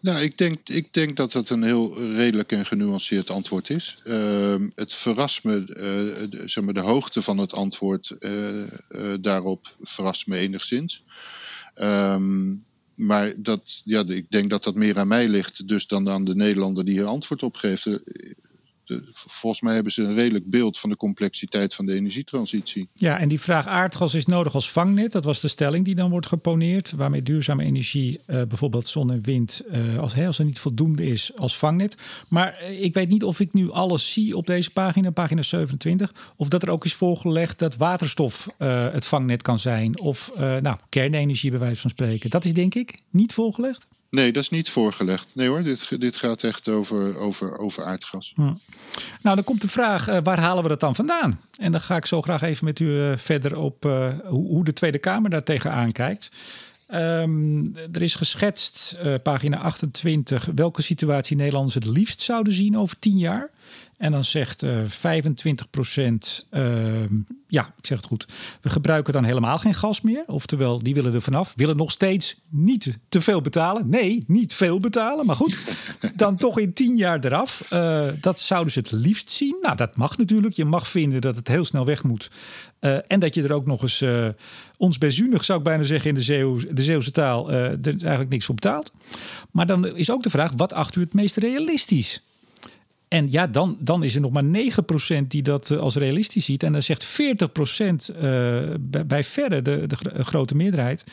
Nou, 0.00 0.20
ik 0.20 0.38
denk, 0.38 0.56
ik 0.64 0.94
denk 0.94 1.16
dat 1.16 1.32
dat 1.32 1.50
een 1.50 1.62
heel 1.62 2.12
redelijk 2.14 2.52
en 2.52 2.66
genuanceerd 2.66 3.30
antwoord 3.30 3.70
is. 3.70 4.02
Uh, 4.04 4.54
het 4.74 4.92
verrast 4.92 5.44
me, 5.44 5.56
uh, 5.56 6.30
de, 6.30 6.42
zeg 6.44 6.64
maar, 6.64 6.74
de 6.74 6.80
hoogte 6.80 7.22
van 7.22 7.38
het 7.38 7.54
antwoord 7.54 8.16
uh, 8.20 8.64
daarop 9.20 9.76
verrast 9.80 10.26
me 10.26 10.36
enigszins. 10.36 11.02
Um, 11.74 12.66
maar 12.94 13.32
dat, 13.36 13.82
ja, 13.84 14.04
ik 14.06 14.30
denk 14.30 14.50
dat 14.50 14.64
dat 14.64 14.74
meer 14.74 14.98
aan 14.98 15.08
mij 15.08 15.28
ligt, 15.28 15.68
dus 15.68 15.86
dan 15.86 16.10
aan 16.10 16.24
de 16.24 16.34
Nederlander 16.34 16.84
die 16.84 16.98
er 16.98 17.06
antwoord 17.06 17.42
op 17.42 17.56
geeft 17.56 17.86
volgens 19.12 19.60
mij 19.60 19.74
hebben 19.74 19.92
ze 19.92 20.02
een 20.02 20.14
redelijk 20.14 20.50
beeld 20.50 20.78
van 20.78 20.90
de 20.90 20.96
complexiteit 20.96 21.74
van 21.74 21.86
de 21.86 21.94
energietransitie. 21.94 22.88
Ja, 22.94 23.18
en 23.18 23.28
die 23.28 23.40
vraag 23.40 23.66
aardgas 23.66 24.14
is 24.14 24.26
nodig 24.26 24.54
als 24.54 24.70
vangnet. 24.70 25.12
Dat 25.12 25.24
was 25.24 25.40
de 25.40 25.48
stelling 25.48 25.84
die 25.84 25.94
dan 25.94 26.10
wordt 26.10 26.26
geponeerd. 26.26 26.92
Waarmee 26.92 27.22
duurzame 27.22 27.64
energie, 27.64 28.20
uh, 28.26 28.42
bijvoorbeeld 28.42 28.88
zon 28.88 29.12
en 29.12 29.20
wind, 29.20 29.62
uh, 29.72 29.98
als, 29.98 30.14
hè, 30.14 30.26
als 30.26 30.38
niet 30.38 30.58
voldoende 30.58 31.06
is, 31.06 31.36
als 31.36 31.58
vangnet. 31.58 31.96
Maar 32.28 32.62
uh, 32.62 32.82
ik 32.82 32.94
weet 32.94 33.08
niet 33.08 33.24
of 33.24 33.40
ik 33.40 33.52
nu 33.52 33.70
alles 33.70 34.12
zie 34.12 34.36
op 34.36 34.46
deze 34.46 34.70
pagina, 34.70 35.10
pagina 35.10 35.42
27. 35.42 36.32
Of 36.36 36.48
dat 36.48 36.62
er 36.62 36.70
ook 36.70 36.84
is 36.84 36.94
voorgelegd 36.94 37.58
dat 37.58 37.76
waterstof 37.76 38.48
het 38.58 39.04
vangnet 39.04 39.42
kan 39.42 39.58
zijn. 39.58 39.98
Of 39.98 40.32
nou, 40.38 40.76
kernenergie 40.88 41.50
bij 41.50 41.58
wijze 41.58 41.80
van 41.80 41.90
spreken. 41.90 42.30
Dat 42.30 42.44
is 42.44 42.52
denk 42.52 42.74
ik 42.74 42.98
niet 43.10 43.32
voorgelegd. 43.32 43.86
Nee, 44.10 44.32
dat 44.32 44.42
is 44.42 44.48
niet 44.48 44.70
voorgelegd. 44.70 45.34
Nee 45.34 45.48
hoor, 45.48 45.62
dit, 45.62 46.00
dit 46.00 46.16
gaat 46.16 46.42
echt 46.42 46.68
over, 46.68 47.18
over, 47.18 47.58
over 47.58 47.84
aardgas. 47.84 48.32
Hm. 48.34 48.42
Nou, 49.22 49.36
dan 49.36 49.44
komt 49.44 49.60
de 49.60 49.68
vraag, 49.68 50.08
uh, 50.08 50.18
waar 50.22 50.40
halen 50.40 50.62
we 50.62 50.68
dat 50.68 50.80
dan 50.80 50.94
vandaan? 50.94 51.40
En 51.56 51.72
dan 51.72 51.80
ga 51.80 51.96
ik 51.96 52.06
zo 52.06 52.22
graag 52.22 52.42
even 52.42 52.64
met 52.64 52.78
u 52.78 52.86
uh, 52.86 53.16
verder 53.16 53.56
op 53.56 53.84
uh, 53.84 54.18
hoe, 54.24 54.46
hoe, 54.46 54.64
de 54.64 54.72
Tweede 54.72 54.98
Kamer 54.98 55.30
daar 55.30 55.42
tegenaan 55.42 55.92
kijkt. 55.92 56.28
Um, 56.94 57.76
er 57.92 58.02
is 58.02 58.14
geschetst, 58.14 58.98
pagina 59.22 59.58
28, 59.58 60.48
welke 60.54 60.82
situatie 60.82 61.36
Nederlanders 61.36 61.74
het 61.74 61.86
liefst 61.86 62.20
zouden 62.20 62.52
zien 62.52 62.78
over 62.78 62.98
tien 62.98 63.18
jaar. 63.18 63.50
En 63.98 64.12
dan 64.12 64.24
zegt 64.24 64.62
uh, 64.62 64.78
25 64.86 65.70
procent, 65.70 66.46
uh, 66.50 67.02
ja, 67.48 67.74
ik 67.78 67.86
zeg 67.86 67.96
het 67.96 68.06
goed. 68.06 68.26
We 68.60 68.70
gebruiken 68.70 69.12
dan 69.12 69.24
helemaal 69.24 69.58
geen 69.58 69.74
gas 69.74 70.00
meer. 70.00 70.24
Oftewel, 70.26 70.82
die 70.82 70.94
willen 70.94 71.14
er 71.14 71.22
vanaf. 71.22 71.52
Willen 71.56 71.76
nog 71.76 71.90
steeds 71.90 72.36
niet 72.48 72.98
te 73.08 73.20
veel 73.20 73.40
betalen. 73.40 73.88
Nee, 73.88 74.24
niet 74.26 74.54
veel 74.54 74.80
betalen. 74.80 75.26
Maar 75.26 75.36
goed, 75.36 75.76
dan 76.16 76.36
toch 76.36 76.58
in 76.58 76.72
tien 76.72 76.96
jaar 76.96 77.24
eraf. 77.24 77.68
Uh, 77.72 78.02
dat 78.20 78.40
zouden 78.40 78.72
ze 78.72 78.78
het 78.78 78.90
liefst 78.90 79.30
zien. 79.30 79.56
Nou, 79.62 79.76
dat 79.76 79.96
mag 79.96 80.18
natuurlijk. 80.18 80.54
Je 80.54 80.64
mag 80.64 80.88
vinden 80.88 81.20
dat 81.20 81.36
het 81.36 81.48
heel 81.48 81.64
snel 81.64 81.84
weg 81.84 82.02
moet. 82.02 82.30
Uh, 82.80 82.98
en 83.06 83.20
dat 83.20 83.34
je 83.34 83.42
er 83.42 83.52
ook 83.52 83.66
nog 83.66 83.82
eens, 83.82 84.02
uh, 84.02 84.28
ons 84.76 84.98
bezuinig 84.98 85.44
zou 85.44 85.58
ik 85.58 85.64
bijna 85.64 85.82
zeggen 85.82 86.08
in 86.08 86.14
de, 86.14 86.66
de 86.70 86.82
Zeeuwse 86.82 87.10
taal, 87.10 87.50
er 87.50 87.80
eigenlijk 87.84 88.30
niks 88.30 88.44
voor 88.44 88.54
betaalt. 88.54 88.92
Maar 89.50 89.66
dan 89.66 89.96
is 89.96 90.10
ook 90.10 90.22
de 90.22 90.30
vraag, 90.30 90.52
wat 90.56 90.72
acht 90.72 90.96
u 90.96 91.00
het 91.00 91.14
meest 91.14 91.36
realistisch? 91.36 92.22
En 93.08 93.30
ja, 93.30 93.46
dan, 93.46 93.76
dan 93.80 94.02
is 94.02 94.14
er 94.14 94.20
nog 94.20 94.32
maar 94.32 94.44
9% 95.22 95.26
die 95.28 95.42
dat 95.42 95.70
als 95.70 95.96
realistisch 95.96 96.44
ziet. 96.44 96.62
En 96.62 96.72
dan 96.72 96.82
zegt 96.82 97.06
40% 97.06 97.08
uh, 97.08 98.20
bij, 98.80 99.06
bij 99.06 99.24
verre, 99.24 99.62
de, 99.62 99.86
de 99.86 100.24
grote 100.24 100.56
meerderheid, 100.56 101.04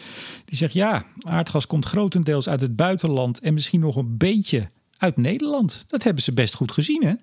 die 0.45 0.58
zegt 0.58 0.73
ja, 0.73 1.06
aardgas 1.19 1.67
komt 1.67 1.86
grotendeels 1.86 2.49
uit 2.49 2.62
het 2.62 2.75
buitenland 2.75 3.39
en 3.39 3.54
misschien 3.54 3.80
nog 3.80 3.95
een 3.95 4.17
beetje 4.17 4.69
uit 4.97 5.17
Nederland. 5.17 5.86
Dat 5.88 6.04
hebben 6.04 6.23
ze 6.23 6.34
best 6.34 6.54
goed 6.54 6.71
gezien, 6.71 7.04
hè? 7.04 7.13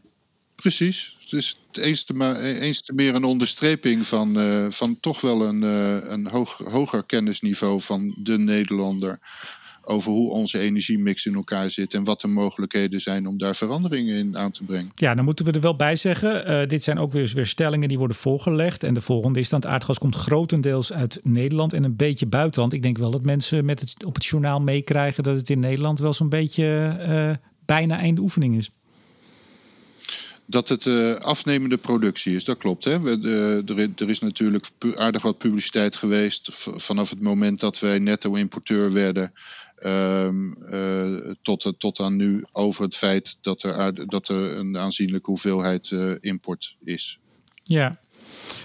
Precies. 0.63 1.17
Het 1.21 1.33
is 1.33 1.55
eens 1.73 2.05
te, 2.05 2.61
eens 2.61 2.83
te 2.83 2.93
meer 2.93 3.15
een 3.15 3.25
onderstreping 3.25 4.07
van, 4.07 4.39
uh, 4.39 4.67
van 4.71 5.01
toch 5.01 5.21
wel 5.21 5.43
een, 5.43 5.63
uh, 5.63 6.11
een 6.11 6.27
hoger 6.71 7.05
kennisniveau 7.05 7.81
van 7.81 8.15
de 8.19 8.39
Nederlander 8.39 9.19
over 9.85 10.13
hoe 10.13 10.31
onze 10.31 10.59
energiemix 10.59 11.27
in 11.27 11.35
elkaar 11.35 11.71
zit 11.71 11.95
en 11.95 12.05
wat 12.05 12.21
de 12.21 12.29
mogelijkheden 12.29 13.01
zijn 13.01 13.27
om 13.27 13.39
daar 13.39 13.55
veranderingen 13.55 14.17
in 14.17 14.37
aan 14.37 14.51
te 14.51 14.65
brengen. 14.65 14.91
Ja, 14.95 15.15
dan 15.15 15.25
moeten 15.25 15.45
we 15.45 15.53
er 15.53 15.61
wel 15.61 15.77
bij 15.77 15.97
zeggen, 15.97 16.51
uh, 16.51 16.69
dit 16.69 16.83
zijn 16.83 16.99
ook 16.99 17.13
weer, 17.13 17.33
weer 17.35 17.47
stellingen 17.47 17.89
die 17.89 17.99
worden 17.99 18.17
voorgelegd. 18.17 18.83
En 18.83 18.95
de 18.95 19.01
volgende 19.01 19.41
is 19.41 19.49
dan 19.49 19.67
aardgas 19.67 19.99
komt 19.99 20.15
grotendeels 20.15 20.93
uit 20.93 21.21
Nederland 21.23 21.73
en 21.73 21.85
een 21.85 21.97
beetje 21.97 22.27
buitenland. 22.27 22.73
Ik 22.73 22.83
denk 22.83 22.99
wel 22.99 23.11
dat 23.11 23.25
mensen 23.25 23.65
met 23.65 23.81
het, 23.81 24.05
op 24.05 24.15
het 24.15 24.25
journaal 24.25 24.61
meekrijgen 24.61 25.23
dat 25.23 25.37
het 25.37 25.51
in 25.51 25.59
Nederland 25.59 25.99
wel 25.99 26.15
zo'n 26.15 26.29
beetje 26.29 27.39
bijna 27.65 27.99
einde 27.99 28.21
oefening 28.21 28.57
is 28.57 28.71
dat 30.47 30.69
het 30.69 30.85
uh, 30.85 31.15
afnemende 31.15 31.77
productie 31.77 32.35
is. 32.35 32.45
Dat 32.45 32.59
klopt. 32.59 32.85
Hè? 32.85 33.01
We, 33.01 33.19
uh, 33.75 34.01
er, 34.01 34.11
is 34.11 34.19
natuurlijk 34.19 34.71
aardig 34.95 35.23
wat 35.23 35.39
publiciteit 35.39 35.97
geweest 35.97 36.49
vanaf 36.77 37.11
het 37.11 37.23
moment 37.23 37.61
dat 37.61 37.79
wij 37.79 37.99
netto-importeur 37.99 38.93
werden. 38.93 39.33
Um, 39.87 40.55
tot, 41.43 41.73
tot 41.79 42.01
aan 42.01 42.17
nu 42.17 42.45
over 42.53 42.85
het 42.85 42.97
feit 42.97 43.37
dat 43.41 43.63
er, 43.63 44.09
dat 44.09 44.29
er 44.29 44.57
een 44.57 44.79
aanzienlijke 44.79 45.31
hoeveelheid 45.31 45.95
import 46.21 46.77
is. 46.85 47.19
Ja, 47.63 47.95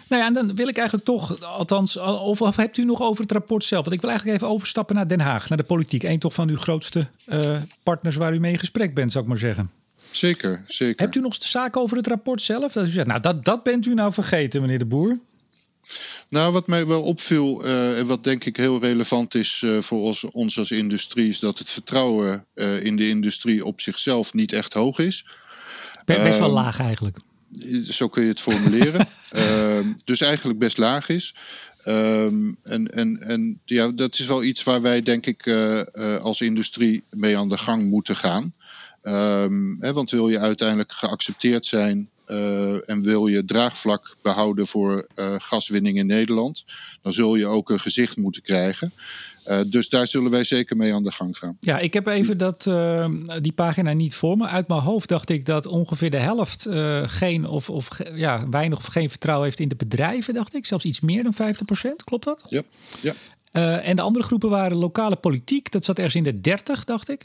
nou 0.09 0.21
ja, 0.21 0.27
en 0.27 0.33
dan 0.33 0.55
wil 0.55 0.67
ik 0.67 0.77
eigenlijk 0.77 1.07
toch, 1.07 1.41
althans, 1.41 1.97
of, 1.97 2.41
of, 2.41 2.55
hebt 2.55 2.77
u 2.77 2.85
nog 2.85 3.01
over 3.01 3.21
het 3.21 3.31
rapport 3.31 3.63
zelf? 3.63 3.83
Want 3.83 3.95
ik 3.95 4.01
wil 4.01 4.09
eigenlijk 4.09 4.39
even 4.41 4.53
overstappen 4.53 4.95
naar 4.95 5.07
Den 5.07 5.19
Haag, 5.19 5.49
naar 5.49 5.57
de 5.57 5.63
politiek. 5.63 6.03
Eén 6.03 6.19
toch 6.19 6.33
van 6.33 6.49
uw 6.49 6.57
grootste 6.57 7.07
partners 7.83 8.15
waar 8.15 8.33
u 8.33 8.39
mee 8.39 8.51
in 8.51 8.59
gesprek 8.59 8.93
bent, 8.93 9.11
zou 9.11 9.23
ik 9.23 9.29
maar 9.29 9.39
zeggen. 9.39 9.71
Zeker, 10.11 10.63
zeker. 10.67 11.03
Hebt 11.03 11.15
u 11.15 11.19
nog 11.19 11.35
zaken 11.39 11.81
over 11.81 11.97
het 11.97 12.07
rapport 12.07 12.41
zelf? 12.41 12.73
Dat 12.73 12.85
u 12.85 12.89
zegt, 12.89 13.07
nou, 13.07 13.19
dat, 13.19 13.45
dat 13.45 13.63
bent 13.63 13.85
u 13.85 13.93
nou 13.93 14.13
vergeten, 14.13 14.61
meneer 14.61 14.79
de 14.79 14.85
Boer. 14.85 15.17
Nou, 16.29 16.53
wat 16.53 16.67
mij 16.67 16.87
wel 16.87 17.01
opviel 17.01 17.65
uh, 17.65 17.99
en 17.99 18.05
wat 18.05 18.23
denk 18.23 18.45
ik 18.45 18.57
heel 18.57 18.79
relevant 18.79 19.35
is 19.35 19.61
uh, 19.65 19.79
voor 19.79 20.01
ons, 20.01 20.23
ons, 20.23 20.59
als 20.59 20.71
industrie, 20.71 21.27
is 21.27 21.39
dat 21.39 21.59
het 21.59 21.69
vertrouwen 21.69 22.45
uh, 22.53 22.83
in 22.83 22.95
de 22.95 23.09
industrie 23.09 23.65
op 23.65 23.81
zichzelf 23.81 24.33
niet 24.33 24.53
echt 24.53 24.73
hoog 24.73 24.99
is. 24.99 25.25
Best 26.05 26.39
wel 26.39 26.49
laag 26.49 26.79
eigenlijk. 26.79 27.17
zo 27.83 28.07
kun 28.07 28.23
je 28.23 28.29
het 28.29 28.39
formuleren. 28.39 29.07
Ehm, 29.27 29.93
dus 30.03 30.21
eigenlijk 30.21 30.59
best 30.59 30.77
laag 30.77 31.09
is. 31.09 31.35
Ehm, 31.83 32.53
en 32.63 32.87
en, 32.87 33.21
en 33.21 33.61
ja, 33.65 33.91
dat 33.91 34.19
is 34.19 34.25
wel 34.25 34.43
iets 34.43 34.63
waar 34.63 34.81
wij, 34.81 35.01
denk 35.01 35.25
ik, 35.25 35.45
uh, 35.45 35.81
als 36.21 36.41
industrie 36.41 37.03
mee 37.09 37.37
aan 37.37 37.49
de 37.49 37.57
gang 37.57 37.89
moeten 37.89 38.15
gaan. 38.15 38.53
Um, 39.07 39.77
hè, 39.79 39.93
want 39.93 40.09
wil 40.09 40.29
je 40.29 40.39
uiteindelijk 40.39 40.91
geaccepteerd 40.91 41.65
zijn 41.65 42.09
uh, 42.27 42.89
en 42.89 43.01
wil 43.03 43.27
je 43.27 43.45
draagvlak 43.45 44.15
behouden 44.21 44.67
voor 44.67 45.07
uh, 45.15 45.35
gaswinning 45.37 45.97
in 45.97 46.05
Nederland, 46.05 46.65
dan 47.01 47.13
zul 47.13 47.35
je 47.35 47.47
ook 47.47 47.69
een 47.69 47.79
gezicht 47.79 48.17
moeten 48.17 48.41
krijgen. 48.41 48.93
Uh, 49.47 49.59
dus 49.67 49.89
daar 49.89 50.07
zullen 50.07 50.31
wij 50.31 50.43
zeker 50.43 50.77
mee 50.77 50.93
aan 50.93 51.03
de 51.03 51.11
gang 51.11 51.37
gaan. 51.37 51.57
Ja, 51.59 51.79
ik 51.79 51.93
heb 51.93 52.07
even 52.07 52.37
dat, 52.37 52.65
uh, 52.65 53.09
die 53.41 53.51
pagina 53.51 53.93
niet 53.93 54.15
voor 54.15 54.37
me. 54.37 54.47
Uit 54.47 54.67
mijn 54.67 54.81
hoofd 54.81 55.09
dacht 55.09 55.29
ik 55.29 55.45
dat 55.45 55.65
ongeveer 55.65 56.09
de 56.09 56.17
helft 56.17 56.67
geen 57.05 57.47
of, 57.47 57.69
of 57.69 57.89
ja, 58.13 58.49
weinig 58.49 58.77
of 58.77 58.85
geen 58.85 59.09
vertrouwen 59.09 59.45
heeft 59.45 59.59
in 59.59 59.67
de 59.67 59.75
bedrijven, 59.75 60.33
dacht 60.33 60.55
ik. 60.55 60.65
Zelfs 60.65 60.85
iets 60.85 60.99
meer 60.99 61.23
dan 61.23 61.33
50%, 61.33 61.37
klopt 62.03 62.25
dat? 62.25 62.41
Ja. 62.49 62.61
ja. 63.01 63.13
en 63.79 63.95
de 63.95 64.01
andere 64.01 64.25
groepen 64.25 64.49
waren 64.49 64.77
lokale 64.77 65.15
politiek. 65.15 65.71
Dat 65.71 65.85
zat 65.85 65.97
ergens 65.97 66.15
in 66.15 66.23
de 66.23 66.41
30, 66.41 66.83
dacht 66.83 67.09
ik. 67.09 67.21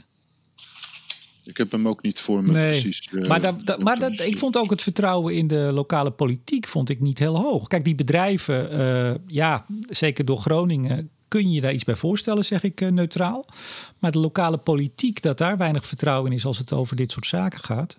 Ik 1.45 1.57
heb 1.57 1.73
hem 1.73 1.89
ook 1.89 2.03
niet 2.03 2.21
voor 2.21 2.45
me 2.45 2.53
nee, 2.53 2.71
precies. 2.71 3.09
Uh, 3.13 3.29
maar 3.29 3.41
dat, 3.41 3.67
dat, 3.67 3.83
maar 3.83 3.99
dat, 3.99 4.21
ik 4.21 4.39
vond 4.39 4.57
ook 4.57 4.71
het 4.71 4.83
vertrouwen 4.83 5.35
in 5.35 5.47
de 5.47 5.71
lokale 5.73 6.11
politiek 6.11 6.67
vond 6.67 6.89
ik 6.89 7.01
niet 7.01 7.19
heel 7.19 7.37
hoog. 7.37 7.67
Kijk, 7.67 7.85
die 7.85 7.95
bedrijven, 7.95 8.81
uh, 8.81 9.15
ja, 9.27 9.67
zeker 9.89 10.25
door 10.25 10.39
Groningen, 10.39 11.11
kun 11.29 11.51
je 11.51 11.61
daar 11.61 11.73
iets 11.73 11.85
bij 11.85 11.97
voorstellen, 11.97 12.45
zeg 12.45 12.63
ik 12.63 12.81
uh, 12.81 12.89
neutraal. 12.89 13.47
Maar 13.99 14.13
de 14.13 14.19
lokale 14.19 14.57
politiek, 14.57 15.23
dat 15.23 15.39
daar 15.39 15.59
weinig 15.59 15.87
vertrouwen 15.87 16.31
in 16.31 16.37
is 16.37 16.45
als 16.45 16.59
het 16.59 16.73
over 16.73 16.97
dit 16.97 17.13
soort 17.13 17.27
zaken 17.27 17.61
gaat. 17.61 17.97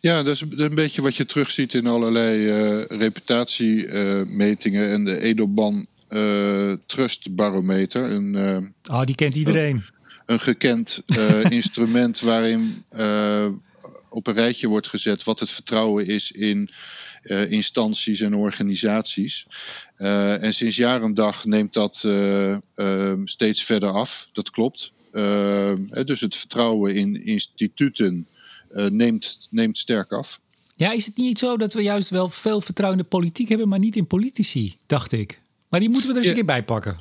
Ja, 0.00 0.22
dat 0.22 0.34
is 0.34 0.40
een 0.40 0.74
beetje 0.74 1.02
wat 1.02 1.16
je 1.16 1.24
terugziet 1.24 1.74
in 1.74 1.86
allerlei 1.86 2.82
reputatiemetingen 2.82 4.90
en 4.90 5.04
de 5.04 5.20
Edelban 5.20 5.86
Trust 6.86 7.34
Barometer. 7.34 8.10
Een, 8.10 8.36
oh, 8.90 9.04
die 9.04 9.14
kent 9.14 9.36
iedereen. 9.36 9.82
Een, 10.26 10.40
gekend 10.40 11.02
uh, 11.06 11.44
instrument 11.60 12.20
waarin 12.20 12.84
uh, 12.92 13.46
op 14.08 14.26
een 14.26 14.34
rijtje 14.34 14.68
wordt 14.68 14.88
gezet 14.88 15.24
wat 15.24 15.40
het 15.40 15.50
vertrouwen 15.50 16.06
is 16.06 16.30
in 16.30 16.70
uh, 17.22 17.50
instanties 17.50 18.20
en 18.20 18.34
organisaties. 18.34 19.46
en 19.96 20.54
sinds 20.54 20.76
jaar 20.76 21.02
en 21.02 21.14
dag 21.14 21.44
neemt 21.44 21.72
dat 21.72 22.06
steeds 23.24 23.62
verder 23.62 23.90
af. 23.90 24.28
Dat 24.32 24.50
klopt. 24.50 24.92
dus 26.04 26.20
het 26.20 26.36
vertrouwen 26.36 26.94
in 26.94 27.24
instituten 27.24 28.26
neemt, 28.88 29.46
neemt 29.50 29.78
sterk 29.78 30.12
af. 30.12 30.40
Ja, 30.76 30.92
is 30.92 31.06
het 31.06 31.16
niet 31.16 31.38
zo 31.38 31.56
dat 31.56 31.72
we 31.72 31.82
juist 31.82 32.10
wel 32.10 32.28
veel 32.28 32.60
vertrouwen 32.60 32.98
in 32.98 33.04
de 33.04 33.10
politiek 33.10 33.48
hebben, 33.48 33.68
maar 33.68 33.78
niet 33.78 33.96
in 33.96 34.06
politici, 34.06 34.76
dacht 34.86 35.12
ik. 35.12 35.40
Maar 35.68 35.80
die 35.80 35.88
moeten 35.88 36.08
we 36.08 36.14
er 36.14 36.20
eens 36.20 36.32
ja. 36.32 36.38
een 36.38 36.46
keer 36.46 36.54
bij 36.54 36.64
pakken. 36.64 36.96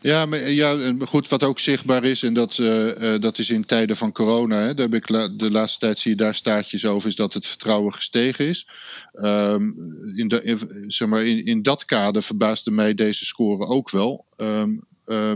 Ja, 0.00 0.26
maar, 0.26 0.50
ja, 0.50 0.94
goed, 0.98 1.28
wat 1.28 1.42
ook 1.42 1.58
zichtbaar 1.58 2.04
is, 2.04 2.22
en 2.22 2.34
dat, 2.34 2.58
uh, 2.58 2.86
uh, 2.86 3.20
dat 3.20 3.38
is 3.38 3.50
in 3.50 3.64
tijden 3.64 3.96
van 3.96 4.12
corona, 4.12 4.56
hè, 4.58 4.74
daar 4.74 4.88
heb 4.88 4.94
ik 4.94 5.06
de 5.38 5.50
laatste 5.50 5.78
tijd 5.78 5.98
zie 5.98 6.10
je 6.10 6.16
daar 6.16 6.34
staartjes 6.34 6.86
over, 6.86 7.08
is 7.08 7.16
dat 7.16 7.34
het 7.34 7.46
vertrouwen 7.46 7.92
gestegen 7.92 8.46
is. 8.46 8.66
Um, 9.14 9.74
in, 10.16 10.28
de, 10.28 10.84
zeg 10.86 11.08
maar, 11.08 11.24
in, 11.24 11.44
in 11.44 11.62
dat 11.62 11.84
kader 11.84 12.22
verbaasde 12.22 12.70
mij 12.70 12.94
deze 12.94 13.24
score 13.24 13.66
ook 13.66 13.90
wel. 13.90 14.24
Uh, 14.36 14.62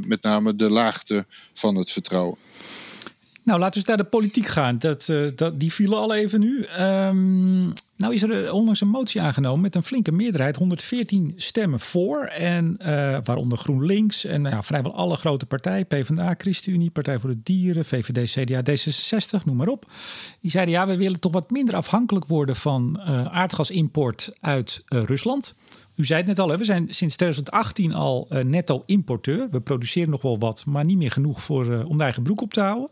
met 0.05 0.23
name 0.23 0.57
de 0.57 0.70
laagte 0.70 1.27
van 1.53 1.77
het 1.77 1.90
vertrouwen. 1.90 2.38
Nou, 3.51 3.63
laten 3.63 3.81
we 3.81 3.87
eens 3.89 3.97
naar 3.97 4.07
de 4.07 4.17
politiek 4.17 4.47
gaan. 4.47 4.79
Dat, 4.79 5.09
uh, 5.09 5.27
dat, 5.35 5.61
die 5.61 5.73
vielen 5.73 5.99
al 5.99 6.15
even 6.15 6.41
nu. 6.41 6.67
Um, 6.67 7.73
nou 7.97 8.15
is 8.15 8.23
er 8.23 8.53
onlangs 8.53 8.81
een 8.81 8.89
motie 8.89 9.21
aangenomen 9.21 9.61
met 9.61 9.75
een 9.75 9.83
flinke 9.83 10.13
meerderheid. 10.13 10.57
114 10.57 11.33
stemmen 11.37 11.81
voor. 11.81 12.25
En 12.25 12.77
uh, 12.79 12.87
waaronder 13.25 13.59
GroenLinks 13.59 14.25
en 14.25 14.43
nou, 14.43 14.65
vrijwel 14.65 14.95
alle 14.95 15.17
grote 15.17 15.47
partijen. 15.47 15.87
PvdA, 15.87 16.35
ChristenUnie, 16.39 16.91
Partij 16.91 17.19
voor 17.19 17.31
de 17.31 17.41
Dieren, 17.43 17.85
VVD, 17.85 18.31
CDA, 18.31 18.63
D66, 18.71 19.45
noem 19.45 19.57
maar 19.57 19.69
op. 19.69 19.87
Die 20.41 20.51
zeiden 20.51 20.75
ja, 20.75 20.87
we 20.87 20.97
willen 20.97 21.21
toch 21.21 21.33
wat 21.33 21.51
minder 21.51 21.75
afhankelijk 21.75 22.27
worden 22.27 22.57
van 22.57 23.01
aardgasimport 23.31 24.33
uit 24.41 24.83
Rusland. 24.87 25.55
U 26.01 26.05
zei 26.05 26.19
het 26.19 26.29
net 26.29 26.39
al, 26.39 26.49
hè, 26.49 26.57
we 26.57 26.65
zijn 26.65 26.87
sinds 26.91 27.17
2018 27.17 27.95
al 27.95 28.27
uh, 28.31 28.45
netto 28.45 28.83
importeur. 28.87 29.49
We 29.51 29.61
produceren 29.61 30.11
nog 30.11 30.23
wel 30.23 30.39
wat, 30.39 30.65
maar 30.67 30.85
niet 30.85 30.97
meer 30.97 31.11
genoeg 31.11 31.43
voor, 31.43 31.67
uh, 31.67 31.89
om 31.89 31.97
de 31.99 32.03
eigen 32.03 32.23
broek 32.23 32.41
op 32.41 32.53
te 32.53 32.61
houden. 32.61 32.91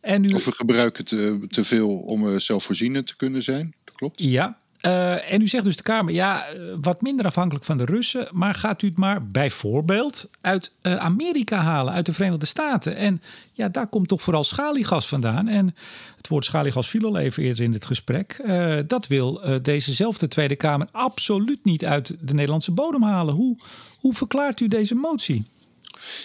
En 0.00 0.20
nu... 0.20 0.28
Of 0.28 0.44
we 0.44 0.52
gebruiken 0.52 1.04
te, 1.04 1.38
te 1.48 1.64
veel 1.64 1.98
om 1.98 2.26
uh, 2.26 2.38
zelfvoorzienend 2.38 3.06
te 3.06 3.16
kunnen 3.16 3.42
zijn. 3.42 3.74
Dat 3.84 3.94
klopt. 3.94 4.20
Ja. 4.20 4.58
Uh, 4.86 5.32
en 5.32 5.40
u 5.40 5.46
zegt 5.46 5.64
dus 5.64 5.76
de 5.76 5.82
Kamer, 5.82 6.14
ja, 6.14 6.46
wat 6.80 7.02
minder 7.02 7.26
afhankelijk 7.26 7.64
van 7.64 7.76
de 7.76 7.84
Russen. 7.84 8.28
Maar 8.30 8.54
gaat 8.54 8.82
u 8.82 8.86
het 8.86 8.98
maar 8.98 9.26
bijvoorbeeld 9.26 10.28
uit 10.40 10.70
uh, 10.82 10.96
Amerika 10.96 11.56
halen, 11.56 11.92
uit 11.92 12.06
de 12.06 12.12
Verenigde 12.12 12.46
Staten? 12.46 12.96
En 12.96 13.22
ja, 13.52 13.68
daar 13.68 13.86
komt 13.86 14.08
toch 14.08 14.22
vooral 14.22 14.44
schaliegas 14.44 15.08
vandaan. 15.08 15.48
En 15.48 15.74
het 16.16 16.28
woord 16.28 16.44
schaliegas 16.44 16.88
viel 16.88 17.04
al 17.04 17.16
even 17.16 17.42
eerder 17.42 17.64
in 17.64 17.72
het 17.72 17.86
gesprek. 17.86 18.42
Dat 18.86 19.06
wil 19.06 19.40
dezezelfde 19.62 20.28
Tweede 20.28 20.56
Kamer 20.56 20.88
absoluut 20.92 21.64
niet 21.64 21.84
uit 21.84 22.16
de 22.20 22.34
Nederlandse 22.34 22.72
bodem 22.72 23.02
halen. 23.02 23.34
Hoe, 23.34 23.56
hoe 23.98 24.14
verklaart 24.14 24.60
u 24.60 24.68
deze 24.68 24.94
motie? 24.94 25.46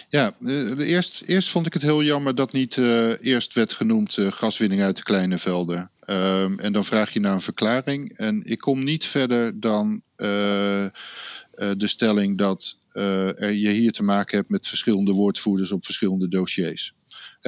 Ja, 0.08 0.34
uh, 0.40 0.88
eerst, 0.88 1.22
eerst 1.26 1.48
vond 1.48 1.66
ik 1.66 1.72
het 1.72 1.82
heel 1.82 2.02
jammer 2.02 2.34
dat 2.34 2.52
niet 2.52 2.76
uh, 2.76 3.12
eerst 3.20 3.54
werd 3.54 3.74
genoemd 3.74 4.16
uh, 4.16 4.32
gaswinning 4.32 4.82
uit 4.82 4.96
de 4.96 5.02
kleine 5.02 5.38
velden. 5.38 5.90
Um, 6.10 6.58
en 6.58 6.72
dan 6.72 6.84
vraag 6.84 7.12
je 7.12 7.20
naar 7.20 7.32
een 7.32 7.40
verklaring. 7.40 8.18
En 8.18 8.42
ik 8.44 8.58
kom 8.58 8.84
niet 8.84 9.06
verder 9.06 9.60
dan 9.60 10.02
de 10.16 11.86
stelling 11.86 12.38
dat 12.38 12.76
er 12.92 13.52
je 13.52 13.70
hier 13.70 13.92
te 13.92 14.02
maken 14.02 14.36
hebt 14.36 14.50
met 14.50 14.68
verschillende 14.68 15.12
woordvoerders 15.12 15.72
op 15.72 15.84
verschillende 15.84 16.28
dossiers. 16.28 16.92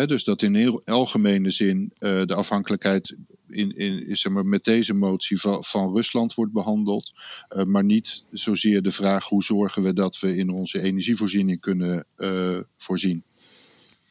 He, 0.01 0.07
dus 0.07 0.25
dat 0.25 0.43
in 0.43 0.55
heel 0.55 0.83
algemene 0.85 1.51
zin 1.51 1.93
uh, 1.99 2.23
de 2.25 2.35
afhankelijkheid 2.35 3.17
in, 3.49 3.77
in, 3.77 4.17
zeg 4.17 4.33
maar, 4.33 4.45
met 4.45 4.65
deze 4.65 4.95
motie 4.95 5.41
van, 5.41 5.65
van 5.65 5.95
Rusland 5.95 6.35
wordt 6.35 6.53
behandeld. 6.53 7.13
Uh, 7.57 7.65
maar 7.65 7.85
niet 7.85 8.23
zozeer 8.31 8.83
de 8.83 8.91
vraag 8.91 9.25
hoe 9.25 9.43
zorgen 9.43 9.83
we 9.83 9.93
dat 9.93 10.19
we 10.19 10.37
in 10.37 10.51
onze 10.51 10.81
energievoorziening 10.81 11.61
kunnen 11.61 12.05
uh, 12.17 12.59
voorzien. 12.77 13.25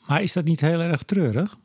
Maar 0.07 0.21
is 0.21 0.33
dat 0.33 0.45
niet 0.45 0.59
heel 0.59 0.79
erg 0.79 1.03
treurig? 1.03 1.57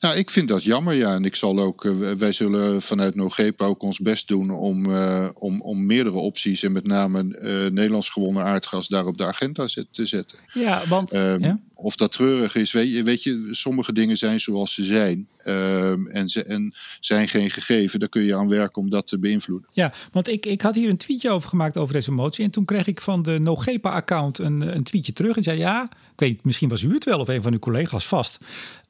Nou, 0.00 0.16
ik 0.16 0.30
vind 0.30 0.48
dat 0.48 0.62
jammer, 0.62 0.94
ja. 0.94 1.14
En 1.14 1.24
ik 1.24 1.34
zal 1.34 1.58
ook, 1.58 1.82
wij 2.18 2.32
zullen 2.32 2.82
vanuit 2.82 3.14
NoGepa 3.14 3.64
ook 3.64 3.82
ons 3.82 3.98
best 3.98 4.28
doen 4.28 4.50
om, 4.50 4.86
uh, 4.86 5.28
om, 5.34 5.60
om 5.60 5.86
meerdere 5.86 6.16
opties 6.18 6.62
en 6.62 6.72
met 6.72 6.86
name 6.86 7.22
uh, 7.22 7.70
Nederlands 7.70 8.08
gewonnen 8.08 8.44
aardgas 8.44 8.88
daar 8.88 9.06
op 9.06 9.18
de 9.18 9.26
agenda 9.26 9.66
zet, 9.66 9.86
te 9.90 10.06
zetten. 10.06 10.38
Ja, 10.52 10.82
want. 10.88 11.14
Um, 11.14 11.42
ja? 11.42 11.60
Of 11.82 11.96
dat 11.96 12.12
treurig 12.12 12.54
is, 12.54 12.72
weet 12.72 12.92
je, 12.92 13.02
weet 13.02 13.22
je, 13.22 13.48
sommige 13.50 13.92
dingen 13.92 14.16
zijn 14.16 14.40
zoals 14.40 14.74
ze 14.74 14.84
zijn. 14.84 15.28
Um, 15.46 16.06
en, 16.06 16.28
ze, 16.28 16.44
en 16.44 16.74
zijn 17.00 17.28
geen 17.28 17.50
gegeven. 17.50 18.00
Daar 18.00 18.08
kun 18.08 18.22
je 18.22 18.36
aan 18.36 18.48
werken 18.48 18.82
om 18.82 18.90
dat 18.90 19.06
te 19.06 19.18
beïnvloeden. 19.18 19.68
Ja, 19.72 19.92
want 20.12 20.28
ik, 20.28 20.46
ik 20.46 20.60
had 20.60 20.74
hier 20.74 20.88
een 20.88 20.96
tweetje 20.96 21.30
over 21.30 21.48
gemaakt 21.48 21.76
over 21.76 21.94
deze 21.94 22.12
motie. 22.12 22.44
En 22.44 22.50
toen 22.50 22.64
kreeg 22.64 22.86
ik 22.86 23.00
van 23.00 23.22
de 23.22 23.38
NoGepa-account 23.38 24.38
een, 24.38 24.76
een 24.76 24.82
tweetje 24.82 25.12
terug. 25.12 25.36
En 25.36 25.42
zei: 25.42 25.58
Ja, 25.58 25.90
ik 25.90 26.20
weet, 26.20 26.44
misschien 26.44 26.68
was 26.68 26.82
u 26.82 26.92
het 26.94 27.04
wel 27.04 27.18
of 27.18 27.28
een 27.28 27.42
van 27.42 27.52
uw 27.52 27.58
collega's 27.58 28.06
vast. 28.06 28.38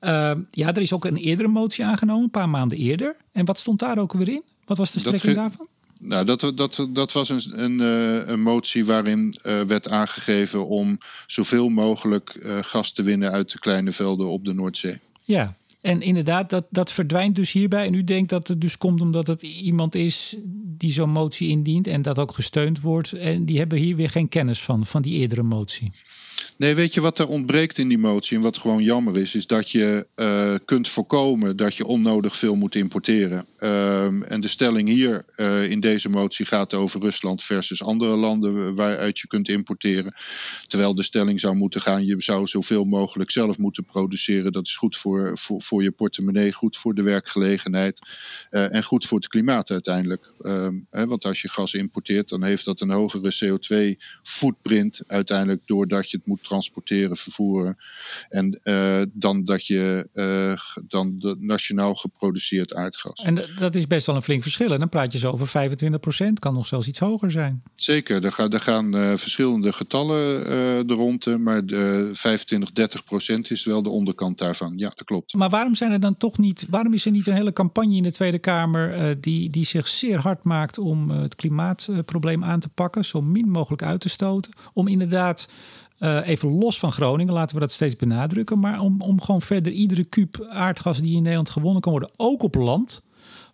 Uh, 0.01 0.33
ja, 0.51 0.75
er 0.75 0.83
is 0.83 0.93
ook 0.93 1.05
een 1.05 1.17
eerdere 1.17 1.49
motie 1.49 1.85
aangenomen, 1.85 2.25
een 2.25 2.31
paar 2.31 2.49
maanden 2.49 2.79
eerder. 2.79 3.17
En 3.33 3.45
wat 3.45 3.59
stond 3.59 3.79
daar 3.79 3.99
ook 3.99 4.13
weer 4.13 4.29
in? 4.29 4.43
Wat 4.65 4.79
was 4.79 4.91
de 4.91 4.99
strekking 4.99 5.35
daarvan? 5.35 5.69
Nou, 6.03 6.25
dat, 6.25 6.53
dat, 6.55 6.89
dat 6.91 7.13
was 7.13 7.29
een, 7.29 7.63
een, 7.63 7.81
een 8.33 8.43
motie 8.43 8.85
waarin 8.85 9.35
uh, 9.47 9.61
werd 9.61 9.91
aangegeven 9.91 10.67
om 10.67 10.99
zoveel 11.27 11.69
mogelijk 11.69 12.35
uh, 12.43 12.59
gas 12.63 12.93
te 12.93 13.03
winnen 13.03 13.31
uit 13.31 13.53
de 13.53 13.59
kleine 13.59 13.93
velden 13.93 14.29
op 14.29 14.45
de 14.45 14.55
Noordzee. 14.55 14.99
Ja, 15.25 15.55
en 15.83 16.01
inderdaad, 16.01 16.51
dat, 16.51 16.65
dat 16.71 16.93
verdwijnt 16.93 17.37
dus 17.37 17.53
hierbij. 17.53 17.87
En 17.87 17.95
u 17.95 18.05
denkt 18.05 18.31
dat 18.31 18.49
het 18.49 18.61
dus 18.61 18.79
komt 18.79 19.01
omdat 19.01 19.27
het 19.27 19.43
iemand 19.43 19.95
is 19.95 20.37
die 20.65 20.93
zo'n 20.93 21.11
motie 21.11 21.49
indient 21.49 21.87
en 21.87 22.03
dat 22.03 22.19
ook 22.19 22.35
gesteund 22.35 22.81
wordt. 22.81 23.13
En 23.13 23.45
die 23.45 23.59
hebben 23.59 23.79
hier 23.79 23.97
weer 23.97 24.11
geen 24.11 24.29
kennis 24.29 24.63
van, 24.63 24.87
van 24.87 25.03
die 25.03 25.19
eerdere 25.19 25.43
motie. 25.43 25.93
Nee, 26.63 26.75
weet 26.75 26.95
je 26.95 27.01
wat 27.01 27.19
er 27.19 27.29
ontbreekt 27.29 27.79
in 27.79 27.89
die 27.89 27.99
motie 27.99 28.37
en 28.37 28.43
wat 28.43 28.59
gewoon 28.59 28.83
jammer 28.83 29.17
is, 29.17 29.35
is 29.35 29.47
dat 29.47 29.71
je 29.71 30.07
uh, 30.17 30.55
kunt 30.65 30.89
voorkomen 30.89 31.57
dat 31.57 31.75
je 31.75 31.87
onnodig 31.87 32.37
veel 32.37 32.55
moet 32.55 32.75
importeren. 32.75 33.47
Um, 33.59 34.23
en 34.23 34.41
de 34.41 34.49
stelling 34.49 34.89
hier 34.89 35.25
uh, 35.37 35.71
in 35.71 35.81
deze 35.81 36.09
motie 36.09 36.47
gaat 36.47 36.75
over 36.75 37.01
Rusland 37.01 37.43
versus 37.43 37.83
andere 37.83 38.17
landen 38.17 38.75
waaruit 38.75 39.19
je 39.19 39.27
kunt 39.27 39.49
importeren. 39.49 40.15
Terwijl 40.67 40.95
de 40.95 41.03
stelling 41.03 41.41
zou 41.41 41.55
moeten 41.57 41.81
gaan, 41.81 42.07
je 42.07 42.15
zou 42.19 42.47
zoveel 42.47 42.85
mogelijk 42.85 43.31
zelf 43.31 43.59
moeten 43.59 43.85
produceren. 43.85 44.53
Dat 44.53 44.67
is 44.67 44.77
goed 44.77 44.97
voor, 44.97 45.39
voor, 45.39 45.63
voor 45.63 45.83
je 45.83 45.91
portemonnee, 45.91 46.53
goed 46.53 46.77
voor 46.77 46.95
de 46.95 47.03
werkgelegenheid 47.03 47.99
uh, 48.51 48.75
en 48.75 48.85
goed 48.85 49.07
voor 49.07 49.19
het 49.19 49.29
klimaat 49.29 49.71
uiteindelijk. 49.71 50.33
Um, 50.41 50.87
hè, 50.91 51.07
want 51.07 51.25
als 51.25 51.43
je 51.43 51.49
gas 51.49 51.75
importeert, 51.75 52.29
dan 52.29 52.45
heeft 52.45 52.65
dat 52.65 52.81
een 52.81 52.91
hogere 52.91 53.35
CO2-footprint 53.45 55.03
uiteindelijk 55.07 55.67
doordat 55.67 56.11
je 56.11 56.17
het 56.17 56.27
moet 56.27 56.51
transporteren, 56.53 57.17
vervoeren. 57.17 57.77
En 58.29 58.61
dan 59.13 59.45
dat 59.45 59.67
je 59.67 60.09
dan 60.89 61.19
de 61.19 61.37
nationaal 61.39 61.95
geproduceerd 61.95 62.75
aardgas. 62.75 63.23
En 63.25 63.45
dat 63.59 63.75
is 63.75 63.87
best 63.87 64.07
wel 64.07 64.17
een 64.17 64.23
flink 64.23 64.43
verschil. 64.43 64.73
En 64.73 64.79
dan 64.79 64.89
praat 64.89 65.13
je 65.13 65.19
zo 65.19 65.31
over 65.31 65.47
25 65.47 66.01
procent, 66.01 66.39
kan 66.39 66.55
nog 66.55 66.67
zelfs 66.67 66.89
iets 66.89 66.99
hoger 66.99 67.31
zijn. 67.31 67.63
Zeker, 67.75 68.25
er, 68.25 68.33
gaan, 68.33 68.53
er 68.53 68.61
gaan 68.61 69.19
verschillende 69.19 69.73
getallen 69.73 70.47
er 70.47 70.95
rond. 70.95 71.39
Maar 71.39 71.67
de 71.67 72.11
25, 72.13 72.73
30 72.73 73.05
procent 73.05 73.51
is 73.51 73.65
wel 73.65 73.83
de 73.83 73.91
onderkant 73.91 74.39
daarvan. 74.39 74.73
Ja, 74.77 74.89
dat 74.89 75.05
klopt. 75.05 75.35
Maar 75.35 75.51
waarom 75.51 75.75
zijn 75.75 75.93
er 75.93 76.01
dan 76.01 76.17
toch 76.17 76.39
niet, 76.39 76.67
waarom 76.71 76.95
is 76.95 77.07
er 77.07 77.13
niet 77.13 77.27
een 77.27 77.35
hele 77.35 77.53
campagne 77.53 77.97
in 77.97 78.03
de 78.03 78.13
Tweede 78.13 78.39
Kamer 78.39 79.21
die, 79.21 79.51
die 79.51 79.67
zich 79.67 79.89
zeer 79.89 80.19
hard 80.19 80.45
maakt 80.45 80.79
om 80.79 81.11
het 81.11 81.35
klimaatprobleem 81.35 82.45
aan 82.45 82.61
te 82.61 82.69
pakken, 82.69 83.05
zo 83.05 83.23
min 83.23 83.49
mogelijk 83.49 83.83
uit 83.83 84.01
te 84.01 84.09
stoten. 84.09 84.53
Om 84.73 84.89
inderdaad, 84.89 85.49
uh, 86.03 86.29
even 86.29 86.49
los 86.49 86.79
van 86.79 86.93
Groningen, 86.93 87.35
laten 87.35 87.55
we 87.55 87.61
dat 87.61 87.73
steeds 87.73 87.97
benadrukken, 87.97 88.59
maar 88.59 88.81
om, 88.81 89.01
om 89.01 89.21
gewoon 89.21 89.43
verder 89.43 89.73
iedere 89.73 90.05
kuub 90.05 90.47
aardgas 90.49 91.01
die 91.01 91.17
in 91.17 91.23
Nederland 91.23 91.51
gewonnen 91.51 91.81
kan 91.83 91.93
worden, 91.93 92.11
ook 92.17 92.43
op 92.43 92.55
land. 92.55 93.03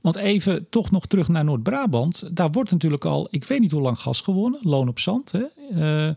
Want 0.01 0.16
even 0.16 0.66
toch 0.70 0.90
nog 0.90 1.07
terug 1.07 1.28
naar 1.28 1.44
Noord-Brabant. 1.44 2.36
Daar 2.36 2.51
wordt 2.51 2.70
natuurlijk 2.70 3.05
al, 3.05 3.28
ik 3.30 3.44
weet 3.44 3.61
niet 3.61 3.72
hoe 3.72 3.80
lang 3.80 3.99
gas 3.99 4.20
gewonnen, 4.20 4.61
loon 4.62 4.88
op 4.88 4.99
zand. 4.99 5.32
Hè? 5.32 5.42
Uh, 5.72 6.14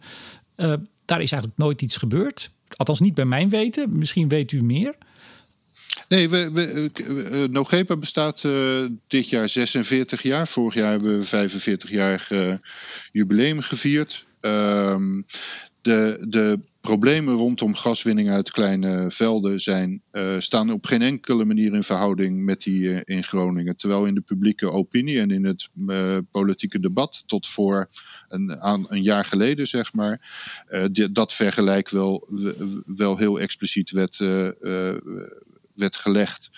uh, 0.58 0.78
daar 1.06 1.22
is 1.22 1.32
eigenlijk 1.32 1.58
nooit 1.62 1.82
iets 1.82 1.98
gebeurd. 1.98 2.52
Althans 2.76 3.00
niet 3.00 3.14
bij 3.14 3.26
mijn 3.26 3.50
weten. 3.50 3.98
Misschien 3.98 4.28
weet 4.28 4.52
u 4.52 4.64
meer. 4.64 4.96
Nee, 6.08 6.30
we, 6.30 6.52
we, 6.52 7.48
Nogepa 7.52 7.98
bestaat 7.98 8.48
dit 9.08 9.30
jaar 9.30 9.50
46 9.50 10.24
jaar. 10.24 10.48
Vorig 10.48 10.74
jaar 10.74 10.92
hebben 10.92 11.18
we 11.18 11.24
45 11.24 11.90
jaar 11.90 12.28
jubileum 13.12 13.62
gevierd. 13.62 14.26
Um, 14.42 15.26
de, 15.82 16.26
de 16.28 16.60
problemen 16.82 17.34
rondom 17.34 17.76
gaswinning 17.76 18.30
uit 18.30 18.52
kleine 18.52 19.12
velden 19.12 19.60
zijn, 19.60 20.02
uh, 20.12 20.36
staan 20.38 20.72
op 20.72 20.86
geen 20.86 21.02
enkele 21.02 21.46
manier 21.46 21.74
in 21.74 21.84
verhouding 21.84 22.44
met 22.44 22.62
die 22.62 23.04
in 23.04 23.24
Groningen. 23.24 23.76
Terwijl 23.76 24.06
in 24.06 24.14
de 24.14 24.22
publieke 24.22 24.72
opinie 24.72 25.20
en 25.20 25.32
in 25.32 25.46
het 25.46 25.70
politieke 26.32 26.80
debat 26.80 27.24
tot 27.26 27.48
voor 27.48 27.90
een, 28.28 28.58
een 28.90 29.02
jaar 29.02 29.26
geleden, 29.26 29.68
zeg 29.68 29.94
maar, 29.94 30.22
dat 31.12 31.34
vergelijk 31.34 31.90
wel, 31.90 32.28
wel 32.86 33.18
heel 33.18 33.40
expliciet 33.40 33.92
werd 33.92 34.20
werd 35.74 35.96
gelegd. 35.96 36.50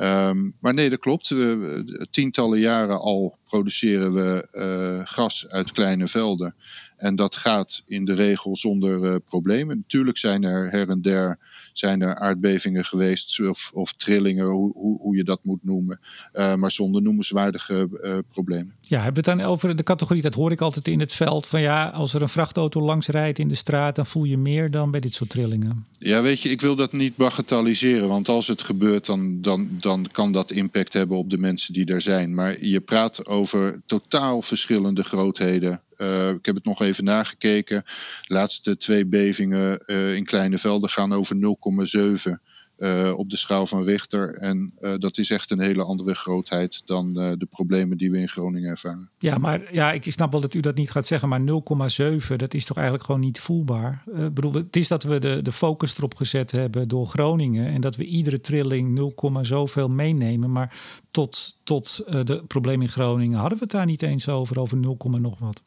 Um, 0.00 0.54
maar 0.60 0.74
nee, 0.74 0.90
dat 0.90 0.98
klopt. 0.98 1.28
We, 1.28 2.06
tientallen 2.10 2.58
jaren 2.58 3.00
al 3.00 3.38
produceren 3.50 4.12
we 4.12 4.48
uh, 4.52 5.00
gas 5.04 5.48
uit 5.48 5.72
kleine 5.72 6.08
velden. 6.08 6.54
En 6.96 7.16
dat 7.16 7.36
gaat 7.36 7.82
in 7.86 8.04
de 8.04 8.14
regel 8.14 8.56
zonder 8.56 9.02
uh, 9.02 9.14
problemen. 9.24 9.76
Natuurlijk 9.76 10.18
zijn 10.18 10.42
er 10.44 10.70
her 10.70 10.88
en 10.88 11.02
der 11.02 11.38
zijn 11.72 12.02
er 12.02 12.14
aardbevingen 12.14 12.84
geweest 12.84 13.40
of, 13.40 13.70
of 13.74 13.92
trillingen, 13.92 14.46
hoe, 14.46 14.72
hoe, 14.72 14.98
hoe, 15.00 15.16
je 15.16 15.24
dat 15.24 15.40
moet 15.42 15.64
noemen. 15.64 16.00
Uh, 16.32 16.54
maar 16.54 16.70
zonder 16.70 17.02
noemenswaardige 17.02 17.88
problemen. 18.28 18.74
Ja, 18.80 19.02
hebben 19.02 19.24
we 19.24 19.30
het 19.30 19.38
dan 19.38 19.48
over 19.48 19.76
de 19.76 19.82
categorie, 19.82 20.22
dat 20.22 20.34
hoor 20.34 20.52
ik 20.52 20.60
altijd 20.60 20.88
in 20.88 21.00
het 21.00 21.12
veld, 21.12 21.46
van 21.46 21.60
ja, 21.60 21.88
als 21.88 22.14
er 22.14 22.22
een 22.22 22.28
vrachtauto 22.28 22.80
langs 22.80 23.06
rijdt 23.06 23.38
in 23.38 23.48
de 23.48 23.54
straat, 23.54 23.96
dan 23.96 24.06
voel 24.06 24.24
je 24.24 24.38
meer 24.38 24.70
dan 24.70 24.90
bij 24.90 25.00
dit 25.00 25.14
soort 25.14 25.30
trillingen. 25.30 25.86
Ja, 25.98 26.22
weet 26.22 26.40
je, 26.40 26.48
ik 26.48 26.60
wil 26.60 26.76
dat 26.76 26.92
niet 26.92 27.16
bagatelliseren, 27.16 28.08
want 28.08 28.28
als 28.28 28.46
het 28.46 28.62
gebeurt, 28.62 29.06
dan, 29.06 29.40
dan, 29.40 29.68
dan 29.80 30.06
kan 30.12 30.32
dat 30.32 30.50
impact 30.50 30.92
hebben 30.92 31.16
op 31.16 31.30
de 31.30 31.38
mensen 31.38 31.72
die 31.72 31.86
er 31.86 32.00
zijn. 32.00 32.34
Maar 32.34 32.64
je 32.64 32.80
praat 32.80 33.26
over 33.26 33.39
totaal 33.86 34.42
verschillende 34.42 35.04
grootheden. 35.04 35.82
Uh, 35.96 36.28
ik 36.28 36.46
heb 36.46 36.54
het 36.54 36.64
nog 36.64 36.82
even 36.82 37.04
nagekeken. 37.04 37.82
De 38.26 38.34
laatste 38.34 38.76
twee 38.76 39.06
bevingen 39.06 39.82
uh, 39.86 40.14
in 40.14 40.24
kleine 40.24 40.58
velden 40.58 40.90
gaan 40.90 41.12
over 41.12 41.36
0,7 41.36 42.49
uh, 42.80 43.12
op 43.16 43.30
de 43.30 43.36
schaal 43.36 43.66
van 43.66 43.84
Richter. 43.84 44.34
En 44.34 44.74
uh, 44.80 44.92
dat 44.98 45.18
is 45.18 45.30
echt 45.30 45.50
een 45.50 45.60
hele 45.60 45.82
andere 45.82 46.14
grootheid 46.14 46.82
dan 46.84 47.06
uh, 47.18 47.32
de 47.38 47.46
problemen 47.46 47.98
die 47.98 48.10
we 48.10 48.18
in 48.18 48.28
Groningen 48.28 48.70
ervaren. 48.70 49.10
Ja, 49.18 49.38
maar 49.38 49.74
ja, 49.74 49.92
ik 49.92 50.12
snap 50.12 50.32
wel 50.32 50.40
dat 50.40 50.54
u 50.54 50.60
dat 50.60 50.76
niet 50.76 50.90
gaat 50.90 51.06
zeggen, 51.06 51.28
maar 51.28 51.40
0,7, 51.40 52.36
dat 52.36 52.54
is 52.54 52.64
toch 52.64 52.76
eigenlijk 52.76 53.06
gewoon 53.06 53.20
niet 53.20 53.40
voelbaar. 53.40 54.02
Bedoel, 54.32 54.52
het 54.52 54.76
is 54.76 54.88
dat 54.88 55.02
we 55.02 55.18
de, 55.18 55.42
de 55.42 55.52
focus 55.52 55.96
erop 55.96 56.14
gezet 56.14 56.50
hebben 56.50 56.88
door 56.88 57.06
Groningen 57.06 57.66
en 57.66 57.80
dat 57.80 57.96
we 57.96 58.04
iedere 58.04 58.40
trilling 58.40 58.90
0, 58.90 59.42
zoveel 59.42 59.88
meenemen. 59.88 60.52
Maar 60.52 60.78
tot, 61.10 61.60
tot 61.64 62.04
de 62.06 62.44
problemen 62.46 62.82
in 62.82 62.92
Groningen 62.92 63.38
hadden 63.38 63.58
we 63.58 63.64
het 63.64 63.72
daar 63.72 63.86
niet 63.86 64.02
eens 64.02 64.28
over, 64.28 64.60
over 64.60 64.76
0, 64.76 64.96
nog 65.20 65.38
wat. 65.38 65.62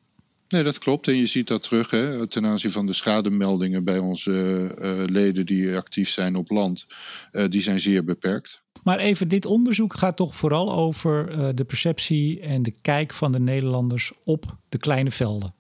Nee, 0.54 0.64
dat 0.64 0.78
klopt. 0.78 1.08
En 1.08 1.16
je 1.16 1.26
ziet 1.26 1.48
dat 1.48 1.64
terug 1.64 1.90
hè, 1.90 2.28
ten 2.28 2.46
aanzien 2.46 2.72
van 2.72 2.86
de 2.86 2.94
schademeldingen 2.94 3.84
bij 3.84 3.98
onze 3.98 4.32
uh, 4.80 5.04
leden 5.06 5.46
die 5.46 5.76
actief 5.76 6.10
zijn 6.10 6.36
op 6.36 6.50
land. 6.50 6.86
Uh, 7.32 7.44
die 7.50 7.62
zijn 7.62 7.80
zeer 7.80 8.04
beperkt. 8.04 8.64
Maar 8.84 9.00
even, 9.00 9.28
dit 9.28 9.46
onderzoek 9.46 9.94
gaat 9.94 10.16
toch 10.16 10.36
vooral 10.36 10.74
over 10.74 11.32
uh, 11.32 11.50
de 11.54 11.66
perceptie 11.66 12.40
en 12.40 12.64
de 12.64 12.74
kijk 12.82 13.14
van 13.14 13.32
de 13.32 13.40
Nederlanders 13.40 14.12
op 14.24 14.46
de 14.70 14.78
kleine 14.78 15.12
velden. 15.12 15.54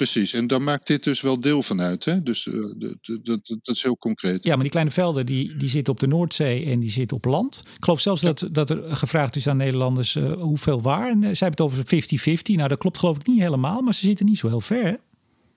Precies, 0.00 0.32
en 0.32 0.46
daar 0.46 0.62
maakt 0.62 0.86
dit 0.86 1.04
dus 1.04 1.20
wel 1.20 1.40
deel 1.40 1.62
van 1.62 1.80
uit. 1.80 2.04
Hè? 2.04 2.22
Dus 2.22 2.46
uh, 2.46 2.54
dat, 2.76 2.94
dat, 3.22 3.46
dat, 3.62 3.76
is 3.76 3.82
heel 3.82 3.96
concreet. 3.96 4.44
Ja, 4.44 4.52
maar 4.52 4.62
die 4.62 4.70
kleine 4.70 4.90
velden 4.90 5.26
die, 5.26 5.56
die 5.56 5.68
zitten 5.68 5.92
op 5.92 6.00
de 6.00 6.06
Noordzee 6.06 6.64
en 6.64 6.80
die 6.80 6.90
zitten 6.90 7.16
op 7.16 7.24
land. 7.24 7.62
Ik 7.76 7.84
geloof 7.84 8.00
zelfs 8.00 8.20
dat, 8.20 8.48
dat 8.52 8.70
er 8.70 8.96
gevraagd 8.96 9.36
is 9.36 9.46
aan 9.46 9.56
Nederlanders 9.56 10.14
uh, 10.14 10.32
hoeveel 10.32 10.82
waar. 10.82 11.10
En 11.10 11.22
uh, 11.22 11.30
zij 11.34 11.48
hebben 11.48 11.66
het 11.66 11.88
over 11.90 12.38
50-50. 12.38 12.54
Nou, 12.54 12.68
dat 12.68 12.78
klopt 12.78 12.98
geloof 12.98 13.16
ik 13.16 13.26
niet 13.26 13.40
helemaal, 13.40 13.80
maar 13.80 13.94
ze 13.94 14.06
zitten 14.06 14.26
niet 14.26 14.38
zo 14.38 14.48
heel 14.48 14.60
ver. 14.60 14.84
Hè? 14.84 14.94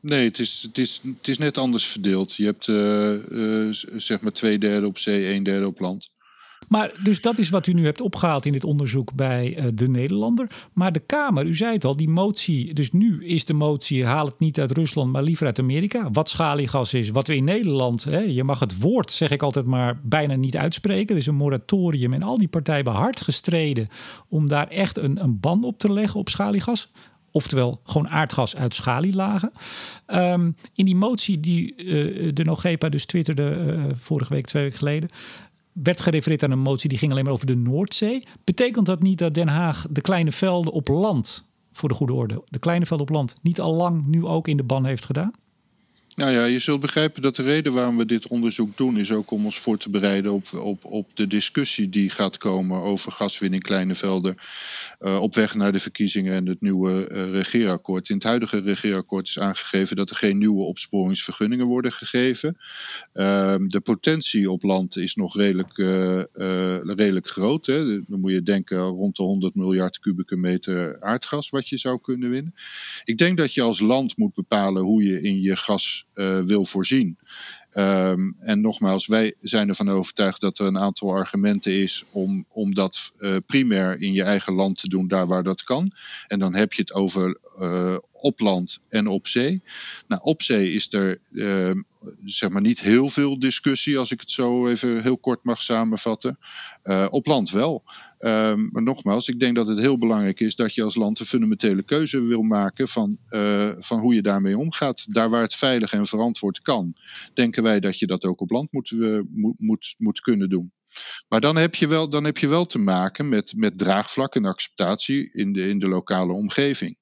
Nee, 0.02 0.26
het 0.28 0.40
is, 0.40 0.62
het, 0.62 0.78
is, 0.78 1.02
het 1.04 1.28
is 1.28 1.38
net 1.38 1.58
anders 1.58 1.86
verdeeld. 1.86 2.36
Je 2.36 2.46
hebt 2.46 2.66
zeg 4.04 4.22
maar 4.22 4.32
twee 4.32 4.58
derde 4.58 4.88
op 4.88 4.98
zee, 4.98 5.34
een 5.34 5.44
derde 5.44 5.68
op 5.68 5.80
land. 5.80 6.10
Maar 6.68 6.92
dus 7.04 7.22
dat 7.22 7.38
is 7.38 7.50
wat 7.50 7.68
u 7.68 7.74
nu 7.74 7.86
hebt 7.86 8.02
opgehaald 8.02 8.46
in 8.46 8.52
dit 8.52 8.64
onderzoek 8.64 9.14
bij 9.14 9.58
uh, 9.58 9.66
de 9.74 9.90
Nederlander. 9.90 10.50
Maar 10.74 10.92
de 10.92 11.00
Kamer, 11.00 11.46
u 11.46 11.56
zei 11.56 11.74
het 11.74 11.86
al, 11.86 11.96
die 11.96 12.10
motie. 12.10 12.74
Dus 12.74 12.92
nu 12.92 13.26
is 13.26 13.46
de 13.46 13.54
motie: 13.54 14.06
haal 14.06 14.26
het 14.26 14.40
niet 14.40 14.60
uit 14.60 14.72
Rusland, 14.72 15.12
maar 15.12 15.24
liever 15.24 15.46
uit 15.46 15.60
Amerika. 15.60 16.12
Wat 16.12 16.30
schaliegas 16.30 16.94
is, 16.94 17.10
wat 17.10 17.28
we 17.28 17.36
in 17.36 17.44
Nederland. 17.44 18.04
Hè, 18.04 18.20
je 18.20 18.44
mag 18.44 18.60
het 18.60 18.80
woord, 18.80 19.12
zeg 19.12 19.32
ik 19.32 19.44
altijd 19.44 19.66
maar, 19.66 20.00
bijna 20.04 20.36
niet 20.36 20.58
uitspreken. 20.58 21.16
Er 21.16 21.22
is 21.22 21.28
een 21.28 21.36
moratorium. 21.36 22.14
En 22.14 22.24
al 22.24 22.38
die 22.38 22.48
partijen 22.48 22.84
hebben 22.84 23.02
hard 23.02 23.22
gestreden 23.22 23.88
om 24.28 24.48
daar 24.48 24.68
echt 24.68 24.98
een, 24.98 25.24
een 25.24 25.40
ban 25.40 25.64
op 25.64 25.80
te 25.80 25.94
leggen 25.94 26.20
op 26.20 26.30
schaliegas. 26.30 26.88
Oftewel 27.32 27.80
gewoon 27.84 28.10
aardgas 28.10 28.56
uit 28.56 28.76
schalielagen. 28.76 29.52
Um, 30.08 30.56
in 30.74 30.86
die 30.86 30.96
motie 30.96 31.40
die 31.40 31.76
uh, 31.76 32.32
de 32.34 32.44
Nogepa 32.44 32.90
dus 32.90 33.06
twitterde 33.06 33.76
uh, 33.78 33.84
vorige 33.96 34.34
week, 34.34 34.46
twee 34.46 34.64
weken 34.64 34.78
geleden 34.78 35.10
werd 35.74 36.02
gerefereerd 36.02 36.44
aan 36.44 36.52
een 36.52 36.60
motie 36.60 36.90
die 36.90 36.98
ging 36.98 37.12
alleen 37.12 37.24
maar 37.24 37.34
over 37.34 37.46
de 37.46 37.56
Noordzee. 37.56 38.24
Betekent 38.44 38.86
dat 38.86 39.02
niet 39.02 39.18
dat 39.18 39.34
Den 39.34 39.48
Haag 39.48 39.86
de 39.90 40.02
kleine 40.02 40.32
velden 40.32 40.74
op 40.74 40.88
land, 40.88 41.50
voor 41.72 41.90
de 41.90 41.96
goede 41.96 42.14
orde, 42.14 42.42
de 42.46 42.60
kleine 42.60 42.86
velden 42.86 43.08
op 43.08 43.14
land, 43.14 43.36
niet 43.42 43.60
al 43.60 43.74
lang 43.74 44.06
nu 44.06 44.26
ook 44.26 44.48
in 44.48 44.58
de 44.58 44.64
ban 44.64 44.86
heeft 44.86 45.06
gedaan? 45.06 45.34
Nou 46.16 46.32
ja, 46.32 46.46
je 46.46 46.60
zult 46.60 46.80
begrijpen 46.80 47.22
dat 47.22 47.36
de 47.36 47.44
reden 47.44 47.74
waarom 47.74 47.98
we 47.98 48.06
dit 48.06 48.28
onderzoek 48.28 48.78
doen 48.78 48.98
is 48.98 49.12
ook 49.12 49.32
om 49.32 49.46
ons 49.46 49.60
voor 49.60 49.78
te 49.78 49.90
bereiden 49.90 50.34
op, 50.34 50.54
op, 50.54 50.86
op 50.86 51.16
de 51.16 51.28
discussie 51.28 51.90
die 51.90 52.10
gaat 52.10 52.38
komen 52.38 52.82
over 52.82 53.12
gaswinning 53.12 53.64
kleine 53.64 53.96
velden 53.96 54.36
uh, 55.00 55.20
op 55.20 55.36
weg 55.36 55.56
naar 55.56 55.72
de 55.72 55.80
verkiezingen 55.80 56.34
en 56.34 56.48
het 56.48 56.62
nieuwe 56.62 57.10
uh, 57.12 57.30
regeerakkoord. 57.32 58.10
In 58.10 58.16
het 58.16 58.24
huidige 58.24 58.60
regeerakkoord 58.60 59.28
is 59.28 59.40
aangegeven 59.40 59.96
dat 59.96 60.10
er 60.10 60.16
geen 60.16 60.38
nieuwe 60.38 60.64
opsporingsvergunningen 60.64 61.66
worden 61.66 61.92
gegeven. 61.92 62.58
Uh, 63.14 63.56
de 63.58 63.82
potentie 63.84 64.52
op 64.52 64.64
land 64.64 64.98
is 64.98 65.16
nog 65.16 65.36
redelijk, 65.36 65.78
uh, 65.78 66.22
redelijk 66.84 67.28
groot. 67.28 67.66
Hè. 67.66 67.86
Dan 68.06 68.20
moet 68.20 68.32
je 68.32 68.44
denken 68.44 68.80
rond 68.80 69.16
de 69.16 69.24
100 69.24 69.56
miljard 69.56 70.00
kubieke 70.00 70.36
meter 70.36 71.02
aardgas 71.02 71.50
wat 71.50 71.70
je 71.70 71.78
zou 71.78 72.00
kunnen 72.02 72.30
winnen. 72.30 72.56
Ik 73.04 73.18
denk 73.18 73.38
dat 73.38 73.54
je 73.54 73.62
als 73.62 73.80
land 73.80 74.18
moet 74.18 74.34
bepalen 74.34 74.84
hoe 74.84 75.04
je 75.04 75.22
in 75.22 75.42
je 75.42 75.56
gas 75.56 76.03
wil 76.46 76.66
voorzien. 76.66 77.18
Um, 77.76 78.36
en 78.40 78.62
nogmaals, 78.62 79.08
wij 79.08 79.34
zijn 79.42 79.70
ervan 79.70 79.90
overtuigd 79.90 80.42
dat 80.42 80.60
er 80.60 80.66
een 80.66 80.80
aantal 80.80 81.14
argumenten 81.14 81.72
is 81.82 82.04
om, 82.12 82.46
om 82.52 82.74
dat 82.74 83.12
uh, 83.18 83.36
primair 83.46 84.02
in 84.02 84.14
je 84.14 84.24
eigen 84.24 84.54
land 84.54 84.80
te 84.80 84.90
doen, 84.90 85.08
daar 85.08 85.28
waar 85.28 85.44
dat 85.44 85.64
kan. 85.64 85.92
En 86.28 86.40
dan 86.40 86.54
heb 86.54 86.74
je 86.74 86.82
het 86.82 86.94
over 86.94 87.38
uh, 87.62 87.96
op 88.12 88.40
land 88.40 88.80
en 88.90 89.08
op 89.08 89.28
zee. 89.28 89.62
Nou, 90.08 90.22
op 90.24 90.42
zee 90.42 90.74
is 90.74 90.94
er 90.94 91.20
uh, 91.32 91.72
zeg 92.26 92.50
maar 92.50 92.62
niet 92.62 92.82
heel 92.82 93.10
veel 93.10 93.40
discussie, 93.40 93.98
als 93.98 94.12
ik 94.12 94.20
het 94.20 94.32
zo 94.32 94.68
even 94.68 95.02
heel 95.02 95.18
kort 95.18 95.44
mag 95.44 95.62
samenvatten. 95.62 96.38
Uh, 96.84 97.06
op 97.10 97.26
land 97.26 97.50
wel. 97.50 97.84
Uh, 98.20 98.30
maar 98.56 98.84
nogmaals, 98.84 99.28
ik 99.28 99.40
denk 99.40 99.56
dat 99.56 99.68
het 99.68 99.80
heel 99.80 99.98
belangrijk 99.98 100.40
is 100.40 100.56
dat 100.56 100.74
je 100.74 100.84
als 100.84 100.96
land 100.96 101.20
een 101.20 101.26
fundamentele 101.26 101.84
keuze 101.84 102.22
wil 102.22 102.42
maken 102.42 102.88
van, 102.88 103.18
van 103.80 104.00
hoe 104.00 104.14
je 104.14 104.22
daarmee 104.22 104.58
omgaat. 104.58 105.06
Daar 105.10 105.30
waar 105.30 105.42
het 105.42 105.56
veilig 105.56 105.94
en 105.94 106.06
verantwoord 106.06 106.62
kan, 106.62 106.96
denken 107.34 107.63
wij 107.64 107.80
dat 107.80 108.00
je 108.00 108.08
dat 108.08 108.26
ook 108.26 108.42
op 108.42 108.50
land 108.50 108.72
moet, 108.72 108.92
moet, 109.32 109.60
moet, 109.60 109.96
moet 109.98 110.20
kunnen 110.20 110.50
doen. 110.50 110.74
Maar 111.28 111.42
dan 111.42 111.56
heb 111.56 111.76
je 111.76 111.88
wel, 111.88 112.10
dan 112.10 112.24
heb 112.24 112.38
je 112.38 112.48
wel 112.48 112.66
te 112.66 112.80
maken 112.80 113.30
met, 113.30 113.54
met 113.56 113.78
draagvlak 113.78 114.36
en 114.36 114.46
acceptatie 114.46 115.34
in 115.34 115.54
de, 115.54 115.70
in 115.70 115.80
de 115.80 115.88
lokale 115.88 116.34
omgeving. 116.34 116.98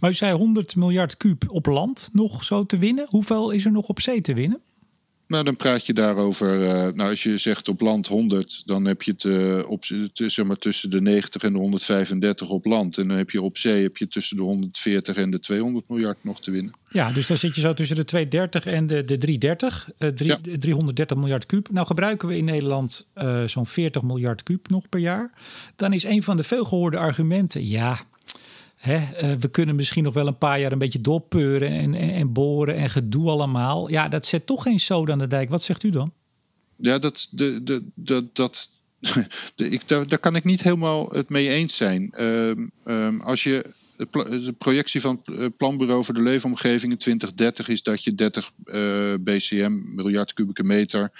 Maar 0.00 0.10
u 0.10 0.14
zei 0.14 0.36
100 0.36 0.76
miljard 0.76 1.16
kuub 1.16 1.44
op 1.50 1.66
land 1.66 2.08
nog 2.12 2.44
zo 2.44 2.66
te 2.66 2.78
winnen. 2.78 3.06
Hoeveel 3.08 3.50
is 3.50 3.64
er 3.64 3.72
nog 3.72 3.88
op 3.88 4.00
zee 4.00 4.20
te 4.20 4.34
winnen? 4.34 4.62
Nou, 5.32 5.44
dan 5.44 5.56
praat 5.56 5.86
je 5.86 5.92
daarover. 5.92 6.60
Uh, 6.60 6.68
nou, 6.94 7.10
als 7.10 7.22
je 7.22 7.38
zegt 7.38 7.68
op 7.68 7.80
land 7.80 8.06
100, 8.06 8.62
dan 8.66 8.84
heb 8.84 9.02
je 9.02 9.10
het 9.10 9.24
uh, 9.24 9.70
op, 9.70 9.84
zeg 10.12 10.44
maar, 10.44 10.56
tussen 10.56 10.90
de 10.90 11.00
90 11.00 11.42
en 11.42 11.52
de 11.52 11.58
135 11.58 12.48
op 12.48 12.64
land. 12.64 12.98
En 12.98 13.08
dan 13.08 13.16
heb 13.16 13.30
je 13.30 13.42
op 13.42 13.56
zee 13.56 13.82
heb 13.82 13.96
je 13.96 14.08
tussen 14.08 14.36
de 14.36 14.42
140 14.42 15.16
en 15.16 15.30
de 15.30 15.40
200 15.40 15.88
miljard 15.88 16.24
nog 16.24 16.40
te 16.40 16.50
winnen. 16.50 16.72
Ja, 16.88 17.12
dus 17.12 17.26
dan 17.26 17.36
zit 17.36 17.54
je 17.54 17.60
zo 17.60 17.74
tussen 17.74 17.96
de 17.96 18.04
230 18.04 18.66
en 18.66 18.86
de, 18.86 19.04
de 19.04 19.18
330. 19.18 19.90
Uh, 19.98 20.08
drie, 20.08 20.28
ja. 20.28 20.58
330 20.58 21.16
miljard 21.16 21.46
kuub. 21.46 21.70
Nou 21.70 21.86
gebruiken 21.86 22.28
we 22.28 22.36
in 22.36 22.44
Nederland 22.44 23.08
zo'n 23.46 23.66
40 23.66 24.02
miljard 24.02 24.42
kuub 24.42 24.68
nog 24.68 24.88
per 24.88 25.00
jaar. 25.00 25.32
Dan 25.76 25.92
is 25.92 26.04
een 26.04 26.22
van 26.22 26.36
de 26.36 26.42
veelgehoorde 26.42 26.96
argumenten. 26.96 27.66
Ja, 27.66 28.06
Hè, 28.82 28.96
uh, 28.96 29.36
we 29.40 29.48
kunnen 29.48 29.76
misschien 29.76 30.02
nog 30.02 30.14
wel 30.14 30.26
een 30.26 30.38
paar 30.38 30.60
jaar 30.60 30.72
een 30.72 30.78
beetje 30.78 31.00
doorpeuren 31.00 31.68
en, 31.68 31.94
en, 31.94 32.12
en, 32.12 32.32
boren 32.32 32.76
en 32.76 32.90
gedoe 32.90 33.30
allemaal. 33.30 33.90
Ja, 33.90 34.08
dat 34.08 34.26
zet 34.26 34.46
toch 34.46 34.62
geen 34.62 34.80
zoden 34.80 35.12
aan 35.12 35.18
de 35.18 35.26
dijk. 35.26 35.50
Wat 35.50 35.62
zegt 35.62 35.82
u 35.82 35.90
dan? 35.90 36.12
Ja, 36.76 36.98
dat, 36.98 37.28
de, 37.30 37.62
de, 37.62 37.84
de, 37.94 38.26
dat, 38.32 38.72
de, 39.54 39.68
ik, 39.68 39.88
daar, 39.88 40.18
kan 40.18 40.36
ik 40.36 40.44
niet 40.44 40.62
helemaal 40.62 41.08
het 41.08 41.28
mee 41.28 41.48
eens 41.48 41.76
zijn. 41.76 42.22
Um, 42.22 42.70
um, 42.84 43.20
als 43.20 43.42
je 43.42 43.64
de 44.10 44.54
projectie 44.58 45.00
van 45.00 45.20
het 45.24 45.38
eh, 45.38 45.46
Planbureau 45.56 46.04
voor 46.04 46.14
de 46.14 46.22
Leefomgeving 46.22 46.92
in 46.92 46.98
2030 46.98 47.68
is 47.68 47.82
dat 47.82 48.04
je 48.04 48.14
30 48.14 48.50
uh, 48.64 48.74
BCM, 49.20 49.94
miljard 49.94 50.32
kubieke 50.32 50.64
meter, 50.64 51.10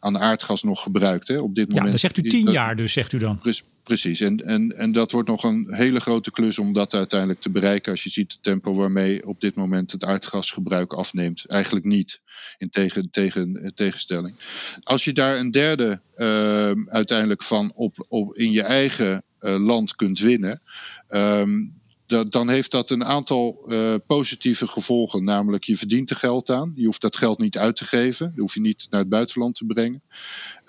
aan 0.00 0.18
aardgas 0.18 0.62
nog 0.62 0.82
gebruikt. 0.82 1.28
Hè, 1.28 1.38
op 1.38 1.54
dit 1.54 1.68
moment. 1.68 1.84
Ja, 1.84 1.90
dan 1.90 1.98
zegt 1.98 2.18
u 2.18 2.22
10 2.22 2.50
jaar 2.50 2.76
dus, 2.76 2.92
zegt 2.92 3.12
u 3.12 3.18
dan. 3.18 3.40
Precies, 3.82 4.20
en, 4.20 4.36
en, 4.36 4.76
en 4.76 4.92
dat 4.92 5.12
wordt 5.12 5.28
nog 5.28 5.44
een 5.44 5.74
hele 5.74 6.00
grote 6.00 6.30
klus 6.30 6.58
om 6.58 6.72
dat 6.72 6.94
uiteindelijk 6.94 7.40
te 7.40 7.50
bereiken. 7.50 7.92
Als 7.92 8.02
je 8.02 8.10
ziet 8.10 8.32
het 8.32 8.42
tempo 8.42 8.74
waarmee 8.74 9.26
op 9.26 9.40
dit 9.40 9.54
moment 9.54 9.92
het 9.92 10.04
aardgasgebruik 10.04 10.92
afneemt. 10.92 11.46
Eigenlijk 11.46 11.84
niet, 11.84 12.20
in 12.58 12.70
tegen, 12.70 13.10
tegen, 13.10 13.72
tegenstelling. 13.74 14.34
Als 14.82 15.04
je 15.04 15.12
daar 15.12 15.38
een 15.38 15.50
derde 15.50 16.00
uh, 16.16 16.70
uiteindelijk 16.86 17.42
van 17.42 17.72
op, 17.74 18.04
op 18.08 18.36
in 18.36 18.52
je 18.52 18.62
eigen 18.62 19.22
uh, 19.40 19.56
land 19.56 19.96
kunt 19.96 20.18
winnen. 20.18 20.62
Um, 21.08 21.80
dan 22.28 22.48
heeft 22.48 22.70
dat 22.70 22.90
een 22.90 23.04
aantal 23.04 23.64
uh, 23.66 23.94
positieve 24.06 24.66
gevolgen. 24.66 25.24
Namelijk, 25.24 25.64
je 25.64 25.76
verdient 25.76 26.10
er 26.10 26.16
geld 26.16 26.50
aan. 26.50 26.72
Je 26.76 26.84
hoeft 26.84 27.00
dat 27.00 27.16
geld 27.16 27.38
niet 27.38 27.58
uit 27.58 27.76
te 27.76 27.84
geven. 27.84 28.26
Dat 28.26 28.38
hoef 28.38 28.54
je 28.54 28.60
niet 28.60 28.86
naar 28.90 29.00
het 29.00 29.08
buitenland 29.08 29.54
te 29.54 29.64
brengen. 29.64 30.02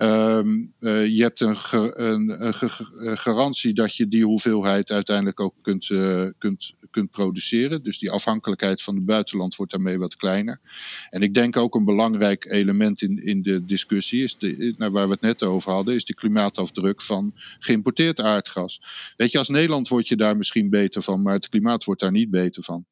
Um, 0.03 0.73
uh, 0.79 1.07
je 1.07 1.21
hebt 1.21 1.39
een, 1.39 1.57
een, 1.71 2.45
een, 2.45 3.17
garantie 3.17 3.73
dat 3.73 3.95
je 3.95 4.07
die 4.07 4.25
hoeveelheid 4.25 4.91
uiteindelijk 4.91 5.39
ook 5.39 5.53
kunt, 5.61 5.89
uh, 5.89 6.25
kunt, 6.37 6.73
kunt 6.91 7.11
produceren. 7.11 7.83
Dus 7.83 7.99
die 7.99 8.11
afhankelijkheid 8.11 8.81
van 8.81 8.95
het 8.95 9.05
buitenland 9.05 9.55
wordt 9.55 9.71
daarmee 9.71 9.99
wat 9.99 10.15
kleiner. 10.15 10.59
En 11.09 11.21
ik 11.21 11.33
denk 11.33 11.57
ook 11.57 11.75
een 11.75 11.85
belangrijk 11.85 12.45
element 12.45 13.01
in, 13.01 13.23
in 13.25 13.41
de 13.41 13.65
discussie, 13.65 14.23
is 14.23 14.37
de, 14.37 14.73
nou, 14.77 14.91
waar 14.91 15.05
we 15.05 15.13
het 15.13 15.21
net 15.21 15.43
over 15.43 15.71
hadden, 15.71 15.95
is 15.95 16.05
de 16.05 16.13
klimaatafdruk 16.13 17.01
van 17.01 17.31
geïmporteerd 17.59 18.21
aardgas. 18.21 18.79
Weet 19.17 19.31
je, 19.31 19.37
als 19.37 19.49
Nederland 19.49 19.87
word 19.87 20.07
je 20.07 20.15
daar 20.15 20.37
misschien 20.37 20.69
beter 20.69 21.01
van, 21.01 21.21
maar 21.21 21.33
het 21.33 21.49
klimaat 21.49 21.83
wordt 21.83 22.01
daar 22.01 22.11
niet 22.11 22.31
beter 22.31 22.63
van. 22.63 22.85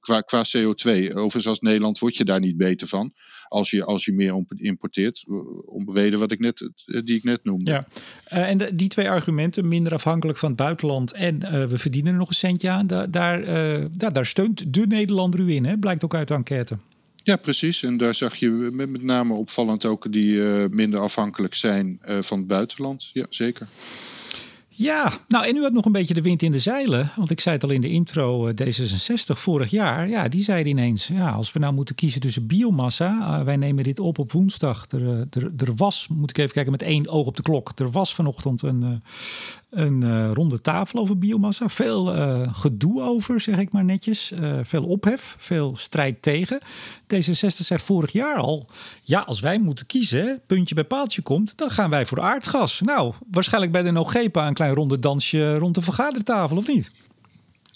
Qua, 0.00 0.20
qua 0.20 0.44
CO2. 0.44 1.12
Overigens 1.12 1.46
als 1.46 1.60
Nederland 1.60 1.98
word 1.98 2.16
je 2.16 2.24
daar 2.24 2.40
niet 2.40 2.56
beter 2.56 2.88
van. 2.88 3.12
Als 3.48 3.70
je, 3.70 3.84
als 3.84 4.04
je 4.04 4.12
meer 4.12 4.44
importeert. 4.56 5.24
Om 5.64 5.86
de 5.86 5.92
reden 5.92 6.18
wat 6.18 6.32
ik 6.32 6.38
net, 6.38 6.70
die 6.84 7.16
ik 7.16 7.24
net 7.24 7.44
noemde. 7.44 7.70
Ja. 7.70 7.84
Uh, 8.32 8.48
en 8.48 8.58
de, 8.58 8.74
die 8.74 8.88
twee 8.88 9.08
argumenten, 9.08 9.68
minder 9.68 9.92
afhankelijk 9.92 10.38
van 10.38 10.48
het 10.48 10.58
buitenland. 10.58 11.12
En 11.12 11.36
uh, 11.36 11.64
we 11.64 11.78
verdienen 11.78 12.12
er 12.12 12.18
nog 12.18 12.28
een 12.28 12.34
centje 12.34 12.70
aan. 12.70 12.86
Daar, 12.86 13.10
daar, 13.10 13.40
uh, 13.40 13.84
daar, 13.92 14.12
daar 14.12 14.26
steunt 14.26 14.74
de 14.74 14.86
Nederlander 14.86 15.40
u 15.40 15.52
in. 15.52 15.64
Hè? 15.64 15.78
Blijkt 15.78 16.04
ook 16.04 16.14
uit 16.14 16.28
de 16.28 16.34
enquête. 16.34 16.78
Ja, 17.22 17.36
precies. 17.36 17.82
En 17.82 17.96
daar 17.96 18.14
zag 18.14 18.36
je 18.36 18.50
met, 18.50 18.88
met 18.88 19.02
name 19.02 19.34
opvallend 19.34 19.84
ook 19.84 20.12
die 20.12 20.40
minder 20.70 21.00
afhankelijk 21.00 21.54
zijn 21.54 21.98
van 22.20 22.38
het 22.38 22.46
buitenland. 22.46 23.10
Ja, 23.12 23.26
zeker. 23.28 23.66
Ja, 24.80 25.12
nou 25.28 25.46
en 25.46 25.56
u 25.56 25.62
had 25.62 25.72
nog 25.72 25.84
een 25.84 25.92
beetje 25.92 26.14
de 26.14 26.20
wind 26.20 26.42
in 26.42 26.50
de 26.50 26.58
zeilen. 26.58 27.10
Want 27.16 27.30
ik 27.30 27.40
zei 27.40 27.54
het 27.54 27.64
al 27.64 27.70
in 27.70 27.80
de 27.80 27.88
intro, 27.88 28.46
eh, 28.46 28.54
D66 28.54 29.38
vorig 29.38 29.70
jaar. 29.70 30.08
Ja, 30.08 30.28
die 30.28 30.42
zei 30.42 30.64
ineens, 30.64 31.06
ja, 31.06 31.30
als 31.30 31.52
we 31.52 31.58
nou 31.58 31.72
moeten 31.72 31.94
kiezen 31.94 32.20
tussen 32.20 32.46
biomassa. 32.46 33.38
Uh, 33.38 33.44
wij 33.44 33.56
nemen 33.56 33.84
dit 33.84 33.98
op 33.98 34.18
op 34.18 34.32
woensdag. 34.32 34.86
Eh, 34.86 35.00
er, 35.56 35.74
was, 35.76 36.08
moet 36.08 36.30
ik 36.30 36.38
even 36.38 36.52
kijken 36.52 36.72
met 36.72 36.82
één 36.82 37.08
oog 37.08 37.26
op 37.26 37.36
de 37.36 37.42
klok. 37.42 37.72
Er 37.74 37.90
was 37.90 38.14
vanochtend 38.14 38.62
een, 38.62 39.02
een 39.70 40.00
uh, 40.00 40.30
ronde 40.32 40.60
tafel 40.60 40.98
over 41.00 41.18
biomassa. 41.18 41.68
Veel 41.68 42.16
uh, 42.16 42.54
gedoe 42.54 43.02
over, 43.02 43.40
zeg 43.40 43.58
ik 43.58 43.72
maar 43.72 43.84
netjes. 43.84 44.32
Uh, 44.32 44.58
veel 44.62 44.84
ophef, 44.84 45.36
veel 45.38 45.76
strijd 45.76 46.22
tegen. 46.22 46.60
D66 47.14 47.46
zei 47.46 47.80
vorig 47.80 48.12
jaar 48.12 48.36
al... 48.36 48.66
ja, 49.04 49.20
als 49.20 49.40
wij 49.40 49.58
moeten 49.58 49.86
kiezen, 49.86 50.40
puntje 50.46 50.74
bij 50.74 50.84
paaltje 50.84 51.22
komt... 51.22 51.58
dan 51.58 51.70
gaan 51.70 51.90
wij 51.90 52.06
voor 52.06 52.20
aardgas. 52.20 52.80
Nou, 52.80 53.14
waarschijnlijk 53.30 53.72
bij 53.72 53.82
de 53.82 53.90
Nogepa 53.90 54.46
een 54.46 54.54
klein 54.54 54.74
ronde 54.74 54.98
dansje 54.98 55.56
rond 55.56 55.74
de 55.74 55.82
vergadertafel, 55.82 56.56
of 56.56 56.66
niet? 56.66 56.90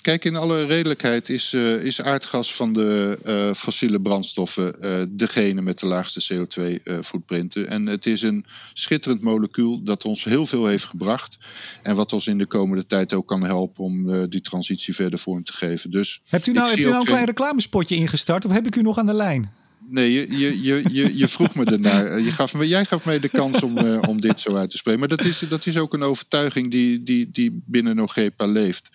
Kijk, 0.05 0.24
in 0.24 0.36
alle 0.36 0.64
redelijkheid 0.64 1.28
is, 1.28 1.52
uh, 1.52 1.82
is 1.82 2.02
aardgas 2.02 2.55
van 2.55 2.72
de 2.72 3.18
uh, 3.26 3.55
fossiele 3.55 4.00
brandstoffen 4.00 4.76
uh, 4.80 5.02
degene 5.11 5.61
met 5.62 5.78
de 5.78 5.86
laagste 5.86 6.34
CO2-footprinten. 6.34 7.68
en 7.68 7.86
het 7.86 8.07
is 8.07 8.22
een 8.22 8.44
schitterend 8.72 9.22
molecuul 9.22 9.82
dat 9.82 10.05
ons 10.05 10.24
heel 10.24 10.46
veel 10.46 10.66
heeft 10.66 10.84
gebracht. 10.84 11.38
En 11.82 11.96
wat 11.96 12.12
ons 12.12 12.26
in 12.26 12.38
de 12.38 12.46
komende 12.46 12.86
tijd 12.86 13.12
ook 13.14 13.28
kan 13.28 13.44
helpen 13.44 13.84
om 13.84 14.28
die 14.28 14.40
transitie 14.40 14.94
verder 14.94 15.18
vorm 15.18 15.44
te 15.44 15.52
geven. 15.52 15.90
Dus 15.90 16.20
hebt 16.28 16.46
u 16.46 16.52
nou, 16.52 16.68
hebt 16.68 16.80
u 16.80 16.84
nou 16.84 16.96
een 16.96 17.05
klein 17.05 17.24
reclamespotje 17.24 17.96
ingestart 17.96 18.44
of 18.44 18.52
heb 18.52 18.66
ik 18.66 18.76
u 18.76 18.82
nog 18.82 18.98
aan 18.98 19.07
de 19.07 19.14
lijn? 19.14 19.64
Nee, 19.87 20.12
je, 20.12 20.39
je, 20.39 20.62
je, 20.62 20.82
je, 20.91 21.18
je 21.18 21.28
vroeg 21.28 21.55
me 21.55 21.64
ernaar. 21.64 22.20
Je 22.24 22.32
gaf 22.32 22.55
me, 22.55 22.68
jij 22.68 22.85
gaf 22.85 23.05
mij 23.05 23.20
de 23.20 23.28
kans 23.28 23.62
om, 23.62 23.78
uh, 23.78 24.03
om 24.09 24.20
dit 24.20 24.41
zo 24.41 24.55
uit 24.55 24.70
te 24.70 24.76
spreken. 24.76 25.01
Maar 25.01 25.09
dat 25.09 25.24
is, 25.24 25.39
dat 25.39 25.66
is 25.66 25.78
ook 25.78 25.93
een 25.93 26.03
overtuiging 26.03 26.70
die, 26.70 27.03
die, 27.03 27.30
die 27.30 27.62
binnen 27.66 27.97
Nogepa 27.97 28.47
leeft. 28.47 28.91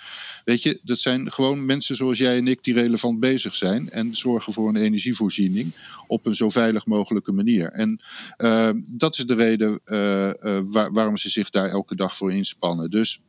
Weet 0.45 0.63
je, 0.63 0.79
dat 0.83 0.99
zijn 0.99 1.31
gewoon 1.31 1.65
mensen 1.65 1.95
zoals 1.95 2.17
jij 2.17 2.37
en 2.37 2.47
ik 2.47 2.63
die 2.63 2.73
relevant 2.73 3.19
bezig 3.19 3.55
zijn. 3.55 3.89
En 3.89 4.15
zorgen 4.15 4.53
voor 4.53 4.69
een 4.69 4.75
energievoorziening 4.75 5.75
op 6.07 6.25
een 6.25 6.35
zo 6.35 6.49
veilig 6.49 6.85
mogelijke 6.85 7.31
manier. 7.31 7.69
En 7.71 8.01
uh, 8.37 8.69
dat 8.87 9.17
is 9.17 9.25
de 9.25 9.35
reden 9.35 9.79
uh, 9.85 10.29
waar, 10.63 10.91
waarom 10.91 11.17
ze 11.17 11.29
zich 11.29 11.49
daar 11.49 11.69
elke 11.69 11.95
dag 11.95 12.15
voor 12.15 12.33
inspannen. 12.33 12.89
Dus 12.89 13.19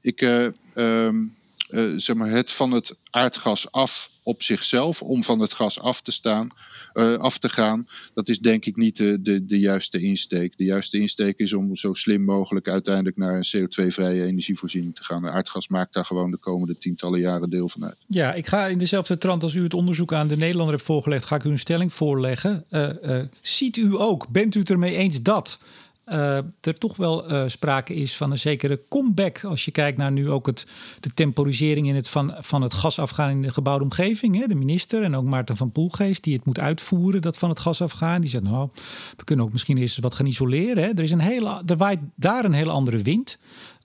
ik. 0.00 0.48
Um, 0.74 1.34
uh, 1.74 1.92
zeg 1.96 2.16
maar 2.16 2.30
het 2.30 2.50
van 2.50 2.72
het 2.72 2.94
aardgas 3.10 3.72
af 3.72 4.10
op 4.22 4.42
zichzelf, 4.42 5.02
om 5.02 5.22
van 5.22 5.40
het 5.40 5.52
gas 5.52 5.80
af 5.80 6.00
te, 6.00 6.12
staan, 6.12 6.48
uh, 6.94 7.14
af 7.14 7.38
te 7.38 7.48
gaan, 7.48 7.88
dat 8.14 8.28
is 8.28 8.38
denk 8.38 8.64
ik 8.64 8.76
niet 8.76 8.96
de, 8.96 9.22
de, 9.22 9.46
de 9.46 9.58
juiste 9.58 10.00
insteek. 10.00 10.56
De 10.56 10.64
juiste 10.64 10.98
insteek 10.98 11.38
is 11.38 11.52
om 11.52 11.76
zo 11.76 11.92
slim 11.92 12.24
mogelijk 12.24 12.68
uiteindelijk 12.68 13.16
naar 13.16 13.34
een 13.34 13.46
CO2-vrije 13.56 14.24
energievoorziening 14.24 14.94
te 14.94 15.04
gaan. 15.04 15.28
aardgas 15.28 15.68
maakt 15.68 15.94
daar 15.94 16.04
gewoon 16.04 16.30
de 16.30 16.36
komende 16.36 16.78
tientallen 16.78 17.20
jaren 17.20 17.50
deel 17.50 17.68
van 17.68 17.84
uit. 17.84 17.96
Ja, 18.06 18.34
ik 18.34 18.46
ga 18.46 18.66
in 18.66 18.78
dezelfde 18.78 19.18
trant 19.18 19.42
als 19.42 19.54
u 19.54 19.62
het 19.62 19.74
onderzoek 19.74 20.12
aan 20.12 20.28
de 20.28 20.36
Nederlander 20.36 20.74
hebt 20.74 20.86
voorgelegd, 20.86 21.24
ga 21.24 21.36
ik 21.36 21.44
u 21.44 21.50
een 21.50 21.58
stelling 21.58 21.92
voorleggen. 21.92 22.64
Uh, 22.70 23.20
ziet 23.40 23.76
u 23.76 23.94
ook, 23.96 24.28
bent 24.28 24.54
u 24.54 24.58
het 24.58 24.70
ermee 24.70 24.96
eens 24.96 25.22
dat 25.22 25.58
uh, 26.06 26.36
er 26.60 26.78
toch 26.78 26.96
wel 26.96 27.32
uh, 27.32 27.42
sprake 27.46 27.94
is 27.94 28.16
van 28.16 28.30
een 28.30 28.38
zekere 28.38 28.80
comeback. 28.88 29.44
Als 29.44 29.64
je 29.64 29.70
kijkt 29.70 29.98
naar 29.98 30.12
nu 30.12 30.30
ook 30.30 30.46
het, 30.46 30.66
de 31.00 31.14
temporisering 31.14 31.88
in 31.88 31.94
het 31.94 32.08
van, 32.08 32.34
van 32.38 32.62
het 32.62 32.74
gas 32.74 32.98
afgaan 32.98 33.30
in 33.30 33.42
de 33.42 33.52
gebouwde 33.52 33.84
omgeving. 33.84 34.36
Hè? 34.36 34.46
De 34.46 34.54
minister 34.54 35.02
en 35.02 35.16
ook 35.16 35.28
Maarten 35.28 35.56
van 35.56 35.72
Poelgeest, 35.72 36.24
die 36.24 36.34
het 36.34 36.44
moet 36.44 36.58
uitvoeren, 36.58 37.22
dat 37.22 37.38
van 37.38 37.48
het 37.48 37.58
gas 37.58 37.82
afgaan. 37.82 38.20
Die 38.20 38.30
zegt, 38.30 38.44
nou, 38.44 38.68
we 39.16 39.24
kunnen 39.24 39.44
ook 39.44 39.52
misschien 39.52 39.78
eerst 39.78 40.00
wat 40.00 40.14
gaan 40.14 40.26
isoleren. 40.26 40.82
Hè? 40.82 40.88
Er, 40.88 41.02
is 41.02 41.10
een 41.10 41.20
hele, 41.20 41.62
er 41.66 41.76
waait 41.76 42.00
daar 42.14 42.44
een 42.44 42.52
hele 42.52 42.70
andere 42.70 42.98
wind. 42.98 43.38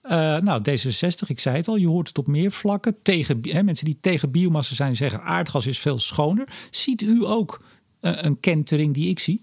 Uh, 0.03 0.11
nou, 0.37 0.61
D66, 0.69 1.27
ik 1.27 1.39
zei 1.39 1.55
het 1.55 1.67
al, 1.67 1.75
je 1.75 1.87
hoort 1.87 2.07
het 2.07 2.17
op 2.17 2.27
meer 2.27 2.51
vlakken. 2.51 2.95
Tegen, 3.01 3.39
hè, 3.41 3.63
mensen 3.63 3.85
die 3.85 3.97
tegen 4.01 4.31
biomassa 4.31 4.75
zijn 4.75 4.95
zeggen 4.95 5.21
aardgas 5.21 5.67
is 5.67 5.79
veel 5.79 5.99
schoner. 5.99 6.47
Ziet 6.69 7.01
u 7.01 7.25
ook 7.25 7.63
een 7.99 8.39
kentering 8.39 8.93
die 8.93 9.09
ik 9.09 9.19
zie? 9.19 9.41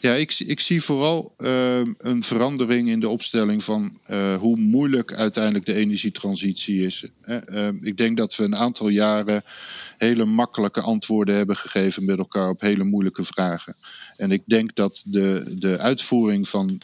Ja, 0.00 0.14
ik, 0.14 0.38
ik 0.46 0.60
zie 0.60 0.82
vooral 0.82 1.34
uh, 1.38 1.80
een 1.98 2.22
verandering 2.22 2.88
in 2.88 3.00
de 3.00 3.08
opstelling 3.08 3.64
van 3.64 3.98
uh, 4.10 4.34
hoe 4.34 4.56
moeilijk 4.56 5.14
uiteindelijk 5.14 5.66
de 5.66 5.74
energietransitie 5.74 6.84
is. 6.84 7.10
Uh, 7.26 7.68
ik 7.80 7.96
denk 7.96 8.16
dat 8.16 8.36
we 8.36 8.44
een 8.44 8.56
aantal 8.56 8.88
jaren 8.88 9.42
hele 9.96 10.24
makkelijke 10.24 10.80
antwoorden 10.80 11.34
hebben 11.34 11.56
gegeven 11.56 12.04
met 12.04 12.18
elkaar 12.18 12.48
op 12.48 12.60
hele 12.60 12.84
moeilijke 12.84 13.24
vragen. 13.24 13.76
En 14.18 14.30
ik 14.30 14.42
denk 14.46 14.74
dat 14.74 15.04
de, 15.06 15.54
de 15.58 15.78
uitvoering 15.78 16.48
van, 16.48 16.80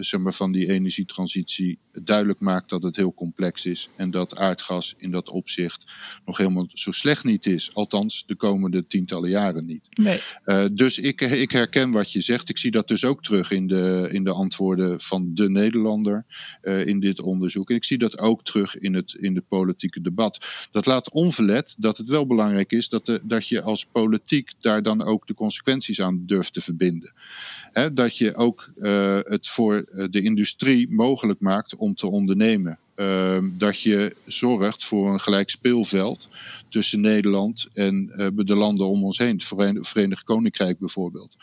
zeg 0.00 0.20
maar 0.20 0.34
van 0.34 0.52
die 0.52 0.68
energietransitie 0.68 1.78
duidelijk 2.02 2.40
maakt 2.40 2.70
dat 2.70 2.82
het 2.82 2.96
heel 2.96 3.14
complex 3.14 3.66
is. 3.66 3.88
En 3.96 4.10
dat 4.10 4.38
aardgas 4.38 4.94
in 4.98 5.10
dat 5.10 5.28
opzicht 5.28 5.84
nog 6.24 6.36
helemaal 6.36 6.66
zo 6.72 6.90
slecht 6.90 7.24
niet 7.24 7.46
is. 7.46 7.74
Althans, 7.74 8.24
de 8.26 8.34
komende 8.34 8.86
tientallen 8.86 9.30
jaren 9.30 9.66
niet. 9.66 9.88
Nee. 9.90 10.20
dus 10.72 10.98
ik, 10.98 11.20
ik 11.20 11.50
herken 11.50 11.90
wat 11.90 12.12
je 12.12 12.20
zegt. 12.20 12.48
Ik 12.48 12.58
zie 12.58 12.70
dat 12.70 12.88
dus 12.88 13.04
ook 13.04 13.22
terug 13.22 13.50
in 13.50 13.66
de, 13.66 14.08
in 14.10 14.24
de 14.24 14.32
antwoorden 14.32 15.00
van 15.00 15.34
de 15.34 15.50
Nederlander 15.50 16.24
in 16.84 17.00
dit 17.00 17.20
onderzoek. 17.20 17.70
En 17.70 17.76
ik 17.76 17.84
zie 17.84 17.98
dat 17.98 18.18
ook 18.18 18.44
terug 18.44 18.78
in 18.78 18.94
het, 18.94 19.14
in 19.20 19.34
het 19.34 19.48
politieke 19.48 20.00
debat. 20.00 20.46
Dat 20.70 20.86
laat 20.86 21.12
onverlet 21.12 21.76
dat 21.78 21.98
het 21.98 22.08
wel 22.08 22.26
belangrijk 22.26 22.72
is 22.72 22.88
dat, 22.88 23.06
de, 23.06 23.20
dat 23.24 23.48
je 23.48 23.62
als 23.62 23.86
politiek 23.92 24.50
daar 24.60 24.82
dan 24.82 25.02
ook 25.02 25.26
de 25.26 25.34
consequenties 25.34 26.00
aan 26.00 26.26
durft 26.28 26.52
te 26.52 26.60
verbinden. 26.60 27.12
dat 27.92 28.16
je 28.16 28.34
ook 28.34 28.70
het 29.28 29.48
voor 29.48 29.84
de 30.10 30.22
industrie 30.22 30.90
mogelijk 30.90 31.40
maakt 31.40 31.76
om 31.76 31.94
te 31.94 32.08
ondernemen. 32.08 32.78
Ehm, 32.98 33.50
dat 33.58 33.80
je 33.80 34.16
zorgt 34.26 34.84
voor 34.84 35.12
een 35.12 35.20
gelijk 35.20 35.50
speelveld 35.50 36.28
tussen 36.68 37.00
Nederland 37.00 37.66
en 37.72 38.12
uh, 38.12 38.26
de 38.34 38.56
landen 38.56 38.88
om 38.88 39.04
ons 39.04 39.18
heen, 39.18 39.40
het 39.48 39.88
Verenigd 39.88 40.24
Koninkrijk 40.24 40.78
bijvoorbeeld. 40.78 41.36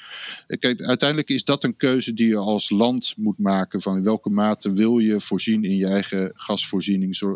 Eh, 0.47 0.60
kijk, 0.60 0.82
uiteindelijk 0.82 1.30
is 1.30 1.43
dat 1.43 1.64
een 1.64 1.78
keuze 1.78 2.14
die 2.14 2.28
je 2.28 2.38
als 2.38 2.70
land 2.70 3.14
moet 3.18 3.39
maken 3.39 3.82
van 3.82 3.97
in 3.97 4.03
welke 4.03 4.30
mate 4.30 4.74
wil 4.74 4.97
je 4.97 5.20
voorzien 5.20 5.64
in 5.64 5.76
je 5.76 5.88
eigen 5.88 6.32
gasvoorziening 6.34 7.22
uh, 7.22 7.30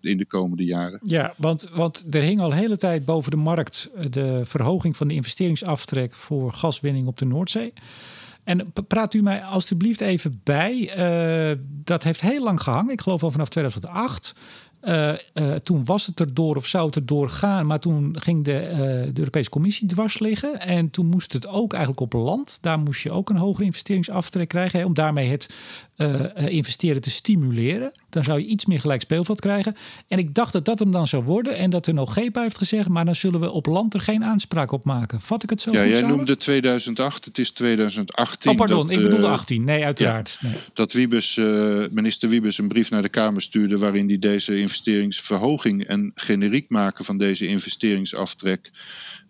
in 0.00 0.16
de 0.16 0.26
komende 0.26 0.64
jaren. 0.64 1.00
Ja, 1.02 1.34
want, 1.36 1.68
want 1.72 2.04
er 2.10 2.22
hing 2.22 2.40
al 2.40 2.48
de 2.48 2.56
hele 2.56 2.76
tijd 2.76 3.04
boven 3.04 3.30
de 3.30 3.36
markt 3.36 3.90
de 4.10 4.40
verhoging 4.44 4.96
van 4.96 5.08
de 5.08 5.14
investeringsaftrek 5.14 6.14
voor 6.14 6.52
gaswinning 6.52 7.06
op 7.06 7.18
de 7.18 7.26
Noordzee. 7.26 7.72
En 8.46 8.72
praat 8.88 9.14
u 9.14 9.22
mij 9.22 9.44
alstublieft 9.44 10.00
even 10.00 10.40
bij. 10.44 10.98
Uh, 11.50 11.58
dat 11.84 12.02
heeft 12.02 12.20
heel 12.20 12.42
lang 12.42 12.60
gehangen. 12.60 12.92
Ik 12.92 13.00
geloof 13.00 13.22
al 13.22 13.30
vanaf 13.30 13.48
2008. 13.48 14.34
Uh, 14.84 15.12
uh, 15.34 15.54
toen 15.54 15.84
was 15.84 16.06
het 16.06 16.20
erdoor 16.20 16.56
of 16.56 16.66
zou 16.66 16.86
het 16.86 16.96
erdoor 16.96 17.28
gaan. 17.28 17.66
Maar 17.66 17.80
toen 17.80 18.16
ging 18.20 18.44
de, 18.44 18.68
uh, 18.70 18.78
de, 18.78 19.18
Europese 19.18 19.50
Commissie 19.50 19.88
dwars 19.88 20.18
liggen. 20.18 20.60
En 20.60 20.90
toen 20.90 21.06
moest 21.06 21.32
het 21.32 21.46
ook 21.46 21.72
eigenlijk 21.72 22.02
op 22.02 22.22
land. 22.22 22.58
Daar 22.62 22.78
moest 22.78 23.02
je 23.02 23.10
ook 23.10 23.30
een 23.30 23.36
hogere 23.36 23.64
investeringsaftrek 23.64 24.48
krijgen. 24.48 24.78
Hè, 24.78 24.84
om 24.84 24.94
daarmee 24.94 25.30
het 25.30 25.54
investeren 26.34 27.00
te 27.00 27.10
stimuleren. 27.10 27.92
Dan 28.10 28.24
zou 28.24 28.40
je 28.40 28.46
iets 28.46 28.66
meer 28.66 28.80
gelijk 28.80 29.00
speelveld 29.00 29.40
krijgen. 29.40 29.76
En 30.08 30.18
ik 30.18 30.34
dacht 30.34 30.52
dat 30.52 30.64
dat 30.64 30.78
hem 30.78 30.90
dan 30.90 31.06
zou 31.06 31.24
worden. 31.24 31.56
En 31.56 31.70
dat 31.70 31.84
de 31.84 31.92
NOGEPA 31.92 32.42
heeft 32.42 32.58
gezegd. 32.58 32.88
Maar 32.88 33.04
dan 33.04 33.14
zullen 33.14 33.40
we 33.40 33.50
op 33.50 33.66
land 33.66 33.94
er 33.94 34.00
geen 34.00 34.24
aanspraak 34.24 34.72
op 34.72 34.84
maken. 34.84 35.20
Vat 35.20 35.42
ik 35.42 35.50
het 35.50 35.60
zo 35.60 35.72
ja, 35.72 35.82
goed 35.82 35.90
jij 35.90 36.00
noemde 36.00 36.36
2008. 36.36 37.24
Het 37.24 37.38
is 37.38 37.50
2018. 37.50 38.50
Oh, 38.50 38.56
pardon. 38.56 38.90
ik 38.90 39.02
bedoelde 39.02 39.28
18. 39.28 39.64
Nee, 39.64 39.84
uiteraard. 39.84 40.38
Ja, 40.40 40.48
nee. 40.48 40.56
Dat 40.72 40.92
Wiebes, 40.92 41.40
minister 41.90 42.28
Wiebes 42.28 42.58
een 42.58 42.68
brief 42.68 42.90
naar 42.90 43.02
de 43.02 43.08
Kamer 43.08 43.42
stuurde. 43.42 43.78
waarin 43.78 44.08
hij 44.08 44.18
deze 44.18 44.58
investeringsverhoging 44.76 45.84
en 45.84 46.10
generiek 46.14 46.70
maken 46.70 47.04
van 47.04 47.18
deze 47.18 47.46
investeringsaftrek 47.46 48.70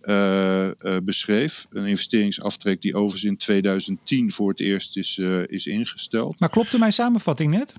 uh, 0.02 0.66
uh, 0.66 0.96
beschreef. 1.02 1.66
Een 1.70 1.86
investeringsaftrek 1.86 2.82
die 2.82 2.94
overigens 2.94 3.24
in 3.24 3.36
2010 3.36 4.30
voor 4.30 4.50
het 4.50 4.60
eerst 4.60 4.96
is, 4.96 5.16
uh, 5.16 5.42
is 5.46 5.66
ingesteld. 5.66 6.40
Maar 6.40 6.48
klopte 6.48 6.78
mijn 6.78 6.92
samenvatting 6.92 7.50
net? 7.50 7.74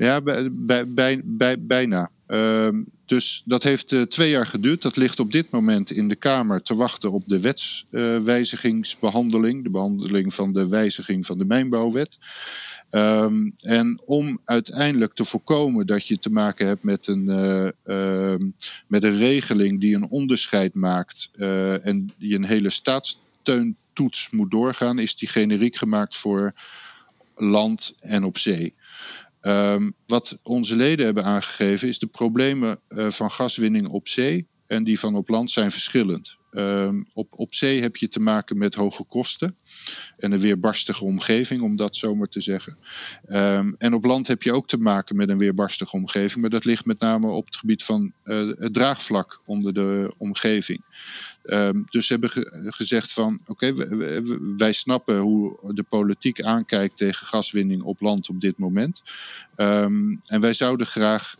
Ja, 0.00 0.20
bij, 0.20 0.52
bij, 0.86 1.20
bij, 1.24 1.66
bijna. 1.66 2.10
Ehm, 2.26 2.82
dus 3.06 3.42
dat 3.44 3.62
heeft 3.62 3.94
twee 4.08 4.30
jaar 4.30 4.46
geduurd. 4.46 4.82
Dat 4.82 4.96
ligt 4.96 5.20
op 5.20 5.32
dit 5.32 5.50
moment 5.50 5.90
in 5.90 6.08
de 6.08 6.16
Kamer 6.16 6.62
te 6.62 6.74
wachten 6.74 7.12
op 7.12 7.22
de 7.26 7.40
wetswijzigingsbehandeling. 7.40 9.62
de 9.62 9.70
behandeling 9.70 10.34
van 10.34 10.52
de 10.52 10.68
wijziging 10.68 11.26
van 11.26 11.38
de 11.38 11.44
mijnbouwwet. 11.44 12.18
Um, 12.90 13.52
en 13.58 14.02
om 14.04 14.38
uiteindelijk 14.44 15.14
te 15.14 15.24
voorkomen 15.24 15.86
dat 15.86 16.06
je 16.06 16.18
te 16.18 16.30
maken 16.30 16.66
hebt 16.66 16.82
met 16.82 17.06
een, 17.06 17.24
uh, 17.28 17.68
uh, 17.84 18.34
met 18.86 19.04
een 19.04 19.16
regeling 19.16 19.80
die 19.80 19.94
een 19.94 20.10
onderscheid 20.10 20.74
maakt 20.74 21.30
uh, 21.36 21.86
en 21.86 22.10
die 22.16 22.34
een 22.34 22.44
hele 22.44 22.70
staatssteuntoets 22.70 24.30
moet 24.30 24.50
doorgaan, 24.50 24.98
is 24.98 25.16
die 25.16 25.28
generiek 25.28 25.76
gemaakt 25.76 26.16
voor 26.16 26.52
land 27.34 27.94
en 28.00 28.24
op 28.24 28.38
zee. 28.38 28.74
Um, 29.42 29.94
wat 30.06 30.38
onze 30.42 30.76
leden 30.76 31.04
hebben 31.04 31.24
aangegeven 31.24 31.88
is 31.88 31.98
de 31.98 32.06
problemen 32.06 32.80
van 32.88 33.30
gaswinning 33.30 33.88
op 33.88 34.08
zee 34.08 34.48
en 34.66 34.84
die 34.84 34.98
van 34.98 35.14
op 35.14 35.28
land 35.28 35.50
zijn 35.50 35.70
verschillend. 35.70 36.38
Um, 36.52 37.06
op, 37.12 37.32
op 37.36 37.54
zee 37.54 37.80
heb 37.80 37.96
je 37.96 38.08
te 38.08 38.20
maken 38.20 38.58
met 38.58 38.74
hoge 38.74 39.04
kosten 39.04 39.56
en 40.16 40.32
een 40.32 40.40
weerbarstige 40.40 41.04
omgeving, 41.04 41.60
om 41.62 41.76
dat 41.76 41.96
zomaar 41.96 42.26
te 42.26 42.40
zeggen. 42.40 42.76
Um, 43.28 43.74
en 43.78 43.94
op 43.94 44.04
land 44.04 44.26
heb 44.26 44.42
je 44.42 44.52
ook 44.52 44.66
te 44.66 44.78
maken 44.78 45.16
met 45.16 45.28
een 45.28 45.38
weerbarstige 45.38 45.96
omgeving, 45.96 46.40
maar 46.40 46.50
dat 46.50 46.64
ligt 46.64 46.84
met 46.84 47.00
name 47.00 47.28
op 47.28 47.46
het 47.46 47.56
gebied 47.56 47.84
van 47.84 48.12
uh, 48.24 48.52
het 48.58 48.74
draagvlak 48.74 49.40
onder 49.44 49.74
de 49.74 50.14
omgeving. 50.18 50.84
Um, 51.44 51.84
dus 51.90 52.06
ze 52.06 52.12
hebben 52.12 52.30
ge 52.30 52.66
gezegd 52.70 53.12
van 53.12 53.40
oké, 53.46 53.74
wij 54.56 54.72
snappen 54.72 55.18
hoe 55.18 55.72
de 55.74 55.82
politiek 55.82 56.42
aankijkt 56.42 56.96
tegen 56.96 57.26
gaswinning 57.26 57.82
op 57.82 58.00
land 58.00 58.28
op 58.28 58.40
dit 58.40 58.58
moment. 58.58 59.02
En 60.26 60.40
wij 60.40 60.54
zouden 60.54 60.86
graag 60.86 61.36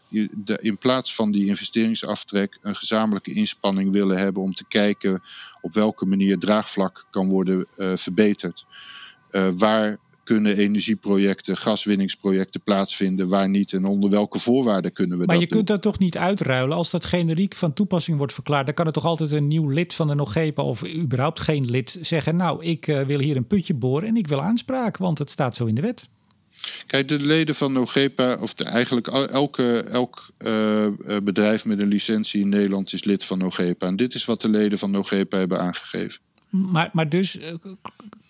in 0.60 0.78
plaats 0.78 1.14
van 1.14 1.30
die 1.32 1.46
investeringsaftrek 1.46 2.58
een 2.62 2.76
gezamenlijke 2.76 3.32
inspanning 3.32 3.92
willen 3.92 4.18
hebben 4.18 4.42
om 4.42 4.52
te 4.52 4.64
kijken 4.68 4.99
op 5.60 5.74
welke 5.74 6.06
manier 6.06 6.38
draagvlak 6.38 7.06
kan 7.10 7.28
worden 7.28 7.66
uh, 7.76 7.92
verbeterd. 7.94 8.64
Uh, 9.30 9.48
waar 9.56 9.98
kunnen 10.24 10.56
energieprojecten, 10.56 11.56
gaswinningsprojecten 11.56 12.62
plaatsvinden, 12.62 13.28
waar 13.28 13.48
niet 13.48 13.72
en 13.72 13.84
onder 13.84 14.10
welke 14.10 14.38
voorwaarden 14.38 14.92
kunnen 14.92 15.18
we 15.18 15.24
maar 15.24 15.26
dat 15.26 15.36
Maar 15.36 15.46
je 15.46 15.54
kunt 15.54 15.66
dat 15.66 15.82
toch 15.82 15.98
niet 15.98 16.18
uitruilen 16.18 16.76
als 16.76 16.90
dat 16.90 17.04
generiek 17.04 17.54
van 17.54 17.72
toepassing 17.72 18.16
wordt 18.16 18.32
verklaard? 18.32 18.66
Dan 18.66 18.74
kan 18.74 18.84
het 18.84 18.94
toch 18.94 19.04
altijd 19.04 19.32
een 19.32 19.48
nieuw 19.48 19.68
lid 19.68 19.94
van 19.94 20.08
de 20.08 20.14
NOGEPA 20.14 20.62
of 20.62 20.86
überhaupt 20.86 21.40
geen 21.40 21.64
lid 21.64 21.98
zeggen: 22.00 22.36
Nou, 22.36 22.64
ik 22.64 22.86
uh, 22.86 23.02
wil 23.02 23.18
hier 23.18 23.36
een 23.36 23.46
putje 23.46 23.74
boren 23.74 24.08
en 24.08 24.16
ik 24.16 24.28
wil 24.28 24.42
aanspraak, 24.42 24.96
want 24.96 25.18
het 25.18 25.30
staat 25.30 25.56
zo 25.56 25.66
in 25.66 25.74
de 25.74 25.82
wet. 25.82 26.08
Kijk, 26.86 27.08
de 27.08 27.18
leden 27.18 27.54
van 27.54 27.72
NOGEPA, 27.72 28.34
of 28.40 28.54
de, 28.54 28.64
eigenlijk 28.64 29.06
elke, 29.08 29.80
elk 29.80 30.30
uh, 30.38 30.86
bedrijf 31.22 31.64
met 31.64 31.80
een 31.80 31.88
licentie 31.88 32.40
in 32.40 32.48
Nederland 32.48 32.92
is 32.92 33.04
lid 33.04 33.24
van 33.24 33.38
NOGEPA. 33.38 33.86
En 33.86 33.96
dit 33.96 34.14
is 34.14 34.24
wat 34.24 34.40
de 34.40 34.48
leden 34.48 34.78
van 34.78 34.90
NOGEPA 34.90 35.38
hebben 35.38 35.60
aangegeven. 35.60 36.20
Maar, 36.50 36.90
maar 36.92 37.08
dus 37.08 37.38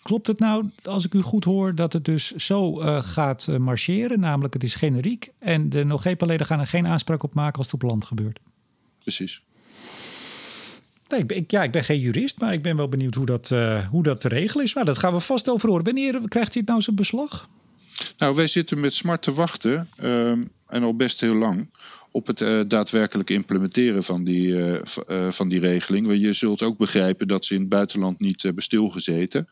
klopt 0.02 0.26
het 0.26 0.38
nou, 0.38 0.68
als 0.82 1.04
ik 1.04 1.14
u 1.14 1.20
goed 1.20 1.44
hoor, 1.44 1.74
dat 1.74 1.92
het 1.92 2.04
dus 2.04 2.30
zo 2.34 2.82
uh, 2.82 3.02
gaat 3.02 3.46
marcheren? 3.58 4.20
Namelijk, 4.20 4.54
het 4.54 4.62
is 4.62 4.74
generiek 4.74 5.32
en 5.38 5.68
de 5.68 5.84
NOGEPA-leden 5.84 6.46
gaan 6.46 6.60
er 6.60 6.66
geen 6.66 6.86
aanspraak 6.86 7.22
op 7.22 7.34
maken 7.34 7.58
als 7.58 7.66
het 7.66 7.74
op 7.74 7.88
land 7.90 8.04
gebeurt. 8.04 8.38
Precies. 8.98 9.42
Nee, 11.08 11.26
ik, 11.26 11.50
ja, 11.50 11.62
ik 11.62 11.70
ben 11.70 11.84
geen 11.84 12.00
jurist, 12.00 12.38
maar 12.38 12.52
ik 12.52 12.62
ben 12.62 12.76
wel 12.76 12.88
benieuwd 12.88 13.14
hoe 13.14 13.26
dat, 13.26 13.50
uh, 13.50 13.88
hoe 13.88 14.02
dat 14.02 14.20
te 14.20 14.28
regelen 14.28 14.64
is. 14.64 14.74
Maar 14.74 14.84
dat 14.84 14.98
gaan 14.98 15.12
we 15.12 15.20
vast 15.20 15.48
over 15.48 15.68
horen. 15.68 15.84
Wanneer 15.84 16.20
krijgt 16.28 16.52
hij 16.52 16.60
het 16.60 16.70
nou 16.70 16.80
zijn 16.80 16.96
beslag? 16.96 17.48
Nou, 18.20 18.34
wij 18.34 18.48
zitten 18.48 18.80
met 18.80 18.94
smart 18.94 19.22
te 19.22 19.32
wachten, 19.32 19.88
um, 20.02 20.48
en 20.66 20.82
al 20.82 20.94
best 20.96 21.20
heel 21.20 21.34
lang, 21.34 21.70
op 22.12 22.26
het 22.26 22.40
uh, 22.40 22.60
daadwerkelijk 22.68 23.30
implementeren 23.30 24.04
van 24.04 24.24
die, 24.24 24.46
uh, 24.46 24.72
uh, 25.08 25.30
van 25.30 25.48
die 25.48 25.60
regeling. 25.60 26.06
Want 26.06 26.20
je 26.20 26.32
zult 26.32 26.62
ook 26.62 26.78
begrijpen 26.78 27.28
dat 27.28 27.44
ze 27.44 27.54
in 27.54 27.60
het 27.60 27.68
buitenland 27.68 28.20
niet 28.20 28.42
hebben 28.42 28.62
stilgezeten. 28.62 29.48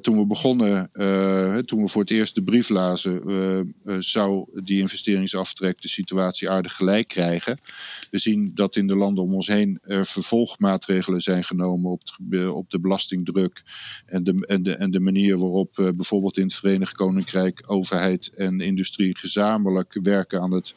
toen 0.00 0.18
we 0.18 0.26
begonnen, 0.26 0.90
toen 1.64 1.82
we 1.82 1.88
voor 1.88 2.00
het 2.00 2.10
eerst 2.10 2.34
de 2.34 2.42
brief 2.42 2.68
lazen, 2.68 3.22
zou 3.98 4.48
die 4.62 4.80
investeringsaftrek 4.80 5.80
de 5.80 5.88
situatie 5.88 6.50
aardig 6.50 6.76
gelijk 6.76 7.08
krijgen. 7.08 7.58
We 8.10 8.18
zien 8.18 8.50
dat 8.54 8.76
in 8.76 8.86
de 8.86 8.96
landen 8.96 9.24
om 9.24 9.34
ons 9.34 9.46
heen 9.46 9.78
er 9.82 10.06
vervolgmaatregelen 10.06 11.20
zijn 11.20 11.44
genomen 11.44 11.90
op, 11.90 12.02
op 12.50 12.70
de 12.70 12.80
belastingdruk 12.80 13.62
en 14.06 14.24
de, 14.24 14.46
en, 14.46 14.62
de, 14.62 14.74
en 14.74 14.90
de 14.90 15.00
manier 15.00 15.38
waarop 15.38 15.74
bijvoorbeeld 15.74 16.36
in 16.36 16.44
het 16.44 16.54
Verenigd 16.54 16.94
Koninkrijk 16.94 17.62
overheid 17.66 18.34
en 18.34 18.60
industrie 18.60 19.18
gezamenlijk 19.18 19.98
werken 20.02 20.40
aan 20.40 20.52
het, 20.52 20.74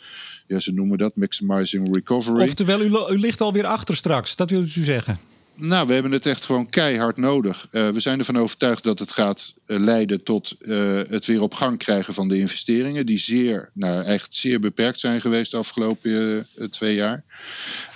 ja, 0.48 0.60
ze 0.60 0.74
noemen 0.74 0.98
dat, 1.02 1.16
maximizing 1.16 1.96
recovery. 1.96 2.44
Oftewel, 2.44 2.82
u, 2.82 3.14
u 3.14 3.20
ligt 3.20 3.42
alweer 3.42 3.66
achter 3.66 3.96
straks, 3.96 4.36
dat 4.36 4.50
wil 4.50 4.62
u 4.62 4.68
zeggen? 4.68 5.20
Nou, 5.56 5.88
we 5.88 5.94
hebben 5.94 6.12
het 6.12 6.26
echt 6.26 6.46
gewoon 6.46 6.70
keihard 6.70 7.18
nodig. 7.18 7.68
Uh, 7.72 7.90
we 7.90 8.00
zijn 8.00 8.20
ervan 8.20 8.38
overtuigd 8.38 8.84
dat 8.84 9.00
het 9.00 9.12
gaat 9.12 9.54
uh, 9.68 9.80
leiden 9.80 10.24
tot 10.24 10.56
uh, 10.60 11.00
het 11.10 11.26
weer 11.26 11.42
op 11.42 11.54
gang 11.54 11.78
krijgen 11.78 12.14
van 12.14 12.28
de 12.28 12.38
investeringen, 12.38 13.06
die 13.06 13.18
zeer, 13.18 13.70
nou, 13.74 14.04
echt 14.06 14.34
zeer 14.34 14.60
beperkt 14.60 15.00
zijn 15.00 15.22
geweest 15.22 15.52
de 15.52 15.58
afgelopen 15.58 16.48
twee 16.70 16.96
jaar. 16.96 17.24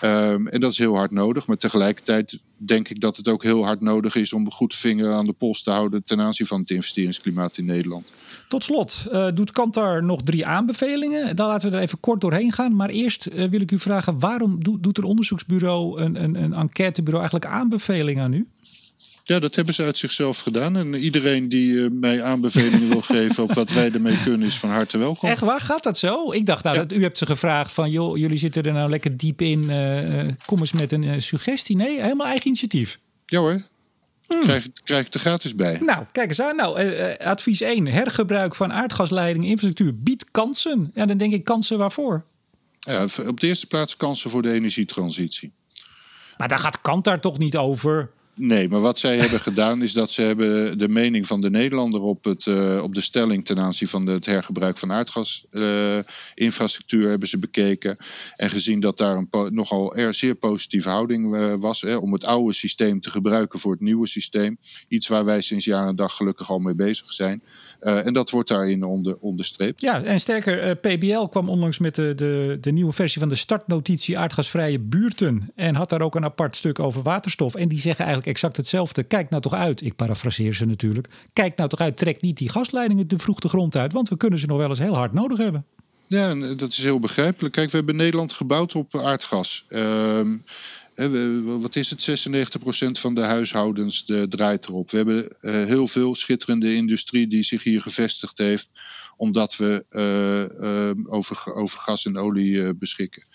Um, 0.01 0.47
en 0.47 0.60
dat 0.60 0.72
is 0.72 0.78
heel 0.78 0.95
hard 0.95 1.12
nodig, 1.12 1.47
maar 1.47 1.58
tegelijkertijd 1.58 2.39
denk 2.58 2.89
ik 2.89 2.99
dat 2.99 3.18
het 3.18 3.28
ook 3.28 3.43
heel 3.43 3.66
hard 3.66 3.82
nodig 3.82 4.16
is 4.16 4.34
om 4.34 4.45
een 4.45 4.51
goed 4.51 4.76
vinger 4.76 5.14
aan 5.14 5.26
de 5.26 5.34
pols 5.34 5.64
te 5.64 5.72
houden 5.72 6.03
ten 6.03 6.22
aanzien 6.22 6.47
van 6.47 6.60
het 6.60 6.72
investeringsklimaat 6.72 7.58
in 7.58 7.66
Nederland. 7.66 8.14
Tot 8.47 8.64
slot, 8.64 9.08
uh, 9.12 9.28
doet 9.34 9.51
Kantar 9.51 10.03
nog 10.03 10.22
drie 10.22 10.45
aanbevelingen? 10.45 11.36
Dan 11.36 11.47
laten 11.47 11.70
we 11.70 11.76
er 11.76 11.82
even 11.82 11.99
kort 11.99 12.22
doorheen 12.22 12.51
gaan. 12.51 12.76
Maar 12.76 12.89
eerst 12.89 13.28
uh, 13.28 13.49
wil 13.49 13.62
ik 13.62 13.72
u 13.72 13.80
vragen, 13.80 14.20
waarom 14.20 14.64
do 14.64 14.80
doet 14.80 14.97
een 14.97 15.03
onderzoeksbureau, 15.03 16.01
een, 16.01 16.24
een, 16.24 16.36
een 16.36 16.53
enquêtebureau 16.53 17.20
eigenlijk 17.30 17.45
aanbevelingen 17.45 18.24
aan 18.24 18.34
u? 18.34 18.47
Ja, 19.28 19.39
dat 19.39 19.55
hebben 19.55 19.73
ze 19.73 19.84
uit 19.84 19.97
zichzelf 19.97 20.39
gedaan. 20.39 20.76
En 20.76 20.93
iedereen 20.93 21.49
die 21.49 21.71
uh, 21.71 21.89
mij 21.91 22.23
aanbevelingen 22.23 22.89
wil 22.89 23.01
geven 23.01 23.43
op 23.43 23.53
wat 23.53 23.71
wij 23.71 23.91
ermee 23.91 24.17
kunnen, 24.23 24.47
is 24.47 24.55
van 24.55 24.69
harte 24.69 24.97
welkom. 24.97 25.30
Echt 25.30 25.41
waar? 25.41 25.61
Gaat 25.61 25.84
dat 25.84 25.97
zo? 25.97 26.32
Ik 26.32 26.45
dacht, 26.45 26.63
nou, 26.63 26.76
ja. 26.76 26.82
dat, 26.84 26.97
u 26.97 27.01
hebt 27.01 27.17
ze 27.17 27.26
gevraagd 27.26 27.71
van, 27.71 27.89
joh, 27.89 28.17
jullie 28.17 28.38
zitten 28.38 28.63
er 28.63 28.73
nou 28.73 28.89
lekker 28.89 29.17
diep 29.17 29.41
in. 29.41 29.63
Uh, 29.63 30.34
kom 30.45 30.59
eens 30.59 30.71
met 30.71 30.91
een 30.91 31.21
suggestie. 31.21 31.76
Nee, 31.76 32.01
helemaal 32.01 32.28
eigen 32.28 32.47
initiatief. 32.47 32.99
Ja 33.26 33.39
hoor. 33.39 33.61
Hmm. 34.28 34.41
Krijg, 34.41 34.67
krijg 34.84 35.05
ik 35.05 35.13
er 35.13 35.19
gratis 35.19 35.55
bij. 35.55 35.80
Nou, 35.80 36.05
kijk 36.11 36.30
eens 36.30 36.41
aan. 36.41 36.55
Nou, 36.55 36.97
advies 37.17 37.61
1. 37.61 37.86
Hergebruik 37.86 38.55
van 38.55 38.73
aardgasleiding 38.73 39.45
infrastructuur 39.45 39.99
biedt 39.99 40.32
kansen. 40.32 40.91
Ja, 40.93 41.05
dan 41.05 41.17
denk 41.17 41.34
ik 41.34 41.43
kansen 41.43 41.78
waarvoor? 41.78 42.26
Ja, 42.78 43.07
op 43.28 43.39
de 43.39 43.47
eerste 43.47 43.67
plaats 43.67 43.97
kansen 43.97 44.30
voor 44.30 44.41
de 44.41 44.51
energietransitie. 44.51 45.53
Maar 46.38 46.47
daar 46.47 46.59
gaat 46.59 46.82
Kant 46.82 47.03
daar 47.03 47.21
toch 47.21 47.38
niet 47.38 47.57
over? 47.57 48.11
Nee, 48.38 48.70
maar 48.70 48.82
wat 48.82 49.00
zij 49.00 49.18
hebben 49.18 49.40
gedaan 49.40 49.82
is 49.82 49.94
dat 49.94 50.12
ze 50.12 50.22
hebben 50.22 50.78
de 50.78 50.90
mening 50.90 51.28
van 51.28 51.42
de 51.42 51.50
Nederlander 51.50 52.02
op, 52.02 52.24
het, 52.24 52.46
uh, 52.46 52.80
op 52.84 52.94
de 52.94 53.02
stelling 53.02 53.46
ten 53.46 53.60
aanzien 53.60 53.88
van 53.88 54.06
het 54.06 54.26
hergebruik 54.26 54.78
van 54.78 54.92
aardgasinfrastructuur 54.92 57.04
uh, 57.04 57.10
hebben 57.10 57.28
ze 57.28 57.38
bekeken. 57.38 57.98
En 58.36 58.50
gezien 58.50 58.80
dat 58.80 58.98
daar 58.98 59.16
een 59.16 59.30
nogal 59.50 59.96
er 59.96 60.14
zeer 60.14 60.36
positieve 60.36 60.90
houding 60.90 61.36
uh, 61.36 61.54
was 61.56 61.82
hè, 61.82 61.96
om 61.96 62.14
het 62.14 62.26
oude 62.26 62.54
systeem 62.54 63.00
te 63.00 63.10
gebruiken 63.10 63.60
voor 63.60 63.72
het 63.72 63.82
nieuwe 63.82 64.08
systeem. 64.08 64.58
Iets 64.88 65.08
waar 65.08 65.26
wij 65.26 65.42
sinds 65.42 65.66
jaar 65.66 65.88
en 65.88 65.96
dag 65.96 66.16
gelukkig 66.16 66.50
al 66.50 66.60
mee 66.60 66.76
bezig 66.76 67.14
zijn. 67.14 67.44
en 67.80 68.14
dat 68.14 68.30
wordt 68.30 68.50
daarin 68.50 68.84
onder, 68.84 69.18
onderstreept. 69.20 69.82
Ja, 69.82 70.04
en 70.04 70.20
sterker, 70.20 70.76
PBL 70.76 71.26
kwam 71.26 71.50
onlangs 71.50 71.80
met 71.80 71.96
de, 71.96 72.14
de, 72.16 72.58
de 72.62 72.72
nieuwe 72.72 72.94
versie 72.94 73.20
van 73.20 73.30
de 73.30 73.36
startnotitie 73.36 74.18
aardgasvrije 74.18 74.80
buurten. 74.80 75.52
En 75.56 75.76
had 75.76 75.90
daar 75.90 76.02
ook 76.02 76.16
een 76.16 76.24
apart 76.24 76.56
stuk 76.56 76.80
over 76.80 77.02
waterstof. 77.02 77.56
En 77.56 77.68
die 77.68 77.80
zeggen 77.80 78.06
eigenlijk 78.06 78.24
exact 78.26 78.57
hetzelfde. 78.57 79.03
Kijk 79.03 79.30
nou 79.30 79.41
toch 79.41 79.53
uit, 79.53 79.82
ik 79.82 79.95
parafraseer 79.95 80.53
ze 80.53 80.65
natuurlijk. 80.65 81.09
Kijk 81.34 81.57
nou 81.57 81.69
toch 81.69 81.80
uit, 81.80 81.97
trek 81.97 82.21
niet 82.21 82.38
die 82.38 82.49
gasleidingen 82.49 83.07
de 83.07 83.17
vroeg 83.17 83.39
de 83.39 83.49
grond 83.49 83.76
uit, 83.76 83.93
want 83.93 84.09
we 84.09 84.17
kunnen 84.17 84.39
ze 84.39 84.45
nog 84.45 84.57
wel 84.57 84.69
eens 84.69 84.80
heel 84.80 84.95
hard 84.95 85.13
nodig 85.13 85.38
hebben. 85.38 85.65
Ja, 86.07 86.34
dat 86.55 86.71
is 86.71 86.84
heel 86.84 86.99
begrijpelijk. 86.99 87.53
Kijk, 87.53 87.69
we 87.71 87.78
hebben 87.78 87.95
Nederland 87.95 88.34
gebouwd 88.34 88.76
op 88.76 88.95
aardgas. 88.97 89.65
Uh, 89.69 90.21
wat 91.43 91.76
is 91.76 91.89
het? 91.89 92.28
96% 92.28 92.99
van 92.99 93.15
de 93.15 93.21
huishoudens 93.21 94.05
de, 94.05 94.28
draait 94.28 94.67
erop. 94.67 94.91
We 94.91 94.97
hebben 94.97 95.36
uh, 95.41 95.51
heel 95.51 95.88
veel 95.88 96.15
schitterende 96.15 96.76
industrie 96.76 97.28
die 97.28 97.43
zich 97.43 97.63
hier 97.63 97.82
gevestigd 97.82 98.38
heeft, 98.38 98.71
omdat 99.17 99.55
we 99.57 99.86
uh, 99.89 101.13
over, 101.13 101.53
over 101.53 101.80
gas 101.80 102.05
en 102.05 102.17
olie 102.17 102.76
beschikken. 102.76 103.26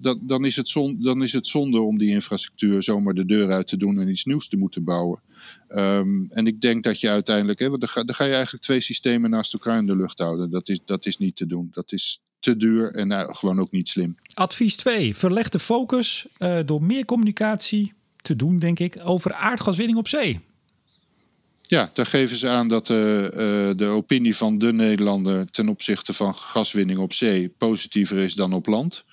Dat, 0.00 0.18
dan, 0.20 0.44
is 0.44 0.56
het 0.56 0.68
zonde, 0.68 1.02
dan 1.02 1.22
is 1.22 1.32
het 1.32 1.54
om 1.54 1.98
die 1.98 2.10
infrastructuur 2.10 2.82
zomaar 2.82 3.14
de 3.14 3.26
deur 3.26 3.50
uit 3.50 3.66
te 3.66 3.76
doen 3.76 4.00
en 4.00 4.08
iets 4.08 4.24
nieuws 4.24 4.48
te 4.48 4.56
moeten 4.56 4.84
bouwen. 4.84 5.20
Um, 5.68 6.26
en 6.30 6.46
ik 6.46 6.60
denk 6.60 6.84
dat 6.84 7.00
je 7.00 7.08
uiteindelijk, 7.08 7.58
hè, 7.58 7.68
dan, 7.68 7.88
ga, 7.88 8.04
dan 8.04 8.14
ga 8.14 8.24
je 8.24 8.32
eigenlijk 8.32 8.62
twee 8.62 8.80
systemen 8.80 9.30
naast 9.30 9.52
elkaar 9.52 9.78
in 9.78 9.86
de 9.86 9.96
lucht 9.96 10.18
houden. 10.18 10.50
Dat 10.50 10.68
is, 10.68 10.80
dat 10.84 11.06
is 11.06 11.16
niet 11.16 11.36
te 11.36 11.46
doen. 11.46 11.68
Dat 11.72 11.92
is 11.92 12.20
te 12.40 12.56
duur 12.56 12.94
en 12.94 13.08
nou, 13.08 13.34
gewoon 13.34 13.60
ook 13.60 13.70
niet 13.70 13.88
slim. 13.88 14.14
Advies 14.34 14.76
2. 14.76 15.16
Verleg 15.16 15.48
de 15.48 15.58
focus 15.58 16.26
uh, 16.38 16.58
door 16.64 16.82
meer 16.82 17.04
communicatie 17.04 17.92
te 18.16 18.36
doen, 18.36 18.56
denk 18.56 18.78
ik, 18.78 18.98
over 19.02 19.34
aardgaswinning 19.34 19.98
op 19.98 20.08
zee. 20.08 20.40
Ja, 21.70 21.90
daar 21.92 22.06
geven 22.06 22.36
ze 22.36 22.48
aan 22.48 22.68
dat 22.68 22.88
uh, 22.88 23.22
uh, 23.22 23.30
de 23.76 23.86
opinie 23.90 24.36
van 24.36 24.58
de 24.58 24.72
Nederlander 24.72 25.50
ten 25.50 25.68
opzichte 25.68 26.12
van 26.12 26.34
gaswinning 26.34 26.98
op 26.98 27.12
zee 27.12 27.48
positiever 27.48 28.18
is 28.18 28.34
dan 28.34 28.52
op 28.52 28.66
land. 28.66 29.04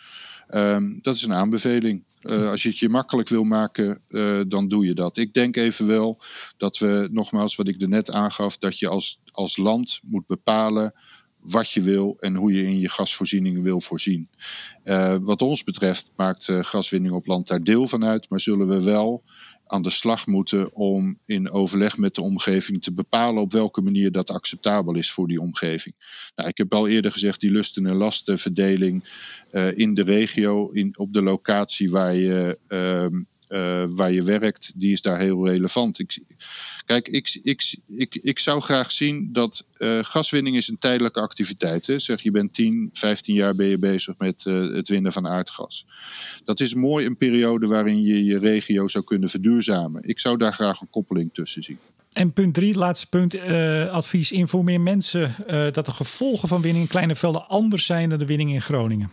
Um, 0.50 1.00
dat 1.02 1.16
is 1.16 1.22
een 1.22 1.34
aanbeveling. 1.34 2.04
Uh, 2.22 2.50
als 2.50 2.64
je 2.64 2.70
het 2.70 2.80
je 2.80 2.90
makkelijk 2.90 3.30
wil 3.30 3.44
maken, 3.44 4.02
uh, 4.10 4.42
dan 4.48 4.68
doe 4.68 4.86
je 4.86 4.94
dat. 4.94 5.18
Ik 5.18 5.34
denk 5.34 5.56
evenwel 5.56 6.20
dat 6.58 6.78
we, 6.78 7.08
nogmaals, 7.12 7.56
wat 7.56 7.68
ik 7.68 7.82
er 7.82 7.90
net 7.90 8.12
aangaf, 8.12 8.58
dat 8.58 8.80
je 8.80 8.88
als, 8.88 9.20
als 9.32 9.58
land 9.58 10.00
moet 10.04 10.28
bepalen 10.28 10.94
wat 11.50 11.72
je 11.72 11.82
wil 11.82 12.16
en 12.20 12.36
hoe 12.36 12.54
je 12.54 12.64
in 12.64 12.80
je 12.80 12.90
gasvoorziening 12.90 13.64
wil 13.64 13.82
voorzien. 13.82 14.30
Uh, 14.84 15.16
wat 15.22 15.42
ons 15.42 15.64
betreft 15.64 16.12
maakt 16.16 16.50
gaswinning 16.52 17.14
op 17.14 17.26
land 17.28 17.48
daar 17.48 17.64
deel 17.64 17.88
van 17.88 18.06
uit, 18.06 18.30
maar 18.30 18.40
zullen 18.40 18.68
we 18.68 18.84
wel 18.84 19.24
aan 19.68 19.82
de 19.82 19.90
slag 19.90 20.28
moeten 20.28 20.74
om 20.74 21.18
in 21.26 21.52
overleg 21.52 21.98
met 21.98 22.16
de 22.16 22.22
omgeving 22.22 22.82
te 22.82 22.94
bepalen 22.94 23.42
op 23.42 23.52
welke 23.52 23.82
manier 23.82 24.12
dat 24.12 24.32
acceptabel 24.32 24.96
is 24.96 25.12
voor 25.12 25.28
die 25.28 25.42
omgeving. 25.42 25.96
Nou, 26.36 26.50
ik 26.50 26.58
heb 26.58 26.74
al 26.74 26.88
eerder 26.88 27.12
gezegd, 27.12 27.42
die 27.42 27.52
lusten- 27.52 27.86
en 27.86 27.96
lastenverdeling 27.96 29.04
uh, 29.52 29.78
in 29.78 29.94
de 29.94 30.04
regio, 30.04 30.70
in, 30.70 30.98
op 30.98 31.14
de 31.14 31.22
locatie 31.22 31.92
waar 31.92 32.16
je 32.16 32.60
uh, 33.50 33.84
waar 33.88 34.12
je 34.12 34.24
werkt, 34.24 34.72
die 34.76 34.92
is 34.92 35.02
daar 35.02 35.20
heel 35.20 35.48
relevant. 35.48 36.00
Ik, 36.00 36.18
kijk, 36.86 37.08
ik, 37.08 37.40
ik, 37.44 37.76
ik, 37.88 38.16
ik 38.16 38.40
zou 38.40 38.62
graag 38.62 38.92
zien 38.92 39.30
dat 39.34 39.66
uh, 39.78 40.00
gaswinning 40.02 40.56
is 40.56 40.68
een 40.68 40.78
tijdelijke 40.78 41.22
activiteit. 41.22 41.88
Hè. 41.88 42.00
Zeg, 42.00 42.22
je 42.22 42.32
bent 42.32 42.54
10, 42.54 42.90
15 42.94 43.36
jaar 43.36 43.56
ben 43.56 43.68
je 43.68 43.78
bezig 43.78 44.18
met 44.18 44.46
uh, 44.46 44.74
het 44.74 44.88
winnen 44.88 45.12
van 45.12 45.28
aardgas. 45.28 45.86
Dat 46.46 46.60
is 46.60 46.74
mooi 46.74 47.06
een 47.06 47.18
periode 47.18 47.68
waarin 47.68 48.02
je 48.02 48.26
je 48.26 48.40
regio 48.40 48.88
zou 48.88 49.04
kunnen 49.04 49.30
verduurzamen. 49.30 50.04
Ik 50.04 50.20
zou 50.20 50.38
daar 50.38 50.54
graag 50.54 50.82
een 50.82 50.90
koppeling 50.90 51.30
tussen 51.34 51.64
zien. 51.64 51.80
En 52.12 52.34
punt 52.34 52.54
drie, 52.54 52.78
laatste 52.78 53.08
punt, 53.08 53.36
uh, 53.36 53.90
advies. 53.90 54.32
Informeer 54.32 54.82
mensen 54.82 55.36
dat 55.48 55.86
de 55.86 55.92
gevolgen 55.92 56.48
van 56.48 56.62
winning 56.62 56.84
in 56.84 56.90
kleine 56.90 57.16
velden 57.16 57.48
anders 57.48 57.86
zijn 57.86 58.10
dan 58.10 58.20
de 58.20 58.26
winning 58.26 58.54
in 58.54 58.62
Groningen. 58.62 59.12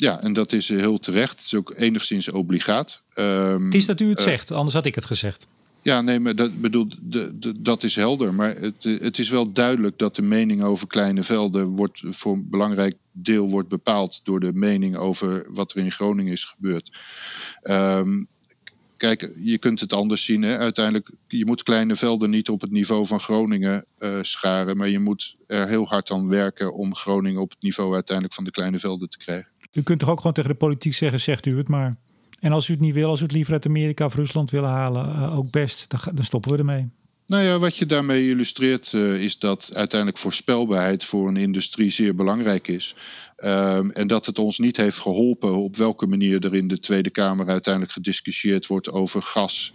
Ja, 0.00 0.20
en 0.22 0.32
dat 0.32 0.52
is 0.52 0.68
heel 0.68 0.98
terecht. 0.98 1.30
Het 1.30 1.40
is 1.40 1.54
ook 1.54 1.74
enigszins 1.76 2.30
obligaat. 2.30 3.02
Um, 3.14 3.64
het 3.64 3.74
is 3.74 3.86
dat 3.86 4.00
u 4.00 4.08
het 4.08 4.18
uh, 4.18 4.26
zegt, 4.26 4.50
anders 4.50 4.74
had 4.74 4.86
ik 4.86 4.94
het 4.94 5.04
gezegd. 5.04 5.46
Ja, 5.82 6.00
nee, 6.00 6.20
maar 6.20 6.36
dat, 6.36 6.60
bedoel, 6.60 6.86
de, 7.02 7.38
de, 7.38 7.62
dat 7.62 7.82
is 7.82 7.96
helder. 7.96 8.34
Maar 8.34 8.54
het, 8.56 8.84
het 8.84 9.18
is 9.18 9.28
wel 9.28 9.52
duidelijk 9.52 9.98
dat 9.98 10.16
de 10.16 10.22
mening 10.22 10.62
over 10.62 10.86
kleine 10.86 11.22
velden 11.22 11.66
wordt 11.66 12.02
voor 12.04 12.32
een 12.32 12.50
belangrijk 12.50 12.94
deel 13.12 13.48
wordt 13.48 13.68
bepaald 13.68 14.20
door 14.24 14.40
de 14.40 14.52
mening 14.52 14.96
over 14.96 15.46
wat 15.48 15.72
er 15.72 15.78
in 15.78 15.92
Groningen 15.92 16.32
is 16.32 16.44
gebeurd. 16.44 16.98
Um, 17.62 18.26
kijk, 18.96 19.30
je 19.42 19.58
kunt 19.58 19.80
het 19.80 19.92
anders 19.92 20.24
zien. 20.24 20.42
Hè? 20.42 20.58
Uiteindelijk, 20.58 21.10
je 21.28 21.46
moet 21.46 21.62
kleine 21.62 21.96
velden 21.96 22.30
niet 22.30 22.48
op 22.48 22.60
het 22.60 22.70
niveau 22.70 23.06
van 23.06 23.20
Groningen 23.20 23.84
uh, 23.98 24.18
scharen. 24.20 24.76
Maar 24.76 24.88
je 24.88 24.98
moet 24.98 25.36
er 25.46 25.68
heel 25.68 25.86
hard 25.86 26.10
aan 26.10 26.28
werken 26.28 26.74
om 26.74 26.94
Groningen 26.94 27.40
op 27.40 27.50
het 27.50 27.62
niveau 27.62 27.94
uiteindelijk 27.94 28.34
van 28.34 28.44
de 28.44 28.50
kleine 28.50 28.78
velden 28.78 29.08
te 29.08 29.18
krijgen. 29.18 29.48
U 29.72 29.82
kunt 29.82 29.98
toch 29.98 30.08
ook 30.08 30.18
gewoon 30.18 30.32
tegen 30.32 30.50
de 30.50 30.56
politiek 30.56 30.94
zeggen, 30.94 31.20
zegt 31.20 31.46
u 31.46 31.56
het 31.56 31.68
maar. 31.68 31.96
En 32.40 32.52
als 32.52 32.68
u 32.68 32.72
het 32.72 32.82
niet 32.82 32.94
wil, 32.94 33.08
als 33.08 33.20
u 33.20 33.22
het 33.22 33.32
liever 33.32 33.52
uit 33.52 33.66
Amerika 33.66 34.04
of 34.04 34.14
Rusland 34.14 34.50
willen 34.50 34.70
halen, 34.70 35.08
uh, 35.08 35.38
ook 35.38 35.50
best, 35.50 35.90
dan, 35.90 36.00
dan, 36.14 36.24
stoppen 36.24 36.52
we 36.52 36.58
ermee. 36.58 36.88
Nou 37.26 37.44
ja, 37.44 37.58
wat 37.58 37.76
je 37.76 37.86
daarmee 37.86 38.28
illustreert 38.28 38.92
uh, 38.92 39.22
is 39.22 39.38
dat 39.38 39.70
uiteindelijk 39.74 40.20
voorspelbaarheid 40.20 41.04
voor 41.04 41.28
een 41.28 41.36
industrie 41.36 41.90
zeer 41.90 42.14
belangrijk 42.14 42.68
is. 42.68 42.94
Um, 43.36 43.90
en 43.90 44.06
dat 44.06 44.26
het 44.26 44.38
ons 44.38 44.58
niet 44.58 44.76
heeft 44.76 44.98
geholpen 44.98 45.54
op 45.54 45.76
welke 45.76 46.06
manier 46.06 46.44
er 46.44 46.54
in 46.54 46.68
de 46.68 46.78
Tweede 46.78 47.10
Kamer 47.10 47.48
uiteindelijk 47.48 47.92
gediscussieerd 47.92 48.66
wordt 48.66 48.90
over 48.90 49.22
gas. 49.22 49.72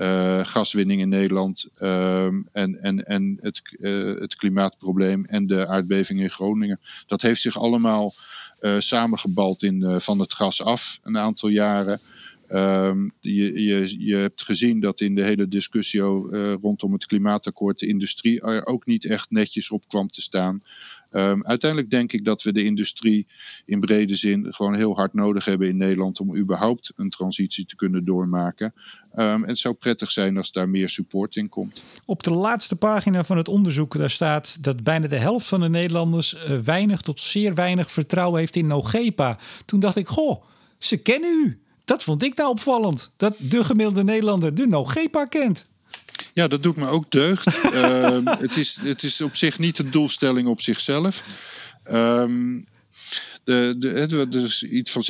Uh, 0.00 0.40
gaswinning 0.44 1.00
in 1.00 1.08
Nederland 1.08 1.66
um, 1.82 2.48
en, 2.52 2.82
en, 2.82 3.04
en 3.04 3.38
het, 3.40 3.62
het 4.18 4.36
klimaatprobleem 4.36 5.24
en 5.24 5.46
de 5.46 5.68
aardbeving 5.68 6.20
in 6.20 6.30
Groningen. 6.30 6.80
Dat 7.06 7.22
heeft 7.22 7.40
zich 7.40 7.58
allemaal 7.58 8.14
samengebald 8.78 9.62
in 9.62 10.00
van 10.00 10.18
het 10.18 10.34
gas 10.34 10.62
af 10.62 10.98
een 11.02 11.18
aantal 11.18 11.48
jaren. 11.48 12.00
Um, 12.54 13.12
je, 13.20 13.62
je, 13.62 14.04
je 14.06 14.14
hebt 14.14 14.42
gezien 14.42 14.80
dat 14.80 15.00
in 15.00 15.14
de 15.14 15.22
hele 15.22 15.48
discussie 15.48 16.00
uh, 16.00 16.52
rondom 16.60 16.92
het 16.92 17.06
klimaatakkoord 17.06 17.78
de 17.78 17.86
industrie 17.86 18.40
er 18.40 18.66
ook 18.66 18.86
niet 18.86 19.06
echt 19.06 19.30
netjes 19.30 19.70
op 19.70 19.88
kwam 19.88 20.08
te 20.08 20.22
staan. 20.22 20.62
Um, 21.10 21.44
uiteindelijk 21.44 21.90
denk 21.90 22.12
ik 22.12 22.24
dat 22.24 22.42
we 22.42 22.52
de 22.52 22.64
industrie 22.64 23.26
in 23.66 23.80
brede 23.80 24.14
zin 24.14 24.46
gewoon 24.54 24.74
heel 24.74 24.94
hard 24.94 25.14
nodig 25.14 25.44
hebben 25.44 25.68
in 25.68 25.76
Nederland 25.76 26.20
om 26.20 26.36
überhaupt 26.36 26.92
een 26.94 27.10
transitie 27.10 27.64
te 27.64 27.76
kunnen 27.76 28.04
doormaken. 28.04 28.72
Um, 29.14 29.24
en 29.24 29.48
het 29.48 29.58
zou 29.58 29.74
prettig 29.74 30.10
zijn 30.10 30.36
als 30.36 30.52
daar 30.52 30.68
meer 30.68 30.88
support 30.88 31.36
in 31.36 31.48
komt. 31.48 31.84
Op 32.06 32.22
de 32.22 32.32
laatste 32.32 32.76
pagina 32.76 33.24
van 33.24 33.36
het 33.36 33.48
onderzoek 33.48 33.96
daar 33.98 34.10
staat 34.10 34.62
dat 34.64 34.82
bijna 34.82 35.06
de 35.06 35.16
helft 35.16 35.46
van 35.46 35.60
de 35.60 35.68
Nederlanders 35.68 36.34
uh, 36.34 36.58
weinig 36.58 37.00
tot 37.00 37.20
zeer 37.20 37.54
weinig 37.54 37.90
vertrouwen 37.90 38.38
heeft 38.38 38.56
in 38.56 38.66
Nogepa. 38.66 39.38
Toen 39.66 39.80
dacht 39.80 39.96
ik, 39.96 40.08
goh, 40.08 40.44
ze 40.78 40.96
kennen 40.96 41.30
u. 41.46 41.58
Dat 41.84 42.02
vond 42.02 42.22
ik 42.22 42.36
nou 42.36 42.50
opvallend. 42.50 43.10
Dat 43.16 43.34
de 43.38 43.64
gemiddelde 43.64 44.04
Nederlander 44.04 44.54
de 44.54 44.66
Nogepa 44.66 45.24
kent. 45.24 45.64
Ja, 46.32 46.48
dat 46.48 46.62
doet 46.62 46.76
me 46.76 46.86
ook 46.86 47.10
deugd. 47.10 47.64
uh, 47.64 48.18
het, 48.46 48.56
is, 48.56 48.78
het 48.80 49.02
is 49.02 49.20
op 49.20 49.36
zich 49.36 49.58
niet 49.58 49.76
de 49.76 49.90
doelstelling 49.90 50.48
op 50.48 50.60
zichzelf. 50.60 51.24
Um, 51.90 52.66
de, 53.44 53.74
de, 53.78 54.26
dus 54.28 54.62
iets 54.62 54.90
van 54.90 55.02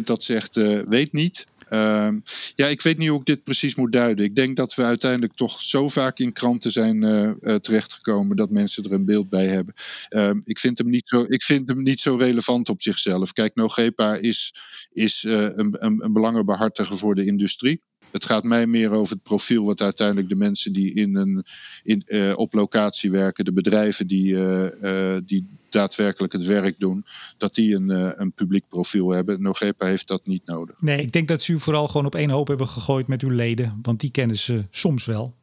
dat 0.04 0.22
zegt 0.22 0.56
uh, 0.56 0.80
weet 0.88 1.12
niet. 1.12 1.46
Um, 1.70 2.22
ja, 2.54 2.66
ik 2.66 2.82
weet 2.82 2.98
niet 2.98 3.08
hoe 3.08 3.20
ik 3.20 3.26
dit 3.26 3.42
precies 3.42 3.74
moet 3.74 3.92
duiden. 3.92 4.24
Ik 4.24 4.36
denk 4.36 4.56
dat 4.56 4.74
we 4.74 4.84
uiteindelijk 4.84 5.34
toch 5.34 5.62
zo 5.62 5.88
vaak 5.88 6.18
in 6.18 6.32
kranten 6.32 6.70
zijn 6.70 7.02
uh, 7.02 7.30
uh, 7.40 7.54
terechtgekomen 7.54 8.36
dat 8.36 8.50
mensen 8.50 8.84
er 8.84 8.92
een 8.92 9.04
beeld 9.04 9.28
bij 9.28 9.46
hebben. 9.46 9.74
Um, 10.10 10.42
ik, 10.44 10.58
vind 10.58 10.78
hem 10.78 10.88
niet 10.88 11.08
zo, 11.08 11.24
ik 11.28 11.42
vind 11.42 11.68
hem 11.68 11.82
niet 11.82 12.00
zo 12.00 12.16
relevant 12.16 12.68
op 12.68 12.82
zichzelf. 12.82 13.32
Kijk, 13.32 13.54
Nogepa 13.54 14.14
is, 14.14 14.54
is 14.92 15.24
uh, 15.24 15.42
een, 15.42 15.76
een, 15.78 16.04
een 16.04 16.12
belangenbehartiger 16.12 16.96
voor 16.96 17.14
de 17.14 17.24
industrie. 17.24 17.80
Het 18.10 18.24
gaat 18.24 18.44
mij 18.44 18.66
meer 18.66 18.90
over 18.90 19.14
het 19.14 19.22
profiel 19.22 19.64
wat 19.64 19.80
uiteindelijk 19.80 20.28
de 20.28 20.36
mensen 20.36 20.72
die 20.72 20.94
in 20.94 21.16
een, 21.16 21.44
in, 21.82 22.02
uh, 22.06 22.32
op 22.36 22.52
locatie 22.52 23.10
werken, 23.10 23.44
de 23.44 23.52
bedrijven 23.52 24.06
die, 24.06 24.32
uh, 24.32 24.64
uh, 24.82 25.16
die 25.24 25.48
daadwerkelijk 25.70 26.32
het 26.32 26.44
werk 26.44 26.74
doen, 26.78 27.04
dat 27.38 27.54
die 27.54 27.74
een, 27.74 28.20
een 28.20 28.32
publiek 28.32 28.64
profiel 28.68 29.10
hebben. 29.10 29.42
Nogepa 29.42 29.86
heeft 29.86 30.08
dat 30.08 30.26
niet 30.26 30.46
nodig. 30.46 30.76
Nee, 30.80 31.00
ik 31.00 31.12
denk 31.12 31.28
dat 31.28 31.42
ze 31.42 31.52
u 31.52 31.60
vooral 31.60 31.88
gewoon 31.88 32.06
op 32.06 32.14
één 32.14 32.30
hoop 32.30 32.48
hebben 32.48 32.68
gegooid 32.68 33.06
met 33.06 33.22
uw 33.22 33.30
leden, 33.30 33.78
want 33.82 34.00
die 34.00 34.10
kennen 34.10 34.38
ze 34.38 34.64
soms 34.70 35.06
wel. 35.06 35.34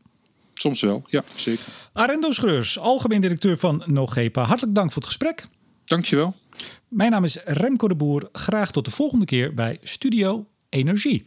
Soms 0.53 0.81
wel, 0.81 1.03
ja, 1.07 1.23
zeker. 1.35 1.65
Arendo 1.93 2.31
Schreurs, 2.31 2.79
algemeen 2.79 3.21
directeur 3.21 3.57
van 3.57 3.83
Nogepa. 3.85 4.43
Hartelijk 4.43 4.75
dank 4.75 4.91
voor 4.91 5.01
het 5.01 5.11
gesprek. 5.11 5.47
Dankjewel. 5.85 6.35
Mijn 6.87 7.11
naam 7.11 7.23
is 7.23 7.39
Remco 7.45 7.87
de 7.87 7.95
Boer. 7.95 8.29
Graag 8.31 8.71
tot 8.71 8.85
de 8.85 8.91
volgende 8.91 9.25
keer 9.25 9.53
bij 9.53 9.77
Studio 9.81 10.47
Energie. 10.69 11.25